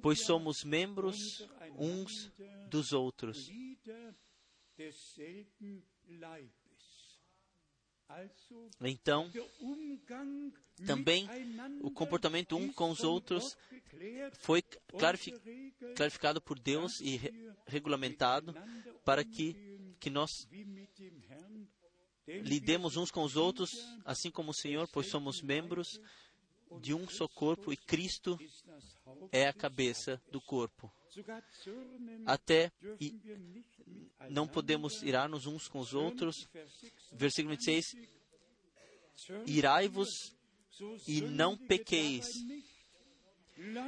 pois 0.02 0.26
somos 0.26 0.64
membros 0.64 1.18
uns 1.78 2.32
dos 2.70 2.92
outros. 2.92 3.50
Então, 8.82 9.32
também 10.86 11.28
o 11.82 11.90
comportamento 11.92 12.56
um 12.56 12.72
com 12.72 12.92
os 12.92 13.04
outros 13.04 13.58
foi 14.40 14.64
clarificado 15.96 16.42
por 16.42 16.60
Deus 16.60 17.00
e 17.02 17.20
regulamentado 17.66 18.54
para 19.04 19.24
que, 19.24 19.96
que 20.00 20.10
nós 20.10 20.48
lidemos 22.28 22.98
uns 22.98 23.12
com 23.12 23.24
os 23.24 23.36
outros, 23.36 23.76
assim 24.04 24.32
como 24.32 24.52
o 24.52 24.54
Senhor, 24.54 24.88
pois 24.92 25.08
somos 25.08 25.42
membros 25.42 26.00
de 26.82 26.94
um 26.94 27.08
só 27.08 27.28
corpo 27.28 27.72
e 27.72 27.78
Cristo 27.78 28.38
é 29.32 29.48
a 29.48 29.54
cabeça 29.54 30.22
do 30.32 30.42
corpo. 30.42 30.92
Até 32.26 32.72
não 34.30 34.48
podemos 34.48 35.02
irar-nos 35.02 35.46
uns 35.46 35.68
com 35.68 35.80
os 35.80 35.94
outros. 35.94 36.48
Versículo 37.12 37.56
26. 37.56 37.96
Irai-vos 39.46 40.36
e 41.08 41.22
não 41.22 41.58
pequeis. 41.58 42.28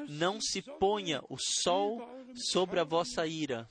Não 0.07 0.39
se 0.39 0.61
ponha 0.61 1.22
o 1.30 1.38
sol 1.38 2.01
sobre 2.35 2.80
a 2.80 2.84
vossa 2.85 3.27
ira. 3.27 3.69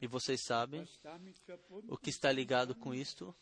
E 0.00 0.06
vocês 0.06 0.42
sabem 0.42 0.86
o 1.88 1.96
que 1.96 2.10
está 2.10 2.32
ligado 2.32 2.74
com 2.74 2.92
isto? 2.92 3.34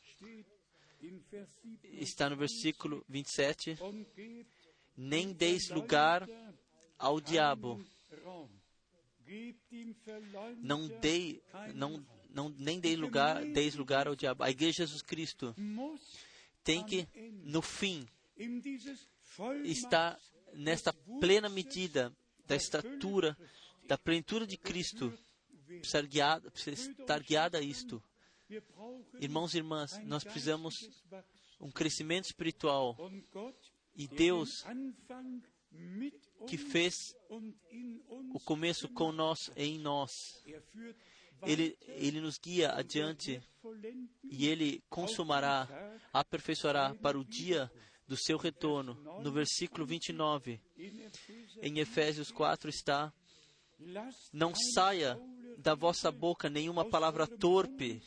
Está 1.84 2.28
no 2.28 2.36
versículo 2.36 3.04
27. 3.08 3.78
Nem 4.96 5.32
deis 5.32 5.68
lugar 5.70 6.28
ao 6.98 7.20
diabo. 7.20 7.82
Não 10.58 10.88
dei, 11.00 11.42
não, 11.74 12.04
não, 12.28 12.48
nem 12.50 12.80
dei 12.80 12.96
lugar, 12.96 13.44
deis 13.44 13.74
lugar 13.74 14.06
ao 14.06 14.16
diabo. 14.16 14.42
A 14.42 14.50
Igreja 14.50 14.84
de 14.84 14.90
Jesus 14.90 15.02
Cristo 15.02 15.54
tem 16.62 16.84
que, 16.84 17.08
no 17.44 17.62
fim, 17.62 18.06
estar 19.64 20.18
nesta 20.52 20.92
plena 21.20 21.48
medida 21.48 22.14
da 22.46 22.56
estatura, 22.56 23.36
da 23.84 23.96
plenitude 23.96 24.46
de 24.46 24.56
Cristo, 24.56 25.16
precisa, 26.52 26.90
estar 26.90 27.22
guiada 27.22 27.58
a 27.58 27.62
isto. 27.62 28.02
Irmãos 29.20 29.54
e 29.54 29.58
irmãs, 29.58 29.98
nós 30.04 30.24
precisamos 30.24 30.74
um 31.60 31.70
crescimento 31.70 32.24
espiritual 32.24 32.96
e 33.94 34.08
Deus 34.08 34.64
que 36.46 36.56
fez 36.56 36.94
o 38.32 38.40
começo 38.40 38.88
com 38.88 39.12
nós 39.12 39.38
e 39.56 39.64
em 39.64 39.78
nós. 39.78 40.10
Ele, 41.42 41.76
ele 41.88 42.20
nos 42.20 42.38
guia 42.38 42.72
adiante 42.72 43.40
e 44.24 44.46
Ele 44.46 44.82
consumará, 44.88 45.68
aperfeiçoará 46.12 46.94
para 46.94 47.18
o 47.18 47.24
dia 47.24 47.70
do 48.06 48.16
seu 48.16 48.36
retorno. 48.36 48.94
No 49.22 49.32
versículo 49.32 49.86
29, 49.86 50.60
em 51.62 51.78
Efésios 51.78 52.30
4 52.30 52.68
está: 52.68 53.12
Não 54.32 54.52
saia 54.74 55.18
da 55.56 55.74
vossa 55.74 56.10
boca 56.10 56.50
nenhuma 56.50 56.84
palavra 56.84 57.26
torpe, 57.26 58.02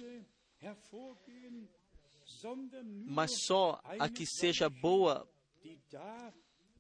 mas 3.06 3.31
só 3.45 3.81
a 3.99 4.10
que 4.10 4.26
seja 4.26 4.69
boa 4.69 5.27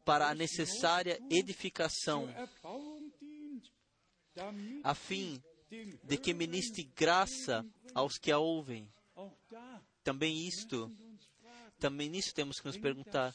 para 0.03 0.29
a 0.29 0.35
necessária 0.35 1.19
edificação, 1.29 2.27
a 4.83 4.95
fim 4.95 5.41
de 6.03 6.17
que 6.17 6.33
ministre 6.33 6.83
graça 6.95 7.65
aos 7.93 8.17
que 8.17 8.31
a 8.31 8.37
ouvem. 8.37 8.87
Também 10.03 10.47
isto, 10.47 10.91
também 11.79 12.09
nisso 12.09 12.33
temos 12.33 12.59
que 12.59 12.67
nos 12.67 12.77
perguntar: 12.77 13.33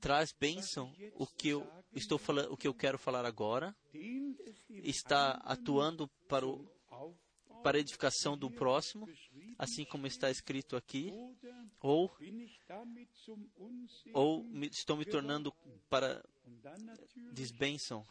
traz 0.00 0.32
bênção 0.32 0.92
o 1.14 1.26
que 1.26 1.48
eu 1.48 1.66
estou 1.94 2.18
falando, 2.18 2.52
o 2.52 2.56
que 2.56 2.66
eu 2.66 2.74
quero 2.74 2.98
falar 2.98 3.24
agora? 3.24 3.76
Está 4.68 5.32
atuando 5.44 6.08
para 6.28 6.46
o 6.46 6.66
para 7.62 7.78
a 7.78 7.80
edificação 7.80 8.36
do 8.36 8.50
próximo, 8.50 9.08
assim 9.58 9.84
como 9.84 10.06
está 10.06 10.30
escrito 10.30 10.76
aqui, 10.76 11.12
ou, 11.80 12.14
ou 14.12 14.44
me, 14.44 14.68
estou 14.68 14.96
me 14.96 15.04
tornando 15.04 15.52
para 15.88 16.24
desbênção. 17.32 18.06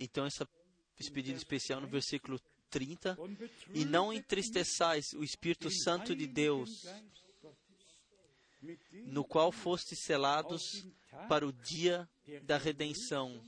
Então, 0.00 0.24
essa, 0.24 0.48
esse 0.98 1.10
pedido 1.10 1.36
especial 1.36 1.80
no 1.80 1.88
versículo 1.88 2.40
30, 2.70 3.16
e 3.74 3.84
não 3.84 4.12
entristeçais 4.12 5.12
o 5.12 5.22
Espírito 5.22 5.70
Santo 5.70 6.16
de 6.16 6.26
Deus, 6.26 6.86
no 9.06 9.24
qual 9.24 9.52
fostes 9.52 10.02
selados 10.04 10.62
para 11.28 11.46
o 11.46 11.52
dia 11.52 12.08
da 12.44 12.56
redenção. 12.56 13.44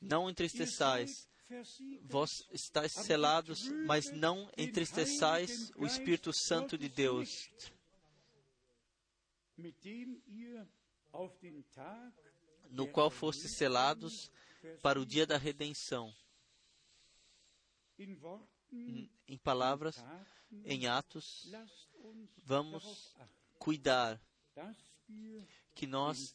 Não 0.00 0.28
entristeçais. 0.28 1.28
Vós 2.02 2.30
estáis 2.50 2.92
selados, 2.92 3.68
mas 3.86 4.10
não 4.10 4.50
entristeçais 4.56 5.70
o 5.76 5.84
Espírito 5.84 6.32
Santo 6.32 6.78
de 6.78 6.88
Deus, 6.88 7.50
no 12.70 12.88
qual 12.88 13.10
fostes 13.10 13.54
selados 13.56 14.30
para 14.80 14.98
o 14.98 15.04
dia 15.04 15.26
da 15.26 15.36
redenção. 15.36 16.12
Em 19.28 19.38
palavras, 19.42 19.96
em 20.64 20.86
atos, 20.86 21.52
vamos 22.42 23.14
cuidar 23.58 24.18
que 25.74 25.86
nós 25.86 26.34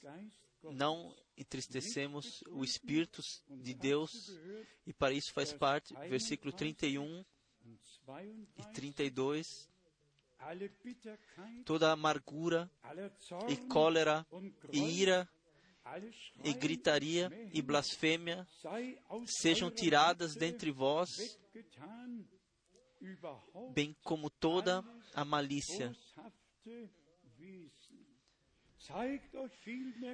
não 0.64 1.16
entristecemos 1.38 2.44
o 2.50 2.64
Espírito 2.64 3.22
de 3.50 3.74
Deus, 3.74 4.38
e 4.86 4.94
para 4.94 5.14
isso 5.14 5.34
faz 5.34 5.54
parte, 5.54 5.94
versículo 6.10 6.52
31 6.52 7.24
e 8.58 8.74
32, 8.74 9.70
toda 11.66 11.92
amargura 11.92 12.70
e 13.50 13.58
cólera 13.68 14.26
e 14.72 15.02
ira 15.02 15.30
e 16.44 16.54
gritaria 16.54 17.30
e 17.54 17.62
blasfêmia 17.62 18.48
sejam 19.26 19.72
tiradas 19.72 20.36
dentre 20.36 20.72
vós 20.72 21.40
bem 23.74 23.96
como 24.04 24.30
toda 24.30 24.84
a 25.14 25.24
malícia. 25.24 25.96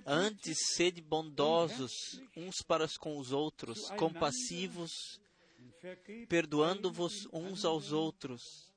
Antes, 0.05 0.57
sede 0.75 1.01
bondosos 1.01 2.21
uns 2.35 2.61
para 2.61 2.87
com 2.99 3.17
os 3.17 3.31
outros, 3.31 3.89
compassivos, 3.91 5.19
perdoando-vos 6.27 7.27
uns 7.31 7.65
aos 7.65 7.91
outros, 7.91 8.73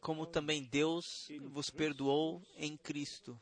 como 0.00 0.26
também 0.26 0.64
Deus 0.64 1.04
vos 1.50 1.70
perdoou 1.70 2.42
em 2.56 2.76
Cristo. 2.76 3.40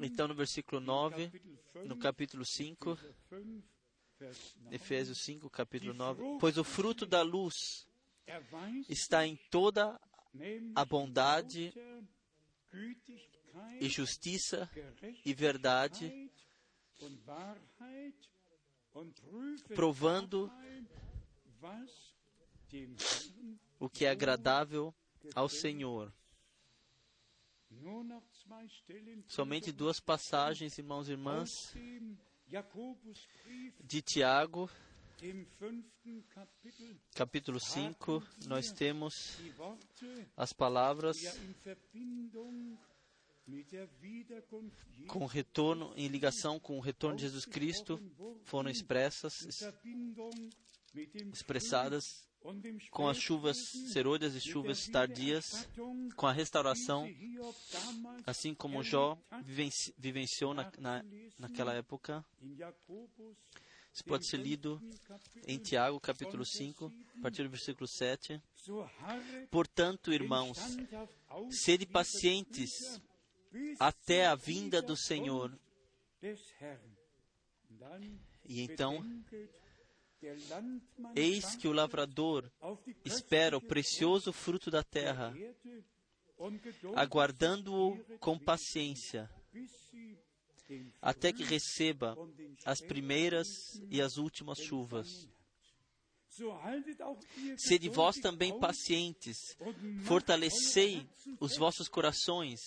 Então, 0.00 0.28
no 0.28 0.34
versículo 0.34 0.80
9, 0.80 1.32
no 1.84 1.96
capítulo 1.96 2.44
5, 2.44 2.98
Efésios 4.70 5.18
5, 5.24 5.50
capítulo 5.50 5.94
9, 5.94 6.22
pois 6.38 6.56
o 6.56 6.64
fruto 6.64 7.04
da 7.06 7.22
luz 7.22 7.88
está 8.88 9.26
em 9.26 9.36
toda 9.50 10.00
a 10.74 10.84
bondade 10.84 11.72
e 13.80 13.88
justiça 13.88 14.70
e 15.24 15.34
verdade, 15.34 16.30
provando 19.74 20.50
o 23.78 23.88
que 23.88 24.04
é 24.04 24.10
agradável 24.10 24.94
ao 25.34 25.48
Senhor. 25.48 26.12
Somente 29.26 29.72
duas 29.72 30.00
passagens, 30.00 30.76
irmãos 30.78 31.08
e 31.08 31.12
irmãs, 31.12 31.50
de 33.80 34.02
Tiago, 34.02 34.68
capítulo 37.14 37.60
5, 37.60 38.22
nós 38.46 38.72
temos 38.72 39.36
as 40.36 40.52
palavras 40.52 41.18
com 45.06 45.26
retorno, 45.26 45.92
em 45.96 46.08
ligação 46.08 46.58
com 46.58 46.78
o 46.78 46.80
retorno 46.80 47.16
de 47.16 47.22
Jesus 47.22 47.44
Cristo, 47.44 48.00
foram 48.44 48.70
expressas, 48.70 49.46
expressadas 51.32 52.26
com 52.90 53.08
as 53.08 53.18
chuvas 53.18 53.58
serôdias 53.92 54.34
e 54.34 54.40
chuvas 54.40 54.86
tardias, 54.88 55.68
com 56.16 56.26
a 56.26 56.32
restauração, 56.32 57.06
assim 58.26 58.54
como 58.54 58.82
Jó 58.82 59.18
vivenci, 59.44 59.94
vivenciou 59.98 60.54
na, 60.54 60.72
na, 60.78 61.04
naquela 61.38 61.74
época. 61.74 62.24
Isso 63.92 64.04
pode 64.04 64.26
ser 64.26 64.38
lido 64.38 64.80
em 65.46 65.58
Tiago, 65.58 66.00
capítulo 66.00 66.44
5, 66.44 66.92
a 67.18 67.22
partir 67.22 67.42
do 67.42 67.50
versículo 67.50 67.88
7. 67.88 68.40
Portanto, 69.50 70.12
irmãos, 70.12 70.58
sede 71.50 71.86
pacientes 71.86 73.00
até 73.78 74.26
a 74.26 74.34
vinda 74.34 74.80
do 74.80 74.96
Senhor. 74.96 75.58
E 78.44 78.62
então, 78.62 79.04
Eis 81.16 81.56
que 81.56 81.66
o 81.66 81.72
lavrador 81.72 82.50
espera 83.04 83.56
o 83.56 83.60
precioso 83.60 84.32
fruto 84.32 84.70
da 84.70 84.82
terra, 84.82 85.34
aguardando-o 86.94 87.98
com 88.18 88.38
paciência, 88.38 89.30
até 91.00 91.32
que 91.32 91.44
receba 91.44 92.16
as 92.64 92.80
primeiras 92.80 93.46
e 93.90 94.00
as 94.00 94.16
últimas 94.16 94.58
chuvas. 94.58 95.28
Sede 97.58 97.88
vós 97.88 98.16
também 98.16 98.58
pacientes, 98.58 99.56
fortalecei 100.04 101.06
os 101.40 101.56
vossos 101.56 101.88
corações, 101.88 102.60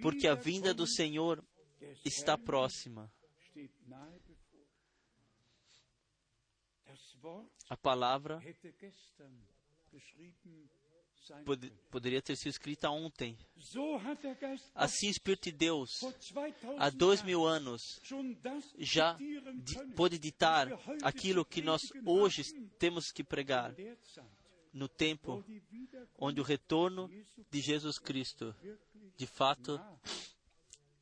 porque 0.00 0.26
a 0.26 0.34
vinda 0.34 0.74
do 0.74 0.86
Senhor 0.86 1.42
está 2.04 2.36
próxima. 2.36 3.10
A 7.68 7.76
palavra 7.76 8.42
poderia 11.90 12.22
ter 12.22 12.36
sido 12.36 12.50
escrita 12.50 12.90
ontem. 12.90 13.36
Assim, 14.74 15.08
o 15.08 15.10
Espírito 15.10 15.44
de 15.44 15.52
Deus, 15.52 16.00
há 16.78 16.90
dois 16.90 17.22
mil 17.22 17.46
anos, 17.46 18.00
já 18.78 19.16
pôde 19.94 20.18
ditar 20.18 20.68
aquilo 21.02 21.44
que 21.44 21.62
nós 21.62 21.92
hoje 22.04 22.44
temos 22.78 23.12
que 23.12 23.22
pregar 23.22 23.74
no 24.72 24.88
tempo 24.88 25.44
onde 26.18 26.40
o 26.40 26.44
retorno 26.44 27.10
de 27.50 27.60
Jesus 27.60 27.98
Cristo, 27.98 28.54
de 29.16 29.26
fato, 29.26 29.80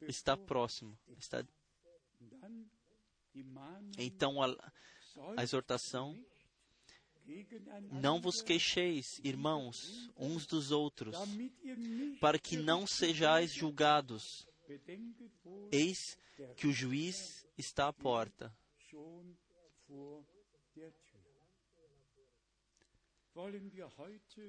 está 0.03 0.37
próximo. 0.37 0.99
Está... 1.19 1.45
Então, 3.97 4.43
a, 4.43 4.73
a 5.37 5.43
exortação 5.43 6.19
não 7.93 8.20
vos 8.20 8.43
queixeis, 8.43 9.20
irmãos, 9.23 10.11
uns 10.16 10.47
dos 10.47 10.70
outros, 10.70 11.16
para 12.20 12.39
que 12.39 12.57
não 12.57 12.86
sejais 12.86 13.52
julgados. 13.52 14.47
Eis 15.73 16.16
que 16.57 16.66
o 16.66 16.73
juiz 16.73 17.47
está 17.59 17.89
à 17.89 17.93
porta. 17.93 18.55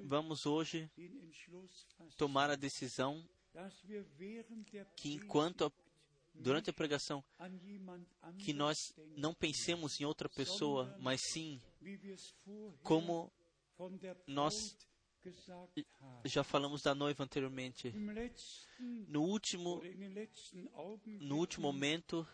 Vamos 0.03 0.45
hoje 0.45 0.89
tomar 2.17 2.49
a 2.49 2.55
decisão 2.55 3.23
que, 4.95 5.13
enquanto 5.13 5.71
durante 6.33 6.69
a 6.69 6.73
pregação 6.73 7.23
que 8.39 8.53
nós 8.53 8.77
não 9.15 9.33
pensemos 9.33 9.99
em 9.99 10.05
outra 10.05 10.29
pessoa, 10.29 10.95
mas 10.99 11.21
sim 11.31 11.61
como 12.83 13.31
nós 14.27 14.53
já 16.25 16.43
falamos 16.43 16.81
da 16.81 16.95
noiva 16.95 17.23
anteriormente. 17.23 17.93
No 19.07 19.21
último, 19.21 19.81
no 21.05 21.37
último 21.37 21.71
momento, 21.71 22.27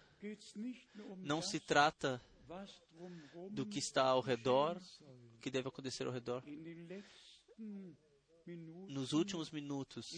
não 1.17 1.41
se 1.41 1.59
trata 1.59 2.21
do 3.51 3.65
que 3.65 3.79
está 3.79 4.05
ao 4.05 4.21
redor, 4.21 4.81
o 5.35 5.39
que 5.39 5.51
deve 5.51 5.67
acontecer 5.67 6.07
ao 6.07 6.13
redor 6.13 6.43
nos 8.87 9.13
últimos 9.13 9.51
minutos, 9.51 10.11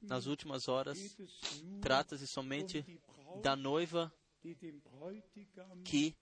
nas 0.00 0.26
últimas 0.26 0.68
horas, 0.68 1.16
trata-se 1.80 2.26
somente 2.26 2.84
da 3.42 3.56
noiva 3.56 4.12
que 5.84 6.14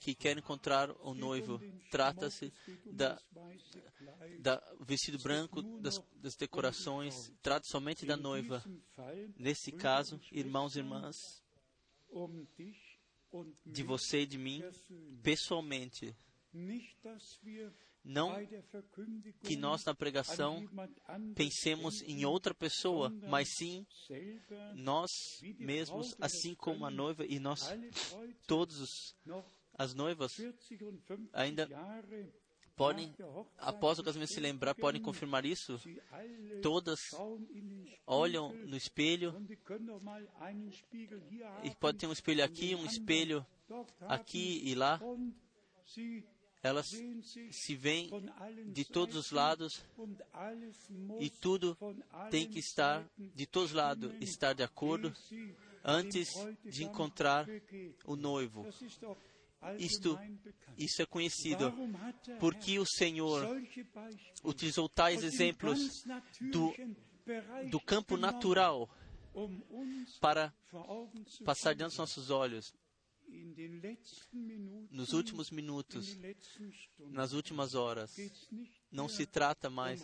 que 0.00 0.14
quer 0.14 0.38
encontrar 0.38 0.90
o 1.02 1.14
noivo. 1.14 1.60
Trata-se 1.90 2.52
da, 2.86 3.20
da 4.40 4.74
vestido 4.80 5.18
branco, 5.18 5.62
das, 5.80 6.02
das 6.16 6.34
decorações. 6.34 7.32
Trata 7.42 7.66
somente 7.66 8.06
da 8.06 8.16
noiva. 8.16 8.64
Nesse 9.36 9.72
caso, 9.72 10.20
irmãos 10.32 10.76
e 10.76 10.78
irmãs, 10.78 11.42
de 13.66 13.82
você 13.82 14.20
e 14.20 14.26
de 14.26 14.38
mim, 14.38 14.62
pessoalmente, 15.22 16.16
não 18.04 18.34
que 19.42 19.56
nós 19.56 19.84
na 19.84 19.94
pregação 19.94 20.68
pensemos 21.34 22.02
em 22.02 22.24
outra 22.24 22.54
pessoa, 22.54 23.10
mas 23.28 23.48
sim 23.56 23.86
nós 24.74 25.10
mesmos, 25.58 26.14
assim 26.20 26.54
como 26.54 26.84
a 26.84 26.90
noiva 26.90 27.24
e 27.24 27.38
nós 27.38 27.66
todos 28.46 29.16
as 29.76 29.94
noivas 29.94 30.36
ainda 31.32 31.68
podem, 32.76 33.14
após 33.56 33.98
o 33.98 34.04
casamento 34.04 34.32
se 34.32 34.40
lembrar, 34.40 34.74
podem 34.74 35.00
confirmar 35.00 35.46
isso. 35.46 35.80
Todas 36.60 37.00
olham 38.06 38.52
no 38.52 38.76
espelho 38.76 39.34
e 41.62 41.74
pode 41.76 41.98
ter 41.98 42.06
um 42.06 42.12
espelho 42.12 42.44
aqui, 42.44 42.74
um 42.74 42.84
espelho 42.84 43.46
aqui 44.08 44.60
e 44.62 44.74
lá 44.74 45.00
elas 46.64 46.90
se 47.50 47.76
veem 47.76 48.10
de 48.72 48.86
todos 48.86 49.16
os 49.16 49.30
lados 49.30 49.84
e 51.20 51.28
tudo 51.28 51.76
tem 52.30 52.48
que 52.48 52.58
estar 52.58 53.06
de 53.18 53.46
todos 53.46 53.70
os 53.70 53.76
lados, 53.76 54.14
estar 54.18 54.54
de 54.54 54.62
acordo 54.62 55.14
antes 55.84 56.32
de 56.64 56.84
encontrar 56.84 57.46
o 58.06 58.16
noivo. 58.16 58.66
Isto, 59.78 60.18
isso 60.76 61.02
é 61.02 61.06
conhecido 61.06 61.72
porque 62.40 62.78
o 62.78 62.86
Senhor 62.86 63.46
utilizou 64.42 64.88
tais 64.88 65.22
exemplos 65.22 66.02
do, 66.50 66.74
do 67.70 67.78
campo 67.78 68.16
natural 68.16 68.88
para 70.18 70.52
passar 71.44 71.74
diante 71.74 71.90
dos 71.90 71.98
nossos 71.98 72.30
olhos 72.30 72.72
nos 74.90 75.12
últimos 75.12 75.50
minutos, 75.50 76.18
nas 77.10 77.32
últimas 77.32 77.74
horas. 77.74 78.14
Não 78.90 79.08
se 79.08 79.26
trata 79.26 79.68
mais 79.68 80.02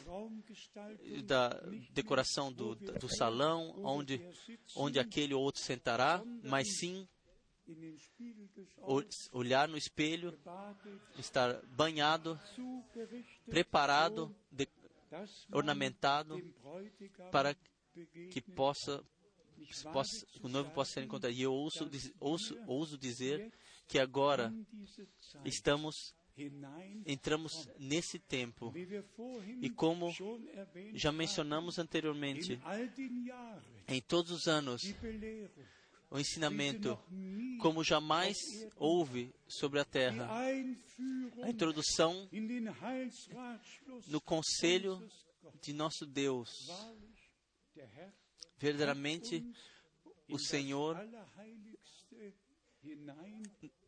da 1.25 1.51
decoração 1.93 2.53
do, 2.53 2.75
do 2.75 3.09
salão, 3.09 3.75
onde, 3.85 4.21
onde 4.75 4.99
aquele 4.99 5.35
ou 5.35 5.43
outro 5.43 5.63
sentará, 5.63 6.23
mas 6.43 6.67
sim 6.79 7.09
olhar 9.33 9.69
no 9.69 9.77
espelho, 9.77 10.37
estar 11.19 11.61
banhado, 11.67 12.39
preparado, 13.47 14.35
ornamentado, 15.53 16.41
para 17.31 17.55
que 18.31 18.41
possa 18.41 19.05
possa, 19.93 20.27
o 20.43 20.49
noivo 20.49 20.71
possa 20.71 20.93
ser 20.93 21.03
encontrado. 21.05 21.33
E 21.33 21.43
eu 21.43 21.53
ouço, 21.53 21.89
ouço, 22.19 22.59
ouso 22.67 22.99
dizer 22.99 23.53
que 23.87 23.99
agora 23.99 24.53
estamos 25.45 26.15
entramos 27.07 27.69
nesse 27.79 28.19
tempo. 28.19 28.73
e 29.61 29.69
como 29.71 30.11
já 30.95 31.13
mencionamos 31.13 31.79
anteriormente, 31.79 32.61
em 33.89 34.01
todos 34.01 34.31
os 34.31 34.47
anos, 34.47 34.83
o 36.11 36.19
ensinamento, 36.19 36.99
como 37.61 37.85
jamais 37.85 38.37
houve 38.77 39.33
sobre 39.47 39.81
a 39.81 39.85
terra, 39.85 40.29
a 41.43 41.51
introdução 41.51 42.29
no 44.07 44.21
conselho 44.21 45.09
de 45.61 45.73
nosso 45.73 46.07
Deus, 46.07 46.69
verdadeiramente 48.61 49.43
o 50.29 50.39
Senhor 50.39 50.97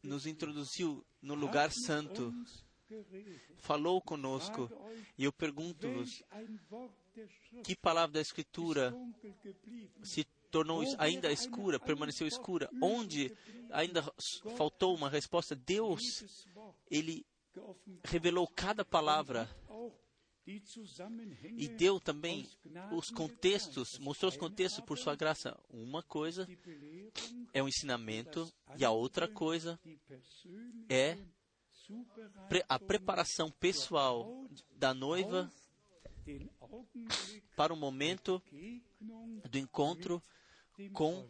nos 0.03 0.27
introduziu 0.27 1.05
no 1.21 1.35
lugar 1.35 1.71
santo, 1.71 2.33
falou 3.59 4.01
conosco, 4.01 4.71
e 5.17 5.25
eu 5.25 5.33
pergunto-vos: 5.33 6.23
que 7.63 7.77
palavra 7.77 8.15
da 8.15 8.21
Escritura 8.21 8.95
se 10.03 10.25
tornou 10.51 10.83
ainda 10.99 11.31
escura, 11.31 11.79
permaneceu 11.79 12.27
escura? 12.27 12.69
Onde 12.83 13.31
ainda 13.71 14.03
faltou 14.57 14.95
uma 14.95 15.11
resposta? 15.11 15.55
Deus, 15.55 16.03
Ele 16.91 17.27
revelou 18.05 18.49
cada 18.49 18.85
palavra 18.85 19.49
e 20.45 21.69
deu 21.69 22.01
também 22.01 22.49
os 22.93 23.11
contextos, 23.11 23.99
mostrou 23.99 24.31
os 24.31 24.37
contextos 24.37 24.85
por 24.85 24.99
sua 24.99 25.15
graça. 25.15 25.57
Uma 25.71 26.03
coisa 26.03 26.49
é 27.53 27.63
o 27.63 27.69
ensinamento 27.69 28.53
e 28.77 28.85
a 28.85 28.91
outra 28.91 29.29
coisa 29.29 29.79
é 30.89 31.17
a 32.69 32.79
preparação 32.79 33.51
pessoal 33.51 34.47
da 34.77 34.93
noiva 34.93 35.51
para 37.57 37.73
o 37.73 37.77
momento 37.77 38.43
do 39.49 39.59
encontro 39.59 40.23
com 40.93 41.29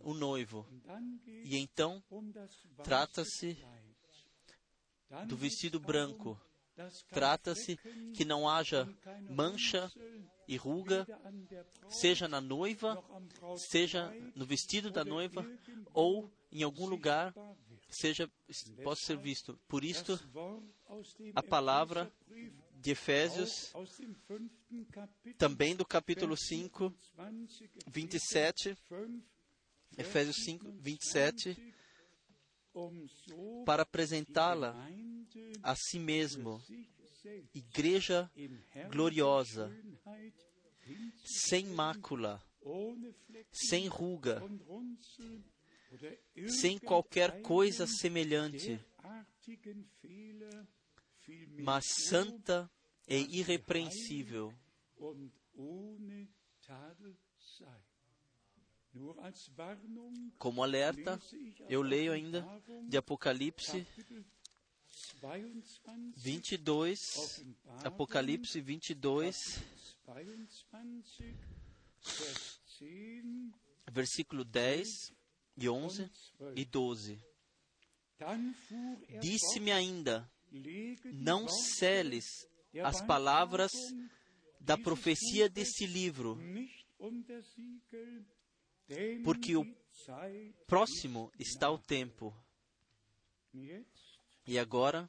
o 0.00 0.14
noivo. 0.14 0.66
E 1.26 1.56
então 1.58 2.02
trata-se 2.82 3.58
do 5.26 5.36
vestido 5.36 5.78
branco 5.78 6.40
Trata-se 7.10 7.76
que 8.14 8.24
não 8.24 8.48
haja 8.48 8.88
mancha 9.30 9.90
e 10.46 10.56
ruga, 10.56 11.06
seja 11.88 12.28
na 12.28 12.40
noiva, 12.40 13.02
seja 13.56 14.12
no 14.34 14.44
vestido 14.44 14.90
da 14.90 15.04
noiva, 15.04 15.46
ou 15.92 16.30
em 16.50 16.62
algum 16.62 16.86
lugar 16.86 17.34
seja 17.88 18.30
possa 18.82 19.06
ser 19.06 19.18
visto. 19.18 19.58
Por 19.68 19.84
isto, 19.84 20.18
a 21.34 21.42
palavra 21.42 22.12
de 22.72 22.90
Efésios, 22.90 23.72
também 25.38 25.74
do 25.76 25.84
capítulo 25.84 26.36
5, 26.36 26.92
27, 27.86 28.76
Efésios 29.96 30.36
5, 30.44 30.72
27, 30.80 31.74
para 33.64 33.82
apresentá-la 33.82 34.74
a 35.62 35.74
si 35.74 35.98
mesmo, 35.98 36.62
igreja 37.54 38.30
gloriosa, 38.90 39.70
sem 41.24 41.66
mácula, 41.66 42.42
sem 43.52 43.86
ruga, 43.88 44.42
sem 46.48 46.78
qualquer 46.78 47.42
coisa 47.42 47.86
semelhante, 47.86 48.80
mas 51.58 51.84
santa 51.86 52.70
e 53.06 53.38
irrepreensível. 53.38 54.52
Como 60.38 60.62
alerta, 60.62 61.20
eu 61.68 61.82
leio 61.82 62.12
ainda 62.12 62.46
de 62.88 62.96
Apocalipse 62.96 63.86
22, 66.16 67.44
Apocalipse 67.82 68.60
22, 68.60 69.36
versículo 73.90 74.44
10 74.44 74.88
e 75.56 75.68
11 75.68 76.10
e 76.54 76.64
12. 76.64 77.20
Disse-me 79.20 79.72
ainda: 79.72 80.30
Não 81.12 81.48
seles 81.48 82.48
as 82.82 83.00
palavras 83.04 83.72
da 84.60 84.78
profecia 84.78 85.48
deste 85.48 85.86
livro, 85.86 86.38
porque 89.24 89.56
o 89.56 89.64
próximo 90.66 91.32
está 91.38 91.70
o 91.70 91.78
tempo. 91.78 92.34
E 94.46 94.58
agora 94.58 95.08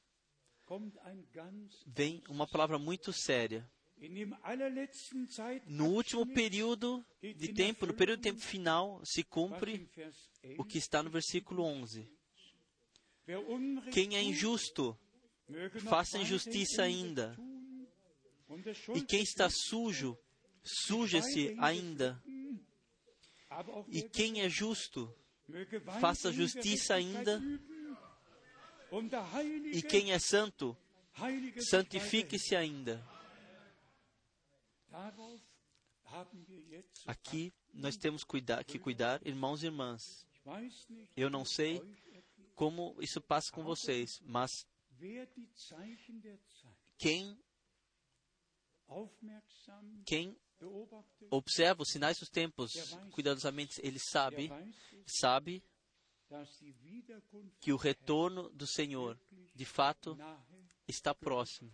vem 1.86 2.24
uma 2.30 2.48
palavra 2.48 2.78
muito 2.80 3.12
séria. 3.12 3.70
No 5.68 5.88
último 5.90 6.26
período 6.34 7.06
de 7.22 7.54
tempo, 7.54 7.86
no 7.86 7.94
período 7.94 8.18
de 8.22 8.24
tempo 8.24 8.42
final, 8.42 9.02
se 9.04 9.24
cumpre 9.24 9.90
o 10.58 10.64
que 10.64 10.78
está 10.78 11.02
no 11.02 11.10
versículo 11.10 11.64
11. 11.64 12.08
Quem 13.92 14.16
é 14.16 14.22
injusto, 14.22 14.98
faça 15.88 16.18
injustiça 16.20 16.84
ainda. 16.84 17.36
E 18.96 19.02
quem 19.02 19.24
está 19.24 19.50
sujo, 19.50 20.18
suje-se 20.64 21.56
ainda. 21.60 22.22
E 23.88 24.02
quem 24.02 24.42
é 24.42 24.50
justo, 24.50 25.14
faça 26.00 26.32
justiça 26.32 26.96
ainda. 26.96 27.42
E 29.72 29.82
quem 29.82 30.12
é 30.12 30.20
santo, 30.20 30.78
santifique-se 31.70 32.56
ainda. 32.56 33.06
Aqui 37.06 37.54
nós 37.74 37.98
temos 37.98 38.24
que 38.68 38.80
cuidar, 38.80 39.26
irmãos 39.26 39.64
e 39.64 39.66
irmãs. 39.66 40.26
Eu 41.16 41.30
não 41.30 41.44
sei 41.44 41.82
como 42.54 42.96
isso 43.02 43.20
passa 43.20 43.52
com 43.52 43.64
vocês, 43.64 44.22
mas 44.24 44.66
quem, 46.98 47.38
quem 50.06 50.38
observa 51.30 51.84
os 51.84 51.90
sinais 51.90 52.20
dos 52.20 52.30
tempos 52.30 52.72
cuidadosamente, 53.12 53.80
ele 53.84 54.00
sabe, 54.00 54.52
sabe 55.06 55.64
que 57.60 57.72
o 57.72 57.78
retorno 57.78 58.50
do 58.50 58.66
Senhor, 58.68 59.20
de 59.54 59.66
fato, 59.66 60.18
está 60.88 61.14
próximo. 61.14 61.72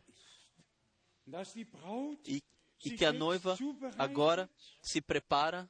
E, 2.26 2.44
e 2.84 2.92
que 2.98 3.06
a 3.06 3.14
noiva 3.14 3.56
agora 3.98 4.50
se 4.82 5.02
prepara 5.02 5.70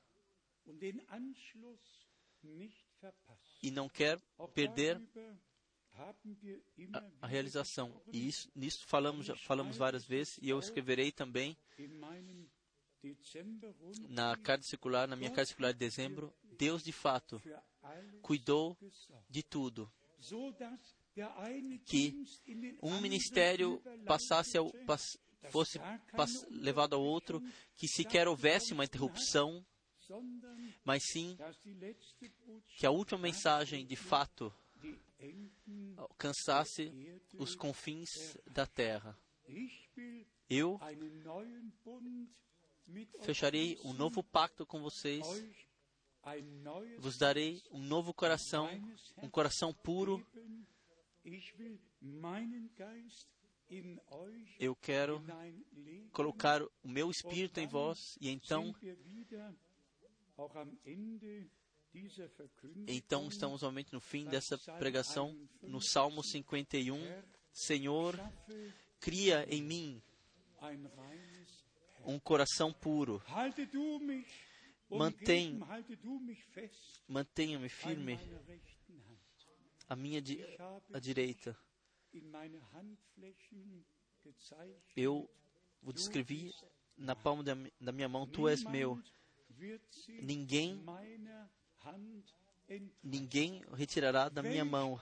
e 3.62 3.70
não 3.72 3.90
quer 3.90 4.20
perder 4.54 5.02
a, 6.94 7.04
a 7.22 7.28
realização. 7.28 8.02
E 8.12 8.28
isso, 8.28 8.50
nisso 8.56 8.86
falamos, 8.88 9.28
falamos 9.42 9.78
várias 9.78 10.06
vezes, 10.06 10.38
e 10.42 10.50
eu 10.50 10.60
escreverei 10.60 11.12
também 11.12 11.58
na 14.10 14.36
carta 14.38 14.64
circular, 14.64 15.08
na 15.08 15.16
minha 15.16 15.32
carta 15.32 15.48
circular 15.48 15.74
de 15.74 15.80
dezembro, 15.80 16.34
Deus 16.58 16.84
de 16.84 16.92
fato 16.92 17.42
cuidou 18.22 18.78
de 19.30 19.44
tudo. 19.44 19.92
Que 21.86 22.24
um 22.82 23.02
ministério 23.02 23.82
passasse 24.06 24.58
ao, 24.58 24.72
pass, 24.86 25.18
fosse 25.50 25.80
pass, 26.16 26.46
levado 26.50 26.96
ao 26.96 27.02
outro, 27.02 27.42
que 27.76 27.88
sequer 27.88 28.28
houvesse 28.28 28.74
uma 28.74 28.86
interrupção, 28.86 29.66
mas 30.84 31.04
sim 31.12 31.38
que 32.78 32.86
a 32.86 32.92
última 32.92 33.20
mensagem 33.20 33.86
de 33.86 33.96
fato 33.96 34.54
alcançasse 35.98 36.92
os 37.38 37.56
confins 37.56 38.38
da 38.50 38.66
terra. 38.66 39.18
Eu 40.50 40.80
fecharei 43.22 43.78
um 43.84 43.94
novo 43.94 44.24
pacto 44.24 44.66
com 44.66 44.82
vocês, 44.82 45.26
vos 47.00 47.18
darei 47.18 47.62
um 47.72 47.80
novo 47.82 48.14
coração, 48.14 48.70
um 49.22 49.30
coração 49.30 49.74
puro. 49.74 50.26
Eu 54.60 54.76
quero 54.76 55.24
colocar 56.12 56.62
o 56.62 56.88
meu 56.88 57.10
espírito 57.10 57.60
em 57.60 57.68
vós 57.68 58.18
e 58.20 58.30
então 58.30 58.76
então 62.88 63.28
estamos 63.28 63.60
somente 63.60 63.92
no 63.92 64.00
fim 64.00 64.26
dessa 64.26 64.58
pregação, 64.78 65.38
no 65.62 65.82
Salmo 65.82 66.24
51. 66.24 66.98
Senhor, 67.52 68.16
cria 69.00 69.46
em 69.50 69.62
mim 69.62 70.02
um 72.06 72.20
coração 72.20 72.72
puro. 72.72 73.22
Mantém, 74.90 75.60
mantenha-me 77.08 77.70
firme 77.70 78.20
a 79.88 79.96
minha 79.96 80.22
di 80.22 80.42
a 80.94 81.00
direita. 81.00 81.58
Eu 84.96 85.30
o 85.82 85.92
descrevi 85.92 86.52
na 86.98 87.16
palma 87.16 87.44
da 87.44 87.92
minha 87.92 88.08
mão, 88.08 88.28
tu 88.28 88.48
és 88.48 88.64
meu. 88.64 89.02
Ninguém 90.22 90.84
ninguém 93.04 93.62
retirará 93.74 94.30
da 94.30 94.42
minha 94.42 94.66
mão. 94.66 95.00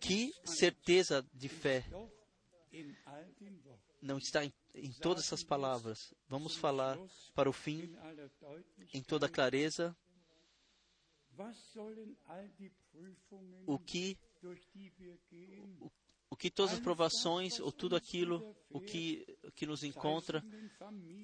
Que 0.00 0.32
certeza 0.44 1.26
de 1.32 1.48
fé. 1.48 1.84
Não 4.02 4.18
está 4.18 4.44
em, 4.44 4.52
em 4.74 4.92
todas 4.92 5.24
essas 5.24 5.42
palavras. 5.42 6.14
Vamos 6.28 6.56
falar 6.56 6.98
para 7.34 7.48
o 7.48 7.52
fim, 7.52 7.96
em 8.92 9.02
toda 9.02 9.28
clareza, 9.28 9.96
o 13.66 13.78
que 13.78 14.18
o, 15.80 15.90
o 16.30 16.36
que 16.36 16.50
todas 16.50 16.74
as 16.74 16.80
provações 16.80 17.60
ou 17.60 17.70
tudo 17.70 17.94
aquilo 17.94 18.56
o 18.70 18.80
que 18.80 19.38
o 19.42 19.52
que 19.52 19.66
nos 19.66 19.82
encontra, 19.82 20.42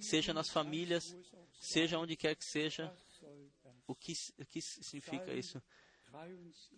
seja 0.01 0.35
nas 0.35 0.51
famílias, 0.51 1.05
seja 1.61 1.99
onde 1.99 2.17
quer 2.17 2.37
que 2.37 2.45
seja, 2.45 2.95
o 3.87 3.95
que 3.95 4.13
o 4.39 4.47
que 4.47 4.61
significa 4.61 5.33
isso? 5.33 5.63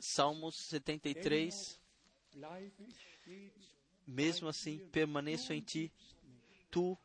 Salmos 0.01 0.55
73 0.69 1.81
mesmo 4.07 4.49
assim, 4.49 4.79
permaneço 4.89 5.53
em 5.53 5.61
ti. 5.61 5.93
Tu 6.71 6.99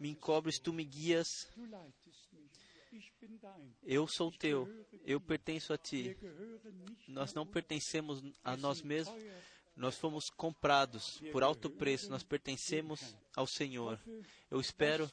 me 0.00 0.10
encobres, 0.10 0.58
tu 0.58 0.72
me 0.72 0.84
guias. 0.84 1.28
Eu 3.82 4.06
sou 4.06 4.30
teu, 4.30 4.68
eu 5.04 5.20
pertenço 5.20 5.72
a 5.72 5.78
ti. 5.78 6.16
Nós 7.08 7.34
não 7.34 7.46
pertencemos 7.46 8.22
a 8.42 8.56
nós 8.56 8.82
mesmos, 8.82 9.20
nós 9.76 9.98
fomos 9.98 10.30
comprados 10.30 11.20
por 11.32 11.42
alto 11.42 11.70
preço, 11.70 12.10
nós 12.10 12.22
pertencemos 12.22 13.16
ao 13.34 13.46
Senhor. 13.46 14.00
Eu 14.50 14.60
espero 14.60 15.10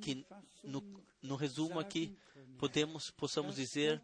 que 0.00 0.26
no, 0.64 0.82
no 1.22 1.36
resumo 1.36 1.78
aqui 1.78 2.16
podemos, 2.58 3.10
possamos 3.10 3.56
dizer 3.56 4.02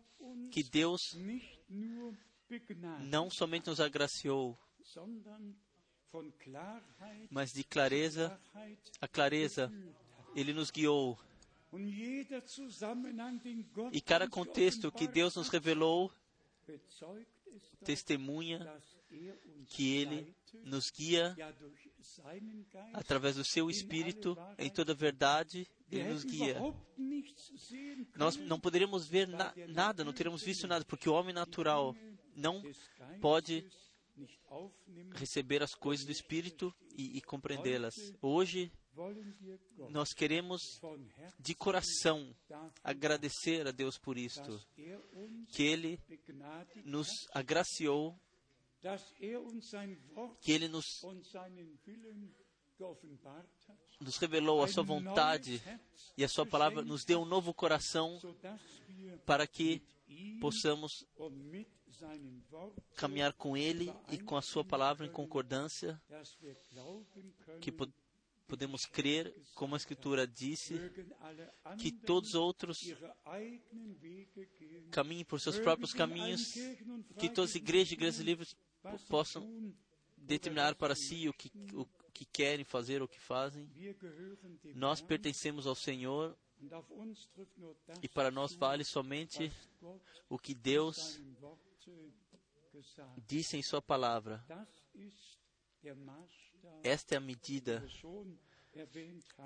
que 0.51 0.63
Deus 0.63 1.17
não 3.01 3.31
somente 3.31 3.67
nos 3.67 3.81
agraciou, 3.81 4.59
mas 7.31 7.53
de 7.53 7.65
clareza 7.65 8.41
a 9.01 9.09
clareza, 9.09 9.73
Ele 10.35 10.53
nos 10.53 10.71
guiou. 10.71 11.19
E 13.93 14.01
cada 14.01 14.29
contexto 14.29 14.93
que 14.93 15.09
Deus 15.09 15.35
nos 15.35 15.49
revelou 15.49 16.13
testemunha 17.85 18.81
que 19.69 19.97
Ele 19.97 20.35
nos 20.65 20.91
guia 20.91 21.37
através 22.93 23.37
do 23.37 23.45
Seu 23.45 23.71
Espírito 23.71 24.37
em 24.59 24.71
toda 24.71 24.95
verdade. 24.95 25.67
Ele 25.91 26.13
nos 26.13 26.25
guia. 26.25 26.57
Nós 28.17 28.37
não 28.37 28.59
poderíamos 28.59 29.07
ver 29.07 29.29
na, 29.29 29.53
nada, 29.69 30.05
não 30.05 30.13
teríamos 30.13 30.43
visto 30.43 30.67
nada, 30.67 30.85
porque 30.85 31.09
o 31.09 31.13
homem 31.13 31.35
natural 31.35 31.95
não 32.35 32.63
pode 33.21 33.65
receber 35.15 35.63
as 35.63 35.75
coisas 35.75 36.05
do 36.05 36.13
Espírito 36.13 36.75
e, 36.97 37.19
e 37.19 37.21
compreendê-las. 37.21 37.95
Hoje, 38.21 38.73
nós 39.91 40.13
queremos 40.13 40.81
de 41.39 41.55
coração 41.55 42.35
agradecer 42.83 43.67
a 43.67 43.73
Deus 43.73 43.99
por 43.99 44.17
isto, 44.17 44.61
que 45.49 45.63
Ele 45.63 45.99
nos 46.85 47.09
agraciou, 47.33 48.17
que 50.41 50.53
Ele 50.53 50.69
nos, 50.69 51.03
nos 54.01 54.17
revelou 54.19 54.63
a 54.63 54.69
Sua 54.69 54.83
vontade 54.83 55.63
e 56.17 56.25
a 56.25 56.29
Sua 56.29 56.45
palavra 56.45 56.83
nos 56.83 57.05
deu 57.05 57.23
um 57.23 57.25
novo 57.25 57.55
coração 57.55 58.21
para 59.25 59.47
que 59.47 59.83
possamos 60.41 61.07
caminhar 62.97 63.33
com 63.33 63.57
Ele 63.57 63.93
e 64.11 64.19
com 64.19 64.37
a 64.37 64.43
Sua 64.43 64.65
palavra 64.65 65.07
em 65.07 65.11
concordância, 65.11 66.01
que 67.61 67.73
po 67.73 67.89
podemos 68.47 68.85
crer, 68.85 69.35
como 69.55 69.75
a 69.75 69.79
Escritura 69.79 70.27
disse, 70.27 70.79
que 71.79 71.91
todos 71.91 72.31
os 72.31 72.35
outros 72.35 72.95
caminhem 74.91 75.25
por 75.25 75.41
seus 75.41 75.59
próprios 75.59 75.95
caminhos, 75.95 76.53
que 77.19 77.31
todas 77.31 77.51
as 77.51 77.57
igrejas 77.57 77.91
e 77.91 77.95
igrejas 77.95 78.21
livres 78.21 78.57
possam 79.09 79.75
determinar 80.17 80.75
para 80.75 80.95
si 80.95 81.29
o 81.29 81.33
que, 81.33 81.51
o 81.75 81.87
que 82.13 82.25
querem 82.25 82.65
fazer 82.65 83.01
ou 83.03 83.07
o 83.07 83.09
que 83.09 83.21
fazem. 83.21 83.69
Nós 84.75 85.01
pertencemos 85.01 85.67
ao 85.67 85.75
Senhor 85.75 86.37
e 88.03 88.09
para 88.09 88.31
nós 88.31 88.55
vale 88.55 88.85
somente 88.85 89.53
o 90.29 90.39
que 90.39 90.55
Deus 90.55 91.21
disse 93.27 93.57
em 93.57 93.63
Sua 93.63 93.83
palavra. 93.83 94.45
Esta 96.83 97.15
é 97.15 97.19
a 97.19 97.21
medida, 97.21 97.87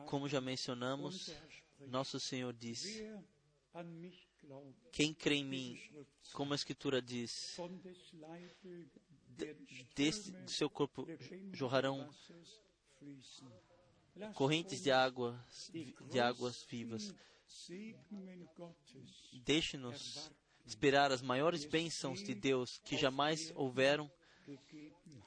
como 0.06 0.28
já 0.28 0.40
mencionamos, 0.40 1.34
nosso 1.80 2.20
Senhor 2.20 2.52
disse: 2.52 3.02
Quem 4.92 5.12
crê 5.12 5.36
em 5.36 5.44
mim, 5.44 6.04
como 6.32 6.52
a 6.52 6.56
Escritura 6.56 7.02
diz, 7.02 7.56
deste 9.94 10.30
do 10.30 10.50
seu 10.50 10.68
corpo 10.68 11.06
jorrarão 11.52 12.08
correntes 14.34 14.82
de 14.82 14.90
águas, 14.90 15.70
de 16.10 16.20
águas 16.20 16.64
vivas. 16.68 17.14
Deixe-nos 19.44 20.30
esperar 20.66 21.10
as 21.12 21.22
maiores 21.22 21.64
bênçãos 21.64 22.22
de 22.22 22.34
Deus 22.34 22.78
que 22.84 22.96
jamais 22.96 23.52
houveram 23.54 24.10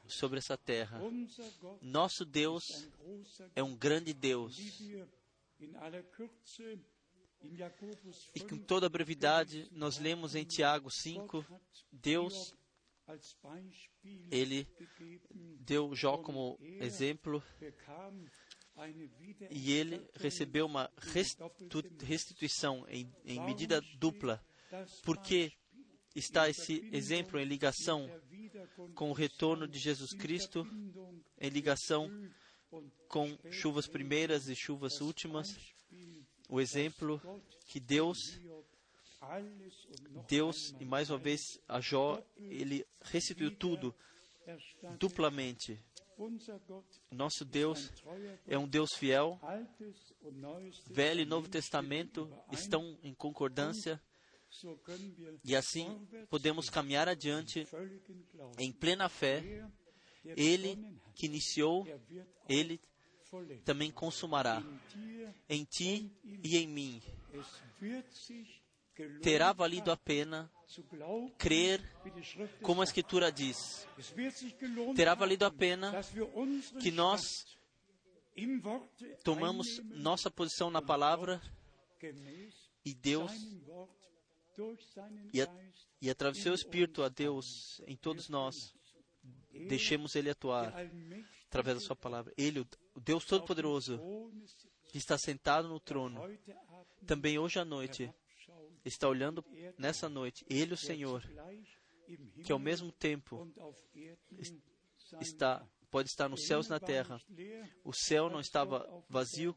sobre 0.08 0.40
essa 0.40 0.58
terra. 0.58 1.00
Nosso 1.82 2.26
Deus 2.26 2.88
é 3.56 3.64
um 3.64 3.76
grande 3.76 4.14
Deus. 4.14 4.60
E 8.36 8.40
com 8.42 8.58
toda 8.58 8.90
brevidade, 8.90 9.68
nós 9.72 9.98
lemos 9.98 10.36
em 10.36 10.44
Tiago 10.44 10.92
5, 10.92 11.46
Deus, 11.92 12.54
ele 14.32 14.68
deu 15.60 15.96
Jó 15.96 16.18
como 16.18 16.58
exemplo 16.80 17.44
e 19.50 19.72
ele 19.74 20.08
recebeu 20.16 20.66
uma 20.66 20.90
restituição 22.00 22.86
em, 22.88 23.12
em 23.26 23.44
medida 23.46 23.82
dupla. 23.98 24.44
Porque 25.04 25.52
está 26.16 26.50
esse 26.50 26.90
exemplo 26.92 27.40
em 27.40 27.46
ligação 27.46 28.10
com 28.96 29.10
o 29.10 29.14
retorno 29.14 29.68
de 29.68 29.80
Jesus 29.80 30.14
Cristo, 30.14 30.66
em 31.40 31.50
ligação 31.50 32.10
com 33.08 33.38
chuvas 33.52 33.88
primeiras 33.88 34.48
e 34.48 34.56
chuvas 34.56 35.02
últimas, 35.02 35.56
o 36.50 36.60
exemplo 36.60 37.22
que 37.66 37.80
Deus, 37.80 38.18
Deus, 40.28 40.74
e 40.80 40.86
mais 40.86 41.10
uma 41.10 41.18
vez 41.18 41.42
a 41.68 41.80
Jó, 41.80 42.22
ele 42.36 42.86
restituiu 43.04 43.56
tudo 43.56 43.96
duplamente. 45.00 45.80
Nosso 47.12 47.46
Deus 47.46 47.92
é 48.48 48.58
um 48.58 48.68
Deus 48.68 48.90
fiel. 48.96 49.40
Velho 50.88 51.22
e 51.22 51.26
Novo 51.26 51.48
Testamento 51.50 52.32
estão 52.52 52.98
em 53.04 53.14
concordância. 53.14 54.02
E 55.44 55.56
assim 55.56 56.08
podemos 56.30 56.70
caminhar 56.70 57.08
adiante 57.08 57.66
em 58.58 58.72
plena 58.72 59.08
fé. 59.08 59.66
Ele 60.26 60.78
que 61.16 61.26
iniciou, 61.26 61.88
ele 62.48 62.80
também 63.64 63.92
consumará. 63.92 64.62
Em 65.50 65.64
ti 65.64 66.12
e 66.44 66.58
em 66.58 66.68
mim. 66.68 67.02
Terá 69.22 69.54
valido 69.54 69.92
a 69.92 69.98
pena 69.98 70.52
crer 71.38 71.82
como 72.62 72.82
a 72.82 72.84
Escritura 72.84 73.32
diz. 73.32 73.88
Terá 74.96 75.16
valido 75.16 75.46
a 75.46 75.52
pena 75.52 75.94
que 76.82 76.92
nós 76.92 77.46
tomamos 79.24 79.80
nossa 79.84 80.32
posição 80.32 80.72
na 80.72 80.82
palavra 80.82 81.42
e 82.86 82.94
Deus 82.94 83.32
e, 85.34 85.42
a, 85.42 85.48
e 86.02 86.10
através 86.10 86.38
do 86.38 86.44
seu 86.44 86.54
Espírito 86.54 87.04
a 87.04 87.10
Deus 87.10 87.82
em 87.86 87.96
todos 87.96 88.30
nós 88.30 88.74
deixemos 89.68 90.16
Ele 90.16 90.30
atuar 90.30 90.74
através 91.48 91.78
da 91.78 91.86
sua 91.86 91.96
palavra. 91.96 92.34
Ele, 92.38 92.62
o 92.96 93.00
Deus 93.00 93.26
Todo-Poderoso, 93.26 94.00
que 94.88 94.98
está 94.98 95.18
sentado 95.18 95.68
no 95.68 95.80
trono, 95.80 96.22
também 97.06 97.38
hoje 97.38 97.60
à 97.60 97.66
noite 97.66 98.12
está 98.84 99.08
olhando 99.08 99.44
nessa 99.78 100.10
noite, 100.10 100.46
Ele, 100.50 100.74
o 100.74 100.78
Senhor, 100.78 101.24
que 102.44 102.52
ao 102.52 102.60
mesmo 102.60 102.92
tempo 102.92 103.48
está 105.20 105.66
pode 105.92 106.10
estar 106.10 106.30
nos 106.30 106.48
céus 106.48 106.68
e 106.68 106.70
na 106.70 106.80
terra. 106.80 107.22
O 107.84 107.94
céu 107.94 108.30
não 108.30 108.40
estava 108.40 108.88
vazio 109.10 109.54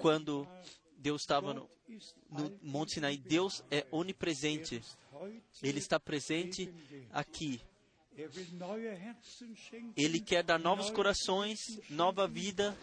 quando 0.00 0.48
Deus 0.96 1.20
estava 1.20 1.52
no, 1.52 1.68
no 2.30 2.58
Monte 2.62 2.94
Sinai. 2.94 3.18
Deus 3.18 3.62
é 3.70 3.86
onipresente. 3.90 4.82
Ele 5.62 5.78
está 5.78 6.00
presente 6.00 6.72
aqui. 7.12 7.60
Ele 9.96 10.20
quer 10.20 10.42
dar 10.42 10.58
novos 10.58 10.90
corações, 10.90 11.58
nova 11.90 12.26
vida. 12.26 12.76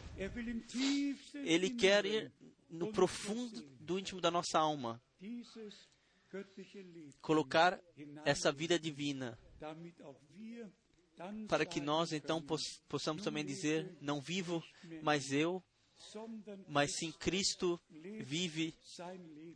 Ele 1.33 1.71
quer 1.71 2.05
ir 2.05 2.31
no 2.69 2.91
profundo 2.91 3.61
do 3.79 3.97
íntimo 3.97 4.21
da 4.21 4.29
nossa 4.29 4.59
alma. 4.59 5.01
Colocar 7.21 7.79
essa 8.25 8.51
vida 8.51 8.79
divina 8.79 9.37
para 11.47 11.65
que 11.65 11.79
nós 11.79 12.11
então 12.11 12.43
possamos 12.87 13.23
também 13.23 13.45
dizer: 13.45 13.95
não 14.01 14.19
vivo 14.21 14.63
mais 15.01 15.31
eu, 15.31 15.63
mas 16.67 16.95
sim 16.95 17.11
Cristo 17.11 17.79
vive 17.89 18.73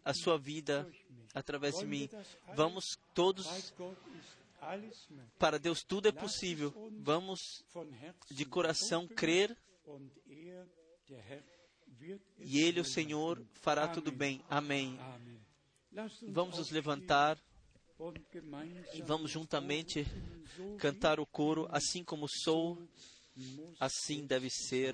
a 0.04 0.14
sua 0.14 0.38
vida 0.38 0.90
através 1.34 1.78
de 1.80 1.86
mim. 1.86 2.10
Vamos 2.54 2.84
todos 3.14 3.48
para 5.38 5.60
Deus 5.60 5.84
tudo 5.84 6.08
é 6.08 6.12
possível. 6.12 6.74
Vamos 7.00 7.40
de 8.30 8.46
coração 8.46 9.08
crer 9.08 9.58
e 12.40 12.60
Ele, 12.60 12.80
o 12.80 12.86
Senhor, 12.86 13.44
fará 13.54 13.88
tudo 13.88 14.12
bem. 14.12 14.44
Amém. 14.50 15.00
Vamos 16.28 16.58
nos 16.58 16.72
levantar 16.72 17.38
e 18.94 19.02
vamos 19.02 19.32
juntamente 19.32 20.06
cantar 20.78 21.22
o 21.22 21.26
coro, 21.26 21.68
assim 21.72 22.04
como 22.04 22.28
sou, 22.28 22.78
assim 23.80 24.28
deve 24.28 24.50
ser. 24.50 24.94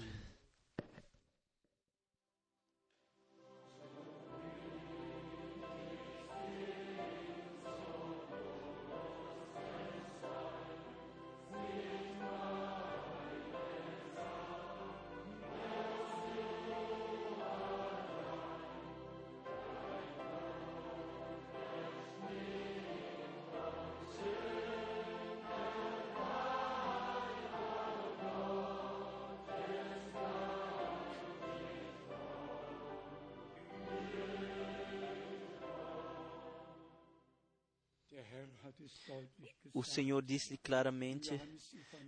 O 39.74 39.84
Senhor 39.84 40.22
disse 40.22 40.58
claramente, 40.58 41.30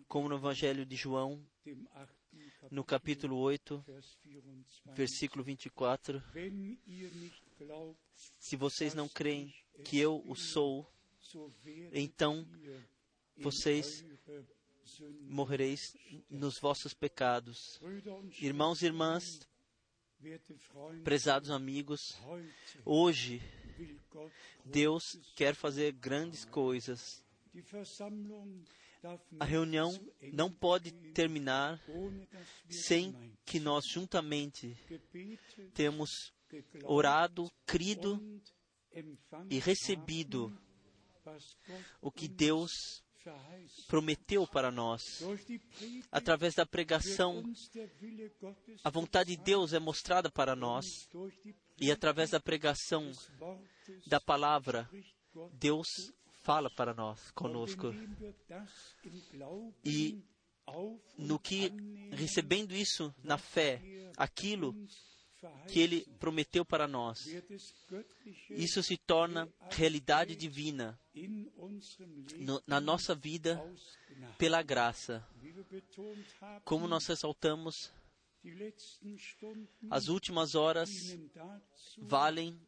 como 0.08 0.30
no 0.30 0.36
Evangelho 0.36 0.86
de 0.86 0.96
João, 0.96 1.44
no 2.72 2.84
capítulo 2.84 3.38
8, 3.38 3.84
versículo 4.96 5.44
24: 5.44 6.22
Se 8.40 8.56
vocês 8.56 8.94
não 8.94 9.08
creem 9.08 9.54
que 9.84 9.98
eu 9.98 10.24
o 10.26 10.36
sou, 10.36 10.92
então 11.92 12.48
vocês 13.38 14.04
morrereis 15.22 15.96
nos 16.30 16.60
vossos 16.60 16.94
pecados. 16.94 17.80
Irmãos 18.40 18.82
e 18.82 18.86
irmãs, 18.86 19.40
prezados 21.04 21.50
amigos, 21.50 22.18
hoje 22.86 23.42
Deus 24.66 25.04
quer 25.36 25.56
fazer 25.56 25.92
grandes 25.94 26.46
coisas. 26.46 27.24
A 29.40 29.46
reunião 29.46 29.92
não 30.32 30.52
pode 30.52 30.92
terminar 31.14 31.82
sem 32.70 33.14
que 33.46 33.60
nós 33.60 33.86
juntamente 33.88 34.78
temos 35.74 36.34
orado, 36.84 37.52
crido 37.66 38.42
e 39.50 39.60
recebido 39.60 40.56
o 42.02 42.12
que 42.12 42.28
Deus 42.28 43.04
prometeu 43.88 44.48
para 44.48 44.72
nós. 44.72 45.02
Através 46.12 46.56
da 46.56 46.66
pregação, 46.66 47.44
a 48.84 48.90
vontade 48.90 49.36
de 49.36 49.44
Deus 49.44 49.74
é 49.74 49.80
mostrada 49.80 50.30
para 50.32 50.56
nós. 50.56 50.86
E 51.80 51.92
através 51.92 52.30
da 52.30 52.40
pregação 52.40 53.12
da 54.08 54.20
palavra, 54.20 54.90
Deus 55.54 55.88
fala 56.44 56.70
para 56.70 56.94
nós, 56.94 57.32
conosco. 57.32 57.94
E 59.84 60.22
no 61.18 61.40
que, 61.40 61.72
recebendo 62.12 62.74
isso 62.74 63.14
na 63.24 63.38
fé, 63.38 63.82
aquilo 64.18 64.76
que 65.68 65.80
Ele 65.80 66.06
prometeu 66.20 66.64
para 66.64 66.88
nós, 66.88 67.20
isso 68.50 68.82
se 68.82 68.98
torna 68.98 69.50
realidade 69.72 70.36
divina 70.36 70.98
no, 72.38 72.62
na 72.66 72.80
nossa 72.80 73.14
vida 73.14 73.62
pela 74.38 74.62
graça. 74.62 75.26
Como 76.64 76.88
nós 76.88 77.06
ressaltamos, 77.08 77.92
as 79.90 80.08
últimas 80.08 80.56
horas 80.56 80.90
valem 81.98 82.60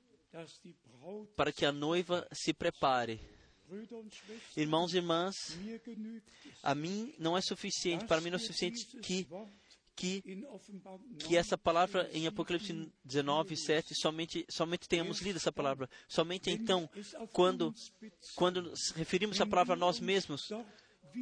para 1.36 1.52
que 1.52 1.66
a 1.66 1.72
noiva 1.72 2.28
se 2.32 2.54
prepare. 2.54 3.20
Irmãos 4.56 4.94
e 4.94 4.98
irmãs, 4.98 5.58
a 6.62 6.76
mim 6.76 7.14
não 7.18 7.38
é 7.38 7.42
suficiente, 7.42 8.06
para 8.06 8.22
mim 8.22 8.30
não 8.30 8.38
é 8.38 8.40
suficiente 8.40 8.86
que 9.00 9.28
que, 9.96 10.22
que 11.20 11.38
essa 11.38 11.58
palavra 11.58 12.10
em 12.12 12.28
Apocalipse 12.28 12.92
19, 13.04 13.56
7, 13.56 13.96
somente, 13.96 14.46
somente 14.50 14.90
tenhamos 14.90 15.22
lido 15.22 15.38
essa 15.38 15.54
palavra. 15.54 15.90
Somente 16.08 16.52
então, 16.52 16.90
quando, 17.32 17.74
quando 18.36 18.74
referimos 18.96 19.40
a 19.40 19.46
palavra 19.46 19.74
a 19.74 19.78
nós 19.78 20.00
mesmos, 20.00 20.52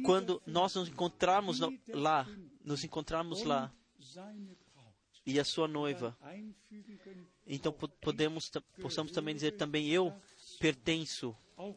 quando 0.04 0.42
nós 0.44 0.74
nos 0.74 0.88
encontrarmos 0.88 1.60
lá, 1.88 2.26
nos 2.64 2.82
encontrarmos 2.82 3.44
lá, 3.44 3.72
e 5.26 5.40
a 5.40 5.44
sua 5.44 5.66
noiva, 5.66 6.16
então 7.46 7.72
podemos, 8.00 8.50
possamos 8.80 9.12
também 9.12 9.34
dizer, 9.34 9.52
também 9.52 9.88
eu 9.88 10.12
pertenço, 10.60 11.34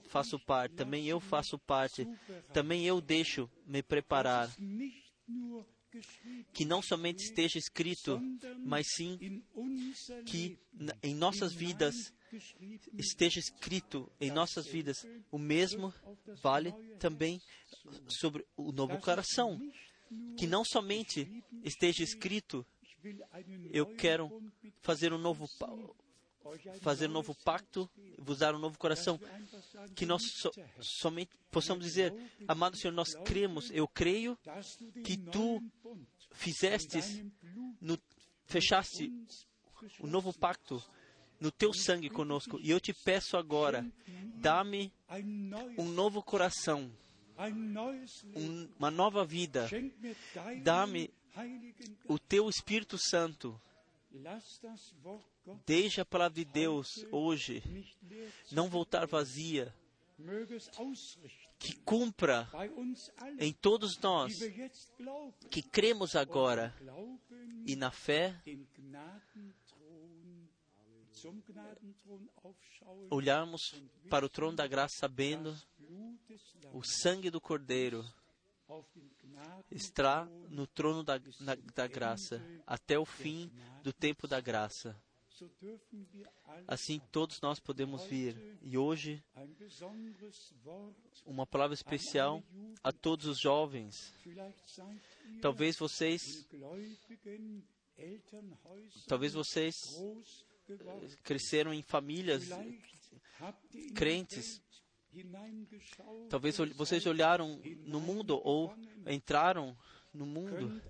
faço 0.10 0.38
parte, 0.40 0.76
também 0.76 1.08
eu 1.08 1.20
faço 1.20 1.58
parte, 1.60 2.06
também 2.54 2.86
eu 2.86 3.00
deixo 3.00 3.50
me 3.66 3.82
preparar 3.82 4.54
que 6.54 6.66
não 6.66 6.82
somente 6.82 7.24
esteja 7.24 7.58
escrito, 7.58 8.20
mas 8.66 8.86
sim 8.96 9.42
que 10.26 10.58
em 11.02 11.16
nossas 11.16 11.54
vidas 11.54 12.14
esteja 12.98 13.40
escrito 13.40 14.12
em 14.20 14.30
nossas 14.30 14.68
vidas. 14.68 14.98
O 15.32 15.38
mesmo 15.38 15.94
vale 16.42 16.74
também 17.00 17.42
sobre 18.08 18.46
o 18.56 18.72
novo 18.72 19.00
coração. 19.00 19.60
Que 20.38 20.48
não 20.48 20.64
somente 20.64 21.44
esteja 21.64 22.04
escrito, 22.04 22.66
eu 23.72 23.86
quero 23.96 24.42
fazer 24.82 25.14
um 25.14 25.18
novo 25.18 25.48
fazer 26.82 27.10
um 27.10 27.14
novo 27.14 27.36
pacto, 27.44 27.90
vos 28.18 28.38
dar 28.38 28.56
um 28.56 28.60
novo 28.60 28.78
coração, 28.78 29.20
que 29.96 30.06
nós 30.06 30.22
so, 30.42 30.50
somente 30.80 31.32
possamos 31.52 31.84
dizer, 31.84 32.14
amado 32.48 32.78
Senhor, 32.78 32.94
nós 32.94 33.14
cremos, 33.26 33.70
eu 33.72 33.86
creio 33.86 34.38
que 35.04 35.18
tu 35.18 35.62
fizestes, 36.32 37.22
no, 37.82 38.00
fechaste 38.46 39.12
o 40.00 40.08
novo 40.08 40.34
pacto 40.34 40.82
no 41.40 41.52
teu 41.52 41.74
sangue 41.74 42.10
conosco. 42.10 42.60
E 42.62 42.72
eu 42.72 42.80
te 42.80 42.94
peço 42.94 43.38
agora, 43.38 43.86
dá-me 44.36 44.92
um 45.78 45.86
novo 45.86 46.24
coração, 46.24 46.82
um, 46.82 46.92
uma 48.80 48.92
nova 48.92 49.24
vida. 49.26 49.68
Dá-me 50.64 51.10
o 52.08 52.18
teu 52.18 52.50
Espírito 52.50 52.98
Santo. 52.98 53.60
Deixa 55.66 56.02
a 56.02 56.06
palavra 56.06 56.36
de 56.36 56.46
Deus 56.46 57.06
hoje 57.12 57.64
não 58.52 58.70
voltar 58.70 59.06
vazia, 59.06 59.74
que 61.60 61.76
cumpra 61.78 62.50
em 63.40 63.54
todos 63.54 63.98
nós 64.00 64.34
que 65.50 65.62
cremos 65.62 66.16
agora 66.16 66.76
e 67.66 67.76
na 67.76 67.92
fé 67.92 68.36
olharmos 73.10 73.62
para 74.10 74.26
o 74.26 74.30
trono 74.30 74.56
da 74.56 74.68
graça 74.68 74.96
sabendo 75.00 75.56
o 76.74 76.84
sangue 76.84 77.30
do 77.30 77.40
Cordeiro 77.40 78.06
está 79.72 80.26
no 80.50 80.68
trono 80.68 81.04
da, 81.04 81.20
na, 81.40 81.56
da 81.74 81.88
graça 81.88 82.42
até 82.66 83.00
o 83.00 83.06
fim 83.06 83.52
do 83.84 83.94
tempo 83.94 84.28
da 84.28 84.42
graça. 84.42 85.00
Assim 86.68 87.00
todos 87.12 87.40
nós 87.42 87.60
podemos 87.60 88.04
vir. 88.06 88.58
E 88.62 88.78
hoje, 88.78 89.24
uma 91.26 91.46
palavra 91.46 91.76
especial 91.76 92.44
a 92.84 92.92
todos 92.92 93.28
os 93.28 93.40
jovens. 93.40 94.14
Talvez 95.42 95.78
vocês, 95.78 96.22
talvez 99.08 99.34
vocês 99.34 99.76
cresceram 101.24 101.74
em 101.74 101.82
famílias 101.82 102.50
crentes. 103.96 104.62
Talvez 106.30 106.58
vocês 106.76 107.06
olharam 107.06 107.60
no 107.86 108.00
mundo 108.00 108.40
ou 108.44 108.76
entraram 109.08 109.78
no 110.14 110.26
mundo 110.26 110.82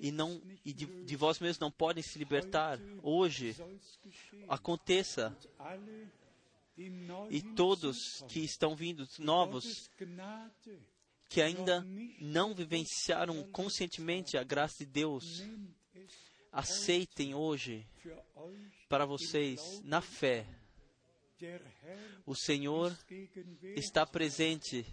e 0.00 0.10
não 0.10 0.42
e 0.64 0.72
de, 0.72 0.86
de 1.04 1.16
vós 1.16 1.38
mesmos 1.38 1.60
não 1.60 1.70
podem 1.70 2.02
se 2.02 2.18
libertar. 2.18 2.80
Hoje 3.02 3.54
aconteça 4.48 5.36
e 7.30 7.40
todos 7.54 8.24
que 8.28 8.40
estão 8.40 8.74
vindo 8.74 9.06
novos 9.18 9.88
que 11.28 11.40
ainda 11.40 11.86
não 12.20 12.54
vivenciaram 12.54 13.42
conscientemente 13.50 14.36
a 14.36 14.44
graça 14.44 14.84
de 14.84 14.90
Deus, 14.90 15.42
aceitem 16.56 17.34
hoje 17.34 17.86
para 18.88 19.04
vocês, 19.04 19.82
na 19.84 20.00
fé, 20.00 20.46
o 22.24 22.34
Senhor 22.34 22.96
está 23.76 24.06
presente. 24.06 24.86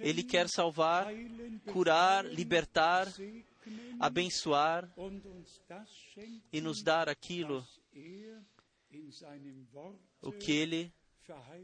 Ele 0.00 0.24
quer 0.24 0.48
salvar, 0.48 1.06
curar, 1.72 2.24
libertar, 2.24 3.06
abençoar 4.00 4.92
e 6.52 6.60
nos 6.60 6.82
dar 6.82 7.08
aquilo 7.08 7.64
o 10.20 10.32
que 10.32 10.50
Ele 10.50 10.92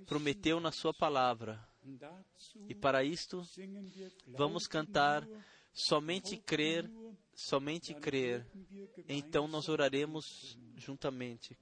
prometeu 0.07 0.61
na 0.61 0.71
Sua 0.71 0.95
palavra. 0.95 1.61
E 2.69 2.75
para 2.77 3.03
isto, 3.03 3.43
vamos 4.29 4.69
cantar 4.69 5.27
somente 5.73 6.37
crer 6.37 6.89
somente 7.35 7.95
crer, 7.95 8.47
então 9.09 9.47
nós 9.49 9.69
oraremos 9.69 10.59
juntamente. 10.77 11.57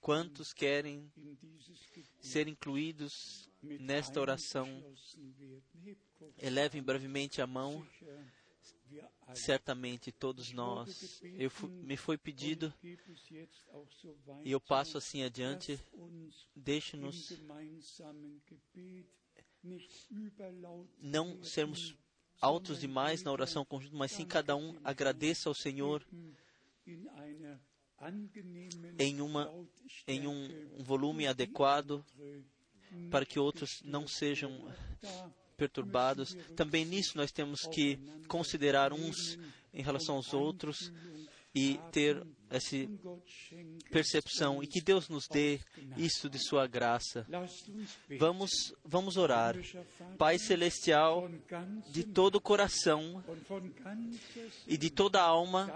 Quantos 0.00 0.52
querem 0.52 1.12
ser 2.20 2.48
incluídos 2.48 3.50
nesta 3.62 4.20
oração? 4.20 4.66
Elevem 6.38 6.82
brevemente 6.82 7.42
a 7.42 7.46
mão. 7.46 7.86
Certamente 9.34 10.10
todos 10.10 10.52
nós. 10.52 11.20
Eu 11.22 11.50
me 11.68 11.96
foi 11.96 12.18
pedido 12.18 12.72
e 14.42 14.50
eu 14.50 14.60
passo 14.60 14.98
assim 14.98 15.22
adiante. 15.22 15.78
Deixe-nos 16.56 17.38
não 20.98 21.44
sermos 21.44 21.94
altos 22.40 22.80
demais 22.80 23.22
na 23.22 23.30
oração 23.30 23.64
conjunta, 23.64 23.94
mas 23.96 24.12
sim 24.12 24.26
cada 24.26 24.56
um 24.56 24.80
agradeça 24.82 25.48
ao 25.48 25.54
Senhor 25.54 26.04
em, 28.98 29.20
uma, 29.20 29.52
em 30.06 30.26
um 30.26 30.82
volume 30.82 31.26
adequado 31.26 32.04
para 33.10 33.26
que 33.26 33.38
outros 33.38 33.82
não 33.84 34.06
sejam 34.06 34.50
perturbados. 35.56 36.34
Também 36.56 36.84
nisso 36.84 37.16
nós 37.16 37.30
temos 37.30 37.60
que 37.66 37.98
considerar 38.26 38.92
uns 38.92 39.38
em 39.72 39.82
relação 39.82 40.16
aos 40.16 40.32
outros 40.32 40.92
e 41.54 41.78
ter 41.92 42.24
essa 42.50 42.76
percepção 43.90 44.62
e 44.62 44.66
que 44.66 44.80
Deus 44.80 45.08
nos 45.08 45.26
dê 45.28 45.60
isso 45.96 46.28
de 46.28 46.38
sua 46.38 46.66
graça. 46.66 47.26
Vamos, 48.18 48.50
vamos 48.84 49.16
orar. 49.16 49.56
Pai 50.18 50.38
celestial, 50.38 51.30
de 51.90 52.04
todo 52.04 52.36
o 52.36 52.40
coração 52.40 53.24
e 54.66 54.76
de 54.76 54.90
toda 54.90 55.20
a 55.20 55.24
alma, 55.24 55.70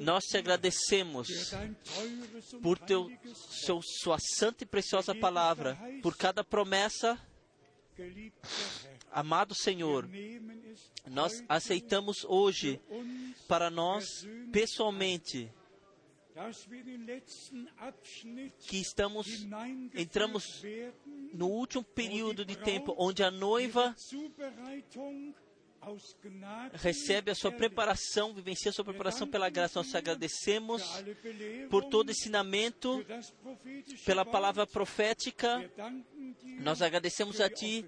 nós 0.00 0.24
te 0.24 0.36
agradecemos 0.36 1.28
por 2.60 2.78
teu, 2.78 3.08
seu, 3.64 3.80
sua 3.82 4.18
santa 4.18 4.64
e 4.64 4.66
preciosa 4.66 5.14
palavra, 5.14 5.78
por 6.02 6.16
cada 6.16 6.42
promessa 6.42 7.18
Amado 9.12 9.54
Senhor, 9.54 10.08
nós 11.06 11.44
aceitamos 11.48 12.24
hoje 12.24 12.80
para 13.46 13.70
nós 13.70 14.26
pessoalmente 14.50 15.48
que 18.66 18.78
estamos 18.78 19.46
entramos 19.94 20.62
no 21.32 21.46
último 21.48 21.84
período 21.84 22.44
de 22.44 22.56
tempo 22.56 22.94
onde 22.98 23.22
a 23.22 23.30
noiva 23.30 23.94
recebe 26.74 27.30
a 27.30 27.34
sua 27.34 27.52
preparação, 27.52 28.34
vivencia 28.34 28.70
a 28.70 28.72
sua 28.72 28.84
preparação 28.84 29.26
pela 29.26 29.48
graça. 29.48 29.78
Nós 29.78 29.94
agradecemos 29.94 30.82
por 31.70 31.84
todo 31.84 32.10
ensinamento, 32.10 33.04
pela 34.04 34.24
palavra 34.24 34.66
profética. 34.66 35.70
Nós 36.60 36.82
agradecemos 36.82 37.40
a 37.40 37.48
Ti 37.48 37.84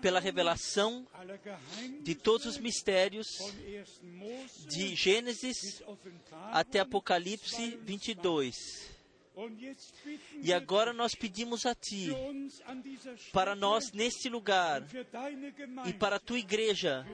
pela 0.00 0.20
revelação 0.20 1.06
de 2.00 2.14
todos 2.14 2.46
os 2.46 2.58
mistérios, 2.58 3.26
de 4.68 4.94
Gênesis 4.94 5.82
até 6.52 6.80
Apocalipse 6.80 7.78
22. 7.82 8.93
E 10.42 10.52
agora 10.52 10.92
nós 10.92 11.14
pedimos 11.14 11.66
a 11.66 11.74
Ti, 11.74 12.10
para 13.32 13.56
nós 13.56 13.90
neste 13.92 14.28
lugar, 14.28 14.82
e 15.86 15.92
para 15.92 16.16
a 16.16 16.20
Tua 16.20 16.38
igreja, 16.38 17.04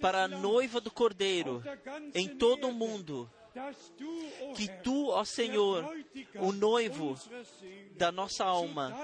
para 0.00 0.24
a 0.24 0.28
noiva 0.28 0.80
do 0.80 0.90
Cordeiro, 0.90 1.62
em 2.14 2.28
todo 2.28 2.68
o 2.68 2.72
mundo, 2.72 3.28
que 4.56 4.68
Tu, 4.82 5.08
ó 5.08 5.24
Senhor, 5.24 5.84
o 6.36 6.52
noivo 6.52 7.18
da 7.96 8.12
nossa 8.12 8.44
alma, 8.44 8.96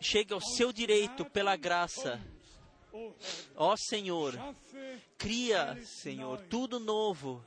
chegue 0.00 0.34
ao 0.34 0.40
seu 0.40 0.72
direito 0.72 1.24
pela 1.24 1.54
graça. 1.54 2.20
Ó 3.56 3.76
Senhor, 3.76 4.34
cria, 5.16 5.80
Senhor, 5.84 6.40
tudo 6.48 6.80
novo 6.80 7.42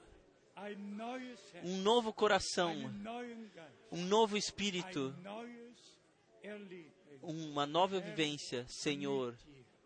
um 1.64 1.78
novo 1.82 2.14
coração, 2.14 2.74
um 3.92 4.06
novo 4.06 4.38
espírito, 4.38 5.14
uma 7.22 7.66
nova 7.66 8.00
vivência, 8.00 8.66
Senhor, 8.68 9.38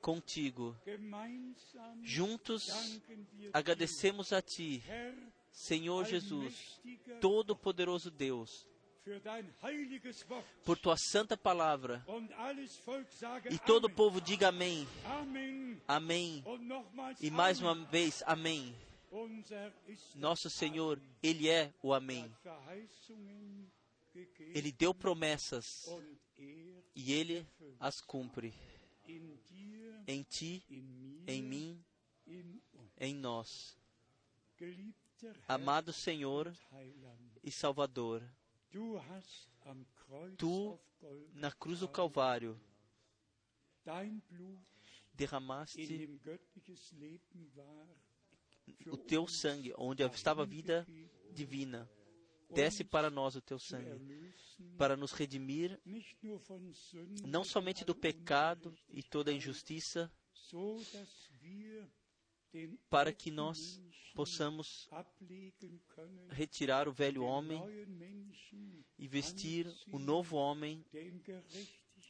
contigo. 0.01 0.75
Juntos 2.03 2.67
agradecemos 3.51 4.31
a 4.31 4.41
Ti, 4.41 4.83
Senhor 5.51 6.05
Jesus, 6.05 6.79
Todo-Poderoso 7.19 8.11
Deus, 8.11 8.67
por 10.63 10.77
Tua 10.77 10.95
santa 10.97 11.35
palavra. 11.35 12.05
E 13.49 13.57
todo 13.57 13.85
o 13.85 13.89
povo 13.89 14.21
diga 14.21 14.49
amém. 14.49 14.87
Amém. 15.87 16.43
E 17.19 17.31
mais 17.31 17.59
uma 17.59 17.73
vez, 17.73 18.21
amém. 18.27 18.75
Nosso 20.15 20.49
Senhor, 20.49 21.01
Ele 21.21 21.49
é 21.49 21.73
o 21.81 21.93
Amém. 21.93 22.31
Ele 24.39 24.71
deu 24.71 24.93
promessas 24.93 25.87
e 26.95 27.13
Ele 27.13 27.47
as 27.79 28.01
cumpre. 28.01 28.53
Em 30.07 30.23
Ti, 30.23 30.63
em 31.27 31.41
mim, 31.41 31.83
em 32.99 33.15
nós. 33.15 33.77
Amado 35.47 35.91
Senhor 35.93 36.53
e 37.43 37.51
Salvador, 37.51 38.23
Tu, 40.37 40.79
na 41.33 41.51
cruz 41.51 41.79
do 41.79 41.87
Calvário, 41.87 42.59
derramaste 45.13 45.81
o 48.87 48.97
teu 48.97 49.27
sangue, 49.27 49.73
onde 49.77 50.03
estava 50.03 50.43
a 50.43 50.45
vida 50.45 50.85
divina. 51.31 51.89
Desce 52.51 52.83
para 52.83 53.11
nós 53.11 53.35
o 53.35 53.41
teu 53.41 53.59
sangue, 53.59 54.33
para 54.77 54.97
nos 54.97 55.11
redimir, 55.11 55.79
não 57.23 57.43
somente 57.43 57.85
do 57.85 57.95
pecado 57.95 58.75
e 58.89 59.03
toda 59.03 59.29
a 59.29 59.33
injustiça, 59.33 60.11
para 62.89 63.13
que 63.13 63.29
nós 63.29 63.79
possamos 64.15 64.89
retirar 66.29 66.87
o 66.87 66.91
velho 66.91 67.23
homem 67.23 67.61
e 68.97 69.07
vestir 69.07 69.71
o 69.91 69.99
novo 69.99 70.35
homem 70.35 70.83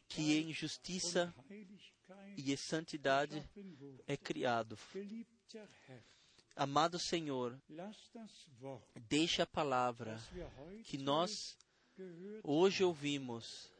que 0.07 0.37
em 0.37 0.53
justiça 0.53 1.33
e 2.37 2.53
em 2.53 2.55
santidade 2.55 3.47
é 4.07 4.15
criado. 4.15 4.77
Amado 6.59 6.99
Senhor, 6.99 7.57
deixa 9.07 9.43
a 9.43 9.47
palavra 9.47 10.19
que 10.83 10.97
nós 10.97 11.57
hoje 12.43 12.83
ouvimos 12.83 13.71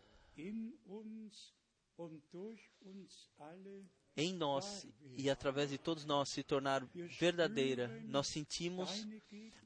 em 4.16 4.34
nós 4.34 4.88
e 5.18 5.30
através 5.30 5.70
de 5.70 5.78
todos 5.78 6.06
nós 6.06 6.30
se 6.30 6.42
tornar 6.42 6.86
verdadeira. 7.20 7.90
Nós 8.06 8.28
sentimos 8.28 9.06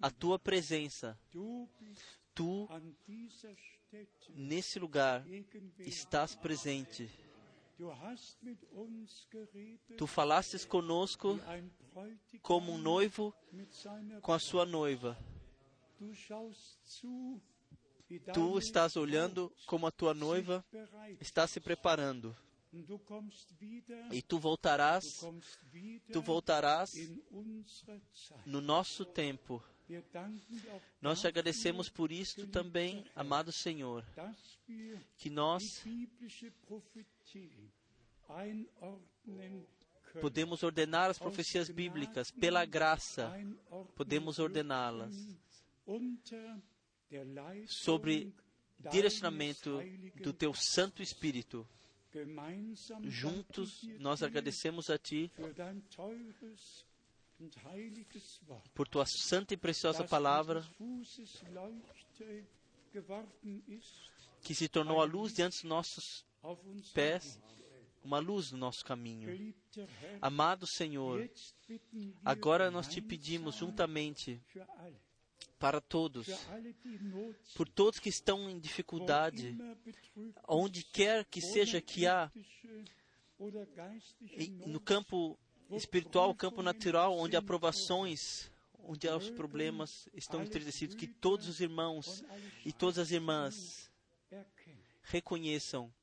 a 0.01 0.09
tua 0.09 0.39
presença. 0.39 1.15
Tu, 2.33 2.67
nesse 4.29 4.79
lugar, 4.79 5.23
estás 5.77 6.35
presente. 6.35 7.07
Tu 9.97 10.07
falastes 10.07 10.65
conosco 10.65 11.39
como 12.41 12.71
um 12.71 12.77
noivo 12.77 13.33
com 14.21 14.33
a 14.33 14.39
sua 14.39 14.65
noiva. 14.65 15.17
Tu 18.33 18.59
estás 18.59 18.95
olhando 18.95 19.51
como 19.65 19.87
a 19.87 19.91
tua 19.91 20.13
noiva 20.13 20.63
está 21.19 21.47
se 21.47 21.59
preparando. 21.59 22.35
E 24.11 24.21
tu 24.21 24.39
voltarás, 24.39 25.21
tu 26.11 26.21
voltarás 26.21 26.93
no 28.45 28.61
nosso 28.61 29.05
tempo. 29.05 29.63
Nós 31.01 31.21
te 31.21 31.27
agradecemos 31.27 31.89
por 31.89 32.11
isto 32.11 32.47
também, 32.47 33.05
amado 33.15 33.51
Senhor, 33.51 34.03
que 35.17 35.29
nós 35.29 35.83
podemos 40.19 40.63
ordenar 40.63 41.09
as 41.09 41.19
profecias 41.19 41.69
bíblicas 41.69 42.31
pela 42.31 42.65
graça, 42.65 43.31
podemos 43.95 44.39
ordená-las. 44.39 45.13
sobre 47.67 48.33
direcionamento 48.91 49.79
do 50.21 50.33
teu 50.33 50.53
Santo 50.53 51.03
Espírito. 51.03 51.67
Juntos 53.03 53.83
nós 53.99 54.21
agradecemos 54.21 54.89
a 54.89 54.97
Ti 54.97 55.31
por 58.73 58.87
Tua 58.87 59.05
santa 59.05 59.53
e 59.53 59.57
preciosa 59.57 60.03
palavra 60.03 60.63
que 64.41 64.53
se 64.53 64.67
tornou 64.69 65.01
a 65.01 65.05
luz 65.05 65.33
diante 65.33 65.61
dos 65.61 65.63
nossos 65.63 66.25
pés 66.93 67.41
uma 68.03 68.19
luz 68.19 68.51
no 68.51 68.57
nosso 68.57 68.83
caminho. 68.83 69.53
Amado 70.21 70.67
Senhor, 70.67 71.29
agora 72.23 72.69
nós 72.69 72.87
te 72.87 73.01
pedimos 73.01 73.55
juntamente 73.55 74.41
para 75.59 75.79
todos, 75.81 76.27
por 77.55 77.67
todos 77.67 77.99
que 77.99 78.09
estão 78.09 78.49
em 78.49 78.59
dificuldade, 78.59 79.55
onde 80.47 80.83
quer 80.83 81.25
que 81.25 81.41
seja 81.41 81.81
que 81.81 82.05
há, 82.05 82.31
no 84.65 84.79
campo 84.79 85.37
espiritual, 85.71 86.35
campo 86.35 86.61
natural, 86.61 87.17
onde 87.17 87.35
há 87.35 87.41
provações, 87.41 88.51
onde 88.83 89.07
há 89.07 89.15
os 89.15 89.29
problemas 89.29 90.07
estão 90.13 90.43
entretecidos, 90.43 90.95
que 90.95 91.07
todos 91.07 91.47
os 91.47 91.59
irmãos 91.59 92.23
e 92.65 92.71
todas 92.71 92.99
as 92.99 93.11
irmãs 93.11 93.91
reconheçam 95.03 95.93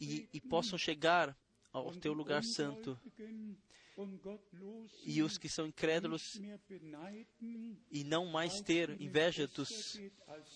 e, 0.00 0.28
e 0.32 0.40
possam 0.40 0.78
chegar 0.78 1.36
ao 1.72 1.92
teu 1.94 2.12
lugar 2.12 2.44
santo. 2.44 2.98
E 5.04 5.22
os 5.22 5.36
que 5.36 5.48
são 5.48 5.66
incrédulos 5.66 6.40
e 7.90 8.04
não 8.04 8.26
mais 8.26 8.60
ter 8.60 9.00
inveja 9.00 9.46
dos, 9.46 10.00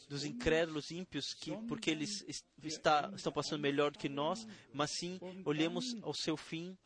dos 0.08 0.24
incrédulos 0.24 0.90
ímpios, 0.90 1.34
que, 1.34 1.56
porque 1.68 1.90
eles 1.90 2.24
está, 2.62 3.12
estão 3.14 3.32
passando 3.32 3.60
melhor 3.60 3.90
do 3.90 3.98
que 3.98 4.08
nós, 4.08 4.46
mas 4.72 4.90
sim 4.92 5.18
olhemos 5.44 5.96
ao 6.02 6.14
seu 6.14 6.36
fim. 6.36 6.76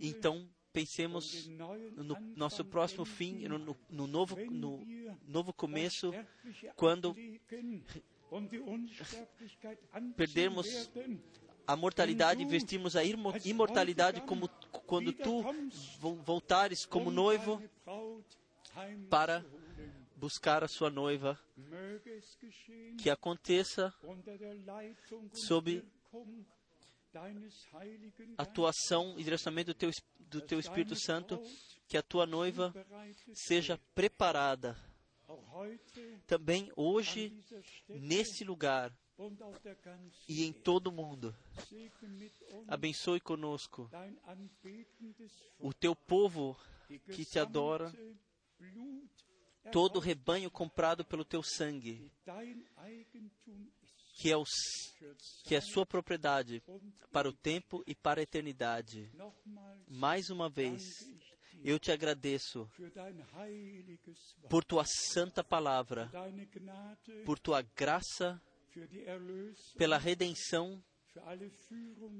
Então 0.00 0.48
pensemos 0.72 1.46
no 1.48 2.16
nosso 2.36 2.64
próximo 2.64 3.04
fim, 3.04 3.46
no, 3.48 3.76
no, 3.90 4.06
novo, 4.06 4.36
no 4.50 4.86
novo 5.26 5.52
começo, 5.52 6.12
quando 6.76 7.14
perdermos 10.16 10.90
a 11.66 11.76
mortalidade 11.76 12.42
e 12.42 12.46
vestirmos 12.46 12.96
a 12.96 13.02
imortalidade 13.04 14.22
como 14.22 14.48
quando 14.88 15.12
tu 15.12 15.44
voltares 16.24 16.86
como 16.86 17.10
noivo 17.10 17.62
para 19.10 19.44
buscar 20.16 20.64
a 20.64 20.68
sua 20.68 20.88
noiva, 20.88 21.38
que 22.98 23.10
aconteça 23.10 23.92
sob 25.34 25.84
a 28.38 28.42
atuação 28.42 29.14
e 29.18 29.22
direcionamento 29.22 29.74
do 29.74 29.74
teu, 29.74 29.90
do 30.18 30.40
teu 30.40 30.58
Espírito 30.58 30.96
Santo, 30.96 31.38
que 31.86 31.98
a 31.98 32.02
tua 32.02 32.24
noiva 32.24 32.74
seja 33.34 33.78
preparada. 33.94 34.74
Também 36.26 36.72
hoje, 36.74 37.38
nesse 37.90 38.42
lugar 38.42 38.90
e 40.28 40.44
em 40.44 40.52
todo 40.52 40.88
o 40.88 40.92
mundo, 40.92 41.34
abençoe 42.68 43.20
conosco. 43.20 43.90
o 45.58 45.72
teu 45.74 45.96
povo 45.96 46.56
que 47.12 47.24
te 47.24 47.38
adora, 47.38 47.92
todo 49.72 49.96
o 49.96 50.00
rebanho 50.00 50.50
comprado 50.50 51.04
pelo 51.04 51.24
teu 51.24 51.42
sangue, 51.42 52.12
que 54.14 54.30
é, 54.30 54.36
o, 54.36 54.44
que 55.44 55.54
é 55.54 55.60
sua 55.60 55.84
propriedade 55.84 56.62
para 57.10 57.28
o 57.28 57.32
tempo 57.32 57.82
e 57.86 57.94
para 57.94 58.20
a 58.20 58.22
eternidade. 58.22 59.10
Mais 59.88 60.30
uma 60.30 60.48
vez, 60.48 60.82
eu 61.64 61.78
te 61.78 61.90
agradeço 61.90 62.70
por 64.48 64.64
tua 64.64 64.84
santa 64.86 65.42
palavra, 65.42 66.10
por 67.24 67.38
tua 67.38 67.62
graça, 67.62 68.40
pela 69.76 69.98
redenção, 69.98 70.82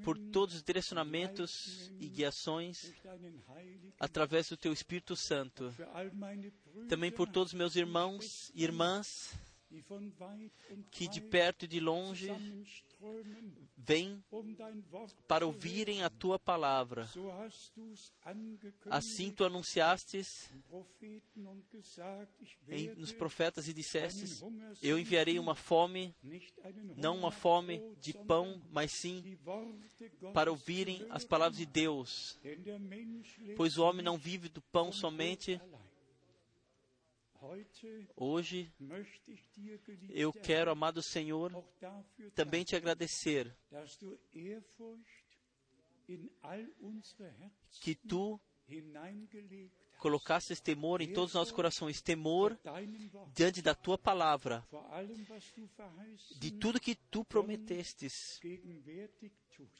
por 0.03 0.19
todos 0.19 0.57
os 0.57 0.63
direcionamentos 0.63 1.91
e 2.01 2.09
guiações 2.09 2.93
através 3.99 4.49
do 4.49 4.57
teu 4.57 4.73
Espírito 4.73 5.15
Santo. 5.15 5.73
Também 6.89 7.11
por 7.11 7.29
todos 7.29 7.53
meus 7.55 7.77
irmãos 7.77 8.51
e 8.55 8.65
irmãs 8.65 9.35
que 10.91 11.07
de 11.09 11.21
perto 11.21 11.65
e 11.65 11.69
de 11.69 11.79
longe 11.81 12.33
vêm 13.77 14.23
para 15.27 15.47
ouvirem 15.47 16.03
a 16.03 16.11
tua 16.11 16.39
palavra. 16.39 17.09
Assim 18.91 19.31
tu 19.31 19.45
anunciastes 19.45 20.51
em, 22.69 22.95
nos 22.95 23.13
profetas 23.13 23.69
e 23.69 23.73
dissestes: 23.73 24.43
Eu 24.83 24.99
enviarei 24.99 25.39
uma 25.39 25.55
fome, 25.55 26.15
não 26.97 27.17
uma 27.17 27.31
fome 27.31 27.81
de 28.01 28.13
pão, 28.13 28.61
mas 28.71 28.93
sim 28.93 29.39
para 30.35 30.51
ouvirem 30.51 31.07
as 31.11 31.25
palavras 31.25 31.57
de 31.59 31.67
Deus. 31.67 32.39
Pois 33.57 33.79
o 33.79 33.85
homem 33.85 34.05
não 34.05 34.19
vive 34.19 34.49
do 34.49 34.61
pão 34.61 34.93
somente, 34.93 35.61
Hoje 38.17 38.73
eu 40.11 40.33
quero, 40.33 40.71
amado 40.71 41.03
Senhor, 41.03 41.53
também 42.35 42.65
te 42.65 42.75
agradecer 42.75 43.57
que 47.81 47.95
tu 47.95 48.41
colocasses 49.99 50.61
temor 50.61 51.03
em 51.03 51.13
todos 51.13 51.31
os 51.31 51.35
nossos 51.35 51.53
corações, 51.53 52.01
temor 52.01 52.59
diante 53.35 53.61
da 53.61 53.75
tua 53.75 53.99
palavra, 53.99 54.67
de 56.37 56.51
tudo 56.53 56.81
que 56.81 56.95
tu 56.95 57.25
prometestes 57.25 58.41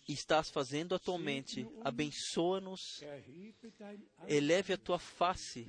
e 0.07 0.13
estás 0.13 0.51
fazendo 0.51 0.95
atualmente. 0.95 1.67
Abençoa-nos, 1.83 3.03
eleve 4.27 4.73
a 4.73 4.79
tua 4.79 4.99
face 4.99 5.67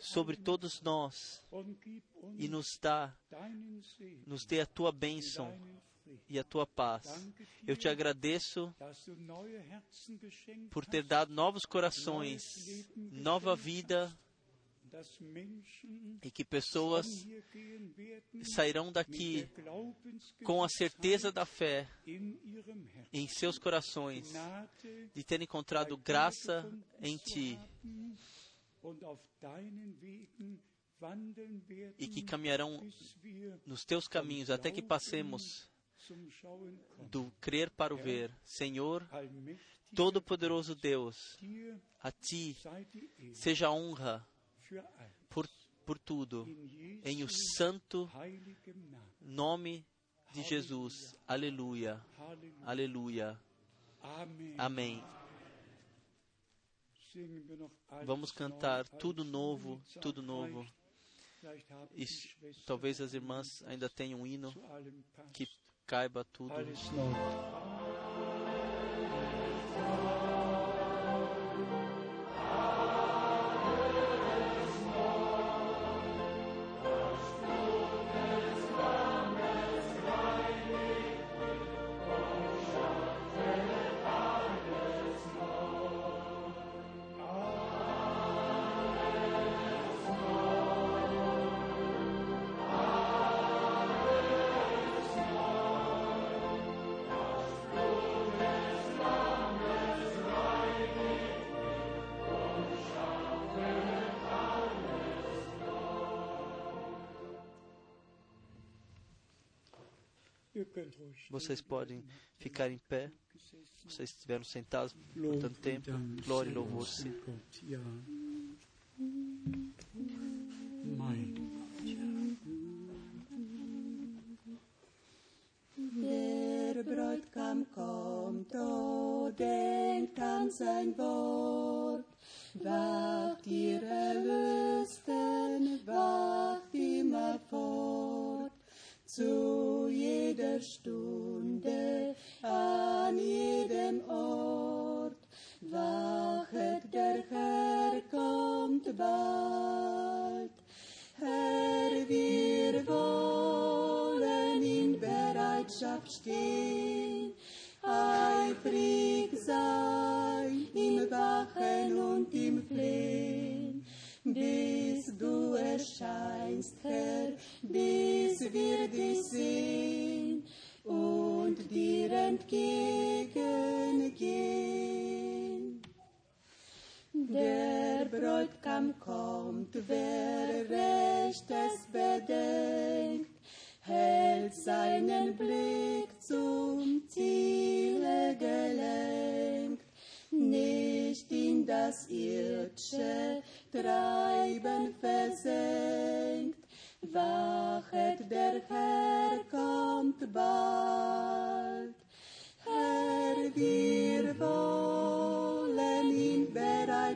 sobre 0.00 0.36
todos 0.36 0.82
nós 0.82 1.42
e 2.36 2.48
nos 2.48 2.78
dá, 2.78 3.16
nos 4.26 4.44
dê 4.44 4.60
a 4.60 4.66
tua 4.66 4.90
bênção 4.90 5.56
e 6.28 6.38
a 6.38 6.44
tua 6.44 6.66
paz. 6.66 7.06
Eu 7.66 7.76
te 7.76 7.88
agradeço 7.88 8.74
por 10.70 10.84
ter 10.84 11.02
dado 11.02 11.32
novos 11.32 11.64
corações, 11.64 12.86
nova 13.12 13.54
vida 13.56 14.12
e 16.22 16.30
que 16.30 16.44
pessoas 16.44 17.26
sairão 18.54 18.90
daqui 18.90 19.48
com 20.44 20.62
a 20.64 20.68
certeza 20.68 21.30
da 21.30 21.44
fé 21.44 21.88
em 23.12 23.28
seus 23.28 23.58
corações, 23.58 24.32
de 25.14 25.24
ter 25.24 25.42
encontrado 25.42 25.96
graça 25.96 26.70
em 27.00 27.16
Ti 27.18 27.58
e 31.98 32.08
que 32.08 32.22
caminharão 32.22 32.88
nos 33.66 33.84
Teus 33.84 34.08
caminhos 34.08 34.50
até 34.50 34.70
que 34.70 34.80
passemos 34.80 35.68
do 37.10 37.30
crer 37.40 37.70
para 37.70 37.94
o 37.94 37.96
ver. 37.96 38.30
Senhor, 38.44 39.06
Todo-Poderoso 39.94 40.74
Deus, 40.74 41.16
a 42.02 42.10
Ti 42.10 42.56
seja 43.34 43.70
honra 43.70 44.26
por, 45.28 45.48
por 45.84 45.98
tudo, 45.98 46.46
em 47.04 47.22
o 47.22 47.28
santo 47.28 48.10
nome 49.20 49.86
de 50.32 50.42
Jesus. 50.42 50.92
Aleluia. 51.26 52.00
Aleluia. 52.64 53.38
Amém. 54.58 55.02
Vamos 58.04 58.30
cantar 58.30 58.86
tudo 58.86 59.24
novo, 59.24 59.82
tudo 60.00 60.20
novo. 60.20 60.66
E 61.94 62.04
talvez 62.66 63.00
as 63.00 63.14
irmãs 63.14 63.62
ainda 63.66 63.88
tenham 63.88 64.20
um 64.20 64.26
hino 64.26 64.52
que 65.32 65.46
caiba 65.86 66.24
tudo. 66.24 66.54
Vocês 111.30 111.60
podem 111.60 112.04
ficar 112.38 112.70
em 112.70 112.78
pé. 112.78 113.10
Vocês 113.84 114.10
estiveram 114.10 114.44
sentados 114.44 114.92
por 114.92 115.36
tanto 115.38 115.60
tempo. 115.60 115.90
Glória 116.24 116.50
e 116.50 116.54
louvor. 116.54 116.86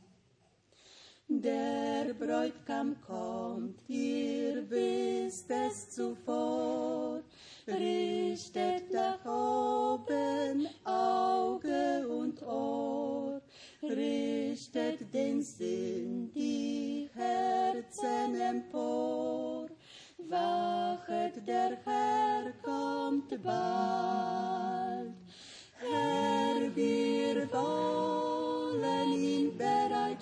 Der 1.27 2.13
Bräutigam 2.15 2.95
kommt, 3.05 3.28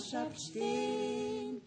Bereitschaft 0.08 0.40
stehen, 0.40 1.62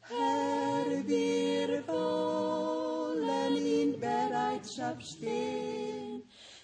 Herr, 0.02 1.08
wir 1.08 1.88
wollen 1.88 3.56
in 3.56 4.00
Bereitschaft 4.00 5.04
stehen, 5.04 6.24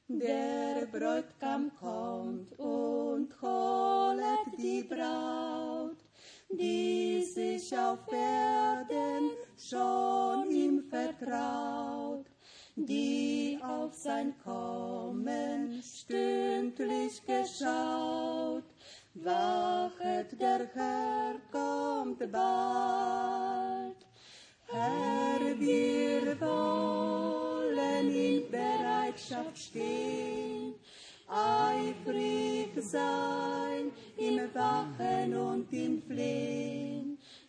Der 0.08 0.86
Bräutigam 0.86 1.70
kommt 1.80 2.58
und 2.58 3.40
holet 3.40 4.58
die 4.58 4.82
Braut, 4.82 5.96
die 6.50 7.22
sich 7.24 7.72
auf 7.76 8.00
Erden 8.12 9.30
schon 9.56 10.50
ihm 10.50 10.82
vertraut, 10.90 12.26
die 12.76 13.58
auf 13.62 13.94
sein 13.94 14.34
Kommen 14.42 15.82
stündlich 15.82 17.22
geschaut. 17.26 18.64
Wachet, 19.14 20.40
der 20.40 20.68
Herr 20.74 21.34
kommt 21.50 22.18
bald. 22.32 23.96
Herr, 24.68 25.60
wir 25.60 26.40
wollen 26.40 28.14
in 28.14 28.50
Bereitschaft 28.50 29.58
stehen, 29.58 30.74
eifrig 31.28 32.70
sein 32.78 33.92
im 34.16 34.38
Wachen 34.54 35.36
und 35.36 35.70
im 35.72 36.00
Flehen, 36.00 37.01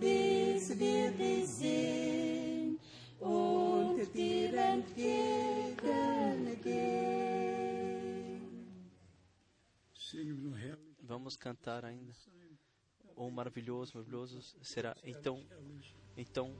bis 0.00 0.78
wir 0.78 1.10
dich 1.10 1.46
sehen 1.46 2.78
und 3.20 4.14
dir 4.14 4.54
entgegengehen. 4.54 5.26
Vamos 11.02 11.36
cantar 11.36 11.84
ainda. 11.84 12.12
Oh 13.14 13.30
maravilhoso, 13.30 13.94
maravilhoso 13.94 14.40
será. 14.62 14.94
Então, 15.02 15.44
então 16.16 16.54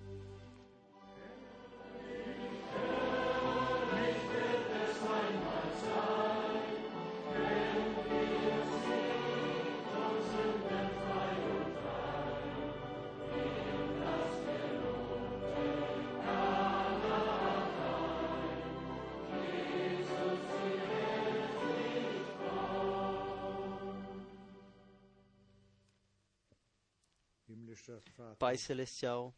Pai 28.39 28.57
Celestial, 28.57 29.35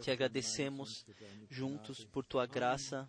te 0.00 0.10
agradecemos 0.10 1.04
juntos 1.50 2.04
por 2.04 2.24
tua 2.24 2.46
graça, 2.46 3.08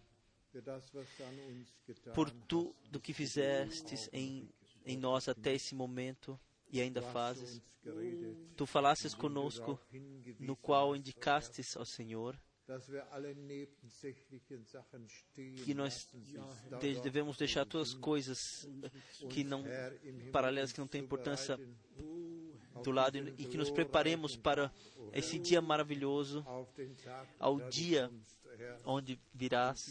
por 2.15 2.31
tudo 2.31 2.99
que 2.99 3.13
fizestes 3.13 4.09
em, 4.11 4.49
em 4.85 4.97
nós 4.97 5.27
até 5.27 5.53
esse 5.53 5.75
momento 5.75 6.39
e 6.71 6.81
ainda 6.81 7.01
fazes. 7.01 7.61
Tu 8.55 8.65
falastes 8.65 9.13
conosco, 9.13 9.79
no 10.39 10.55
qual 10.55 10.95
indicastes 10.95 11.75
ao 11.77 11.85
Senhor 11.85 12.39
que 15.65 15.73
nós 15.73 16.07
de- 16.79 17.01
devemos 17.01 17.35
deixar 17.37 17.65
todas 17.65 17.89
as 17.89 17.93
coisas 17.95 18.67
que 19.29 19.43
não 19.43 19.63
paralelas 20.31 20.71
que 20.71 20.79
não 20.79 20.87
têm 20.87 21.01
importância 21.01 21.57
do 22.83 22.91
lado 22.91 23.17
e 23.17 23.45
que 23.45 23.57
nos 23.57 23.69
preparemos 23.69 24.35
para 24.35 24.71
esse 25.13 25.39
dia 25.39 25.61
maravilhoso, 25.61 26.45
ao 27.39 27.59
dia 27.69 28.11
onde 28.83 29.19
virás 29.33 29.87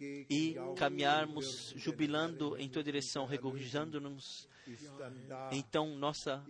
e 0.00 0.56
caminharmos 0.76 1.74
jubilando 1.76 2.56
em 2.56 2.68
tua 2.68 2.82
direção, 2.82 3.26
regozijando-nos. 3.26 4.48
Então 5.52 5.94
nossa 5.96 6.42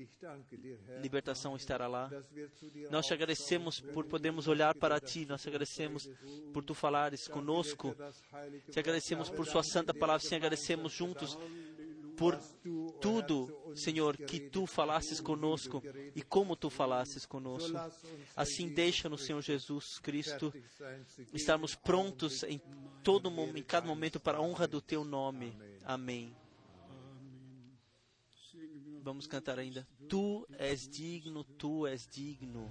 libertação 1.02 1.56
estará 1.56 1.88
lá. 1.88 2.10
Nós 2.90 3.06
te 3.06 3.14
agradecemos 3.14 3.80
por 3.80 4.06
podermos 4.06 4.46
olhar 4.46 4.74
para 4.74 5.00
ti, 5.00 5.26
nós 5.26 5.42
te 5.42 5.48
agradecemos 5.48 6.08
por 6.52 6.62
tu 6.62 6.74
falares 6.74 7.26
conosco, 7.26 7.96
te 8.70 8.78
agradecemos 8.78 9.30
por 9.30 9.46
sua 9.46 9.64
santa 9.64 9.92
palavra, 9.92 10.26
te 10.26 10.34
agradecemos 10.34 10.92
juntos 10.92 11.36
por 12.16 12.38
tudo, 13.00 13.74
Senhor, 13.74 14.16
que 14.16 14.40
tu 14.40 14.66
falasses 14.66 15.20
conosco 15.20 15.82
e 16.14 16.22
como 16.22 16.56
tu 16.56 16.70
falasses 16.70 17.26
conosco. 17.26 17.76
Assim, 18.34 18.68
deixa-nos, 18.68 19.24
Senhor 19.24 19.42
Jesus 19.42 19.98
Cristo, 19.98 20.52
estarmos 21.32 21.74
prontos 21.74 22.42
em 22.44 22.60
todo 23.02 23.30
em 23.56 23.62
cada 23.62 23.86
momento 23.86 24.18
para 24.20 24.38
a 24.38 24.40
honra 24.40 24.66
do 24.66 24.80
teu 24.80 25.04
nome. 25.04 25.56
Amém. 25.84 26.34
Vamos 29.02 29.26
cantar 29.26 29.58
ainda. 29.58 29.86
Tu 30.08 30.46
és 30.58 30.88
digno, 30.88 31.44
tu 31.44 31.86
és 31.86 32.06
digno. 32.06 32.70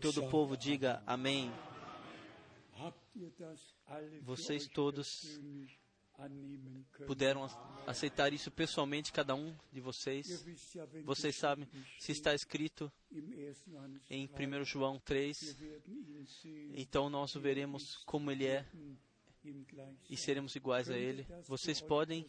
Todo 0.00 0.24
o 0.24 0.30
povo 0.30 0.56
diga 0.56 1.02
amém. 1.06 1.52
Vocês 4.22 4.68
todos 4.68 5.40
puderam 7.06 7.44
aceitar 7.86 8.32
isso 8.32 8.50
pessoalmente, 8.50 9.12
cada 9.12 9.34
um 9.34 9.54
de 9.72 9.80
vocês. 9.80 10.44
Vocês 11.04 11.34
sabem, 11.36 11.68
se 11.98 12.12
está 12.12 12.34
escrito 12.34 12.92
em 14.08 14.28
1 14.28 14.64
João 14.64 15.00
3, 15.00 15.56
então 16.74 17.10
nós 17.10 17.34
o 17.34 17.40
veremos 17.40 17.96
como 18.04 18.30
ele 18.30 18.46
é 18.46 18.64
e 20.08 20.16
seremos 20.16 20.54
iguais 20.54 20.88
a 20.88 20.96
ele. 20.96 21.26
Vocês 21.46 21.80
podem, 21.80 22.24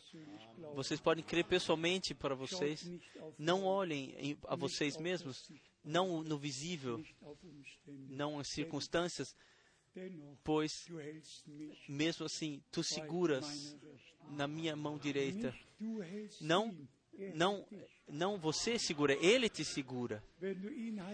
vocês 0.73 0.99
podem 0.99 1.23
crer 1.23 1.45
pessoalmente 1.45 2.13
para 2.13 2.35
vocês. 2.35 2.89
Não 3.37 3.63
olhem 3.63 4.37
a 4.47 4.55
vocês 4.55 4.97
mesmos, 4.97 5.51
não 5.85 6.23
no 6.23 6.37
visível, 6.37 7.03
não 8.09 8.39
as 8.39 8.47
circunstâncias, 8.49 9.35
pois 10.43 10.71
mesmo 11.87 12.25
assim 12.25 12.61
tu 12.71 12.83
seguras 12.83 13.77
na 14.31 14.47
minha 14.47 14.75
mão 14.75 14.97
direita. 14.97 15.55
Não, 16.41 16.75
não, 17.33 17.65
não 18.07 18.37
você 18.37 18.77
segura, 18.79 19.13
ele 19.23 19.47
te 19.47 19.63
segura. 19.63 20.23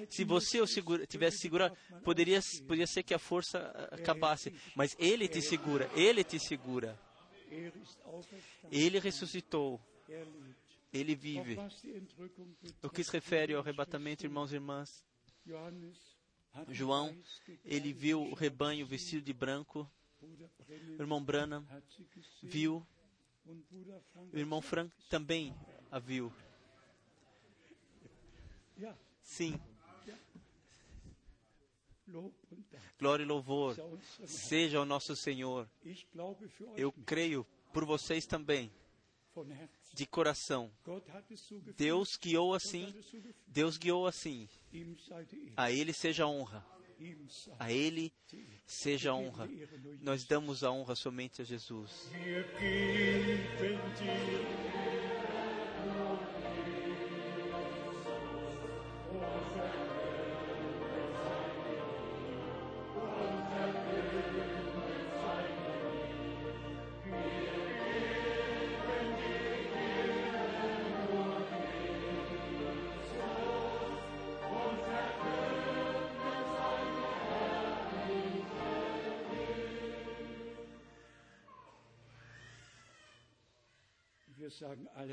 Se 0.10 0.24
você 0.24 0.62
o 0.62 0.68
segura, 0.68 1.06
tivesse 1.06 1.40
segurado, 1.40 1.76
poderia, 2.04 2.40
poderia 2.68 2.88
ser 2.88 3.04
que 3.04 3.14
a 3.14 3.20
força 3.20 3.60
acabasse, 3.92 4.54
mas 4.76 4.96
ele 4.98 5.28
te 5.28 5.42
segura, 5.42 5.90
ele 5.96 6.24
te 6.24 6.40
segura. 6.40 6.98
Ele 8.72 9.00
ressuscitou. 9.00 9.80
Ele 10.94 11.16
vive. 11.16 11.58
No 12.82 12.90
que 12.90 13.04
se 13.04 13.12
refere 13.12 13.54
ao 13.54 13.62
arrebatamento, 13.62 14.26
irmãos 14.26 14.52
e 14.52 14.56
irmãs, 14.56 15.06
João, 16.70 17.16
ele 17.64 17.94
viu 17.94 18.22
o 18.24 18.34
rebanho 18.34 18.86
vestido 18.86 19.24
de 19.24 19.34
branco. 19.34 19.90
O 20.22 21.02
irmão 21.02 21.24
Branham 21.24 21.66
viu. 22.44 22.86
O 24.34 24.38
irmão 24.38 24.62
Frank 24.62 24.94
também 25.10 25.56
a 25.90 25.98
viu. 25.98 26.32
Sim. 29.24 29.60
Glória 33.00 33.24
e 33.24 33.26
louvor 33.26 33.76
seja 34.26 34.78
ao 34.78 34.86
nosso 34.86 35.16
Senhor. 35.16 35.70
Eu 36.76 36.92
creio 37.06 37.46
por 37.74 37.86
vocês 37.86 38.26
também, 38.26 38.72
de 39.94 40.06
coração. 40.06 40.72
Deus 41.76 42.18
guiou 42.18 42.54
assim, 42.54 42.94
Deus 43.48 43.78
guiou 43.78 44.08
assim. 44.08 44.48
A 45.56 45.72
Ele 45.72 45.94
seja 45.94 46.26
honra. 46.26 46.66
A 47.60 47.72
Ele 47.72 48.14
seja 48.66 49.14
honra. 49.14 49.50
Nós 50.02 50.24
damos 50.24 50.64
a 50.64 50.72
honra 50.72 50.96
somente 50.96 51.42
a 51.42 51.46
Jesus. 51.46 52.10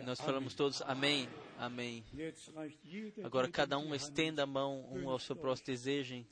Nós 0.05 0.20
falamos 0.20 0.55
todos 0.55 0.82
amém, 0.82 1.28
amém. 1.59 2.05
Agora 3.23 3.48
cada 3.48 3.78
um 3.78 3.94
estenda 3.94 4.43
a 4.43 4.47
mão 4.47 4.89
um 4.90 5.09
ao 5.09 5.19
seu 5.19 5.36
próximo 5.36 5.66
desejem. 5.66 6.27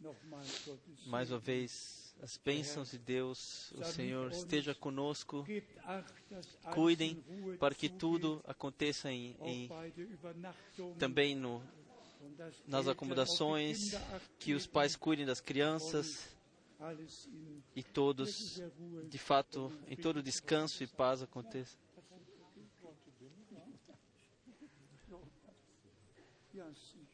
Mais 1.06 1.30
uma 1.30 1.38
vez, 1.38 2.14
as 2.22 2.36
bênçãos 2.38 2.90
de 2.90 2.98
Deus, 2.98 3.72
o 3.72 3.84
Senhor 3.84 4.30
esteja 4.30 4.74
conosco. 4.74 5.46
Cuidem 6.72 7.22
para 7.58 7.74
que 7.74 7.88
tudo 7.88 8.42
aconteça 8.46 9.10
em, 9.10 9.36
em 9.42 9.70
também 10.98 11.34
no, 11.34 11.62
nas 12.66 12.88
acomodações, 12.88 13.94
que 14.38 14.54
os 14.54 14.66
pais 14.66 14.96
cuidem 14.96 15.26
das 15.26 15.40
crianças 15.40 16.34
e 17.74 17.82
todos, 17.82 18.60
de 19.08 19.18
fato, 19.18 19.72
em 19.86 19.96
todo 19.96 20.22
descanso 20.22 20.82
e 20.82 20.86
paz 20.86 21.22
aconteça. 21.22 21.76
E 26.56 26.60
assim. 26.62 27.05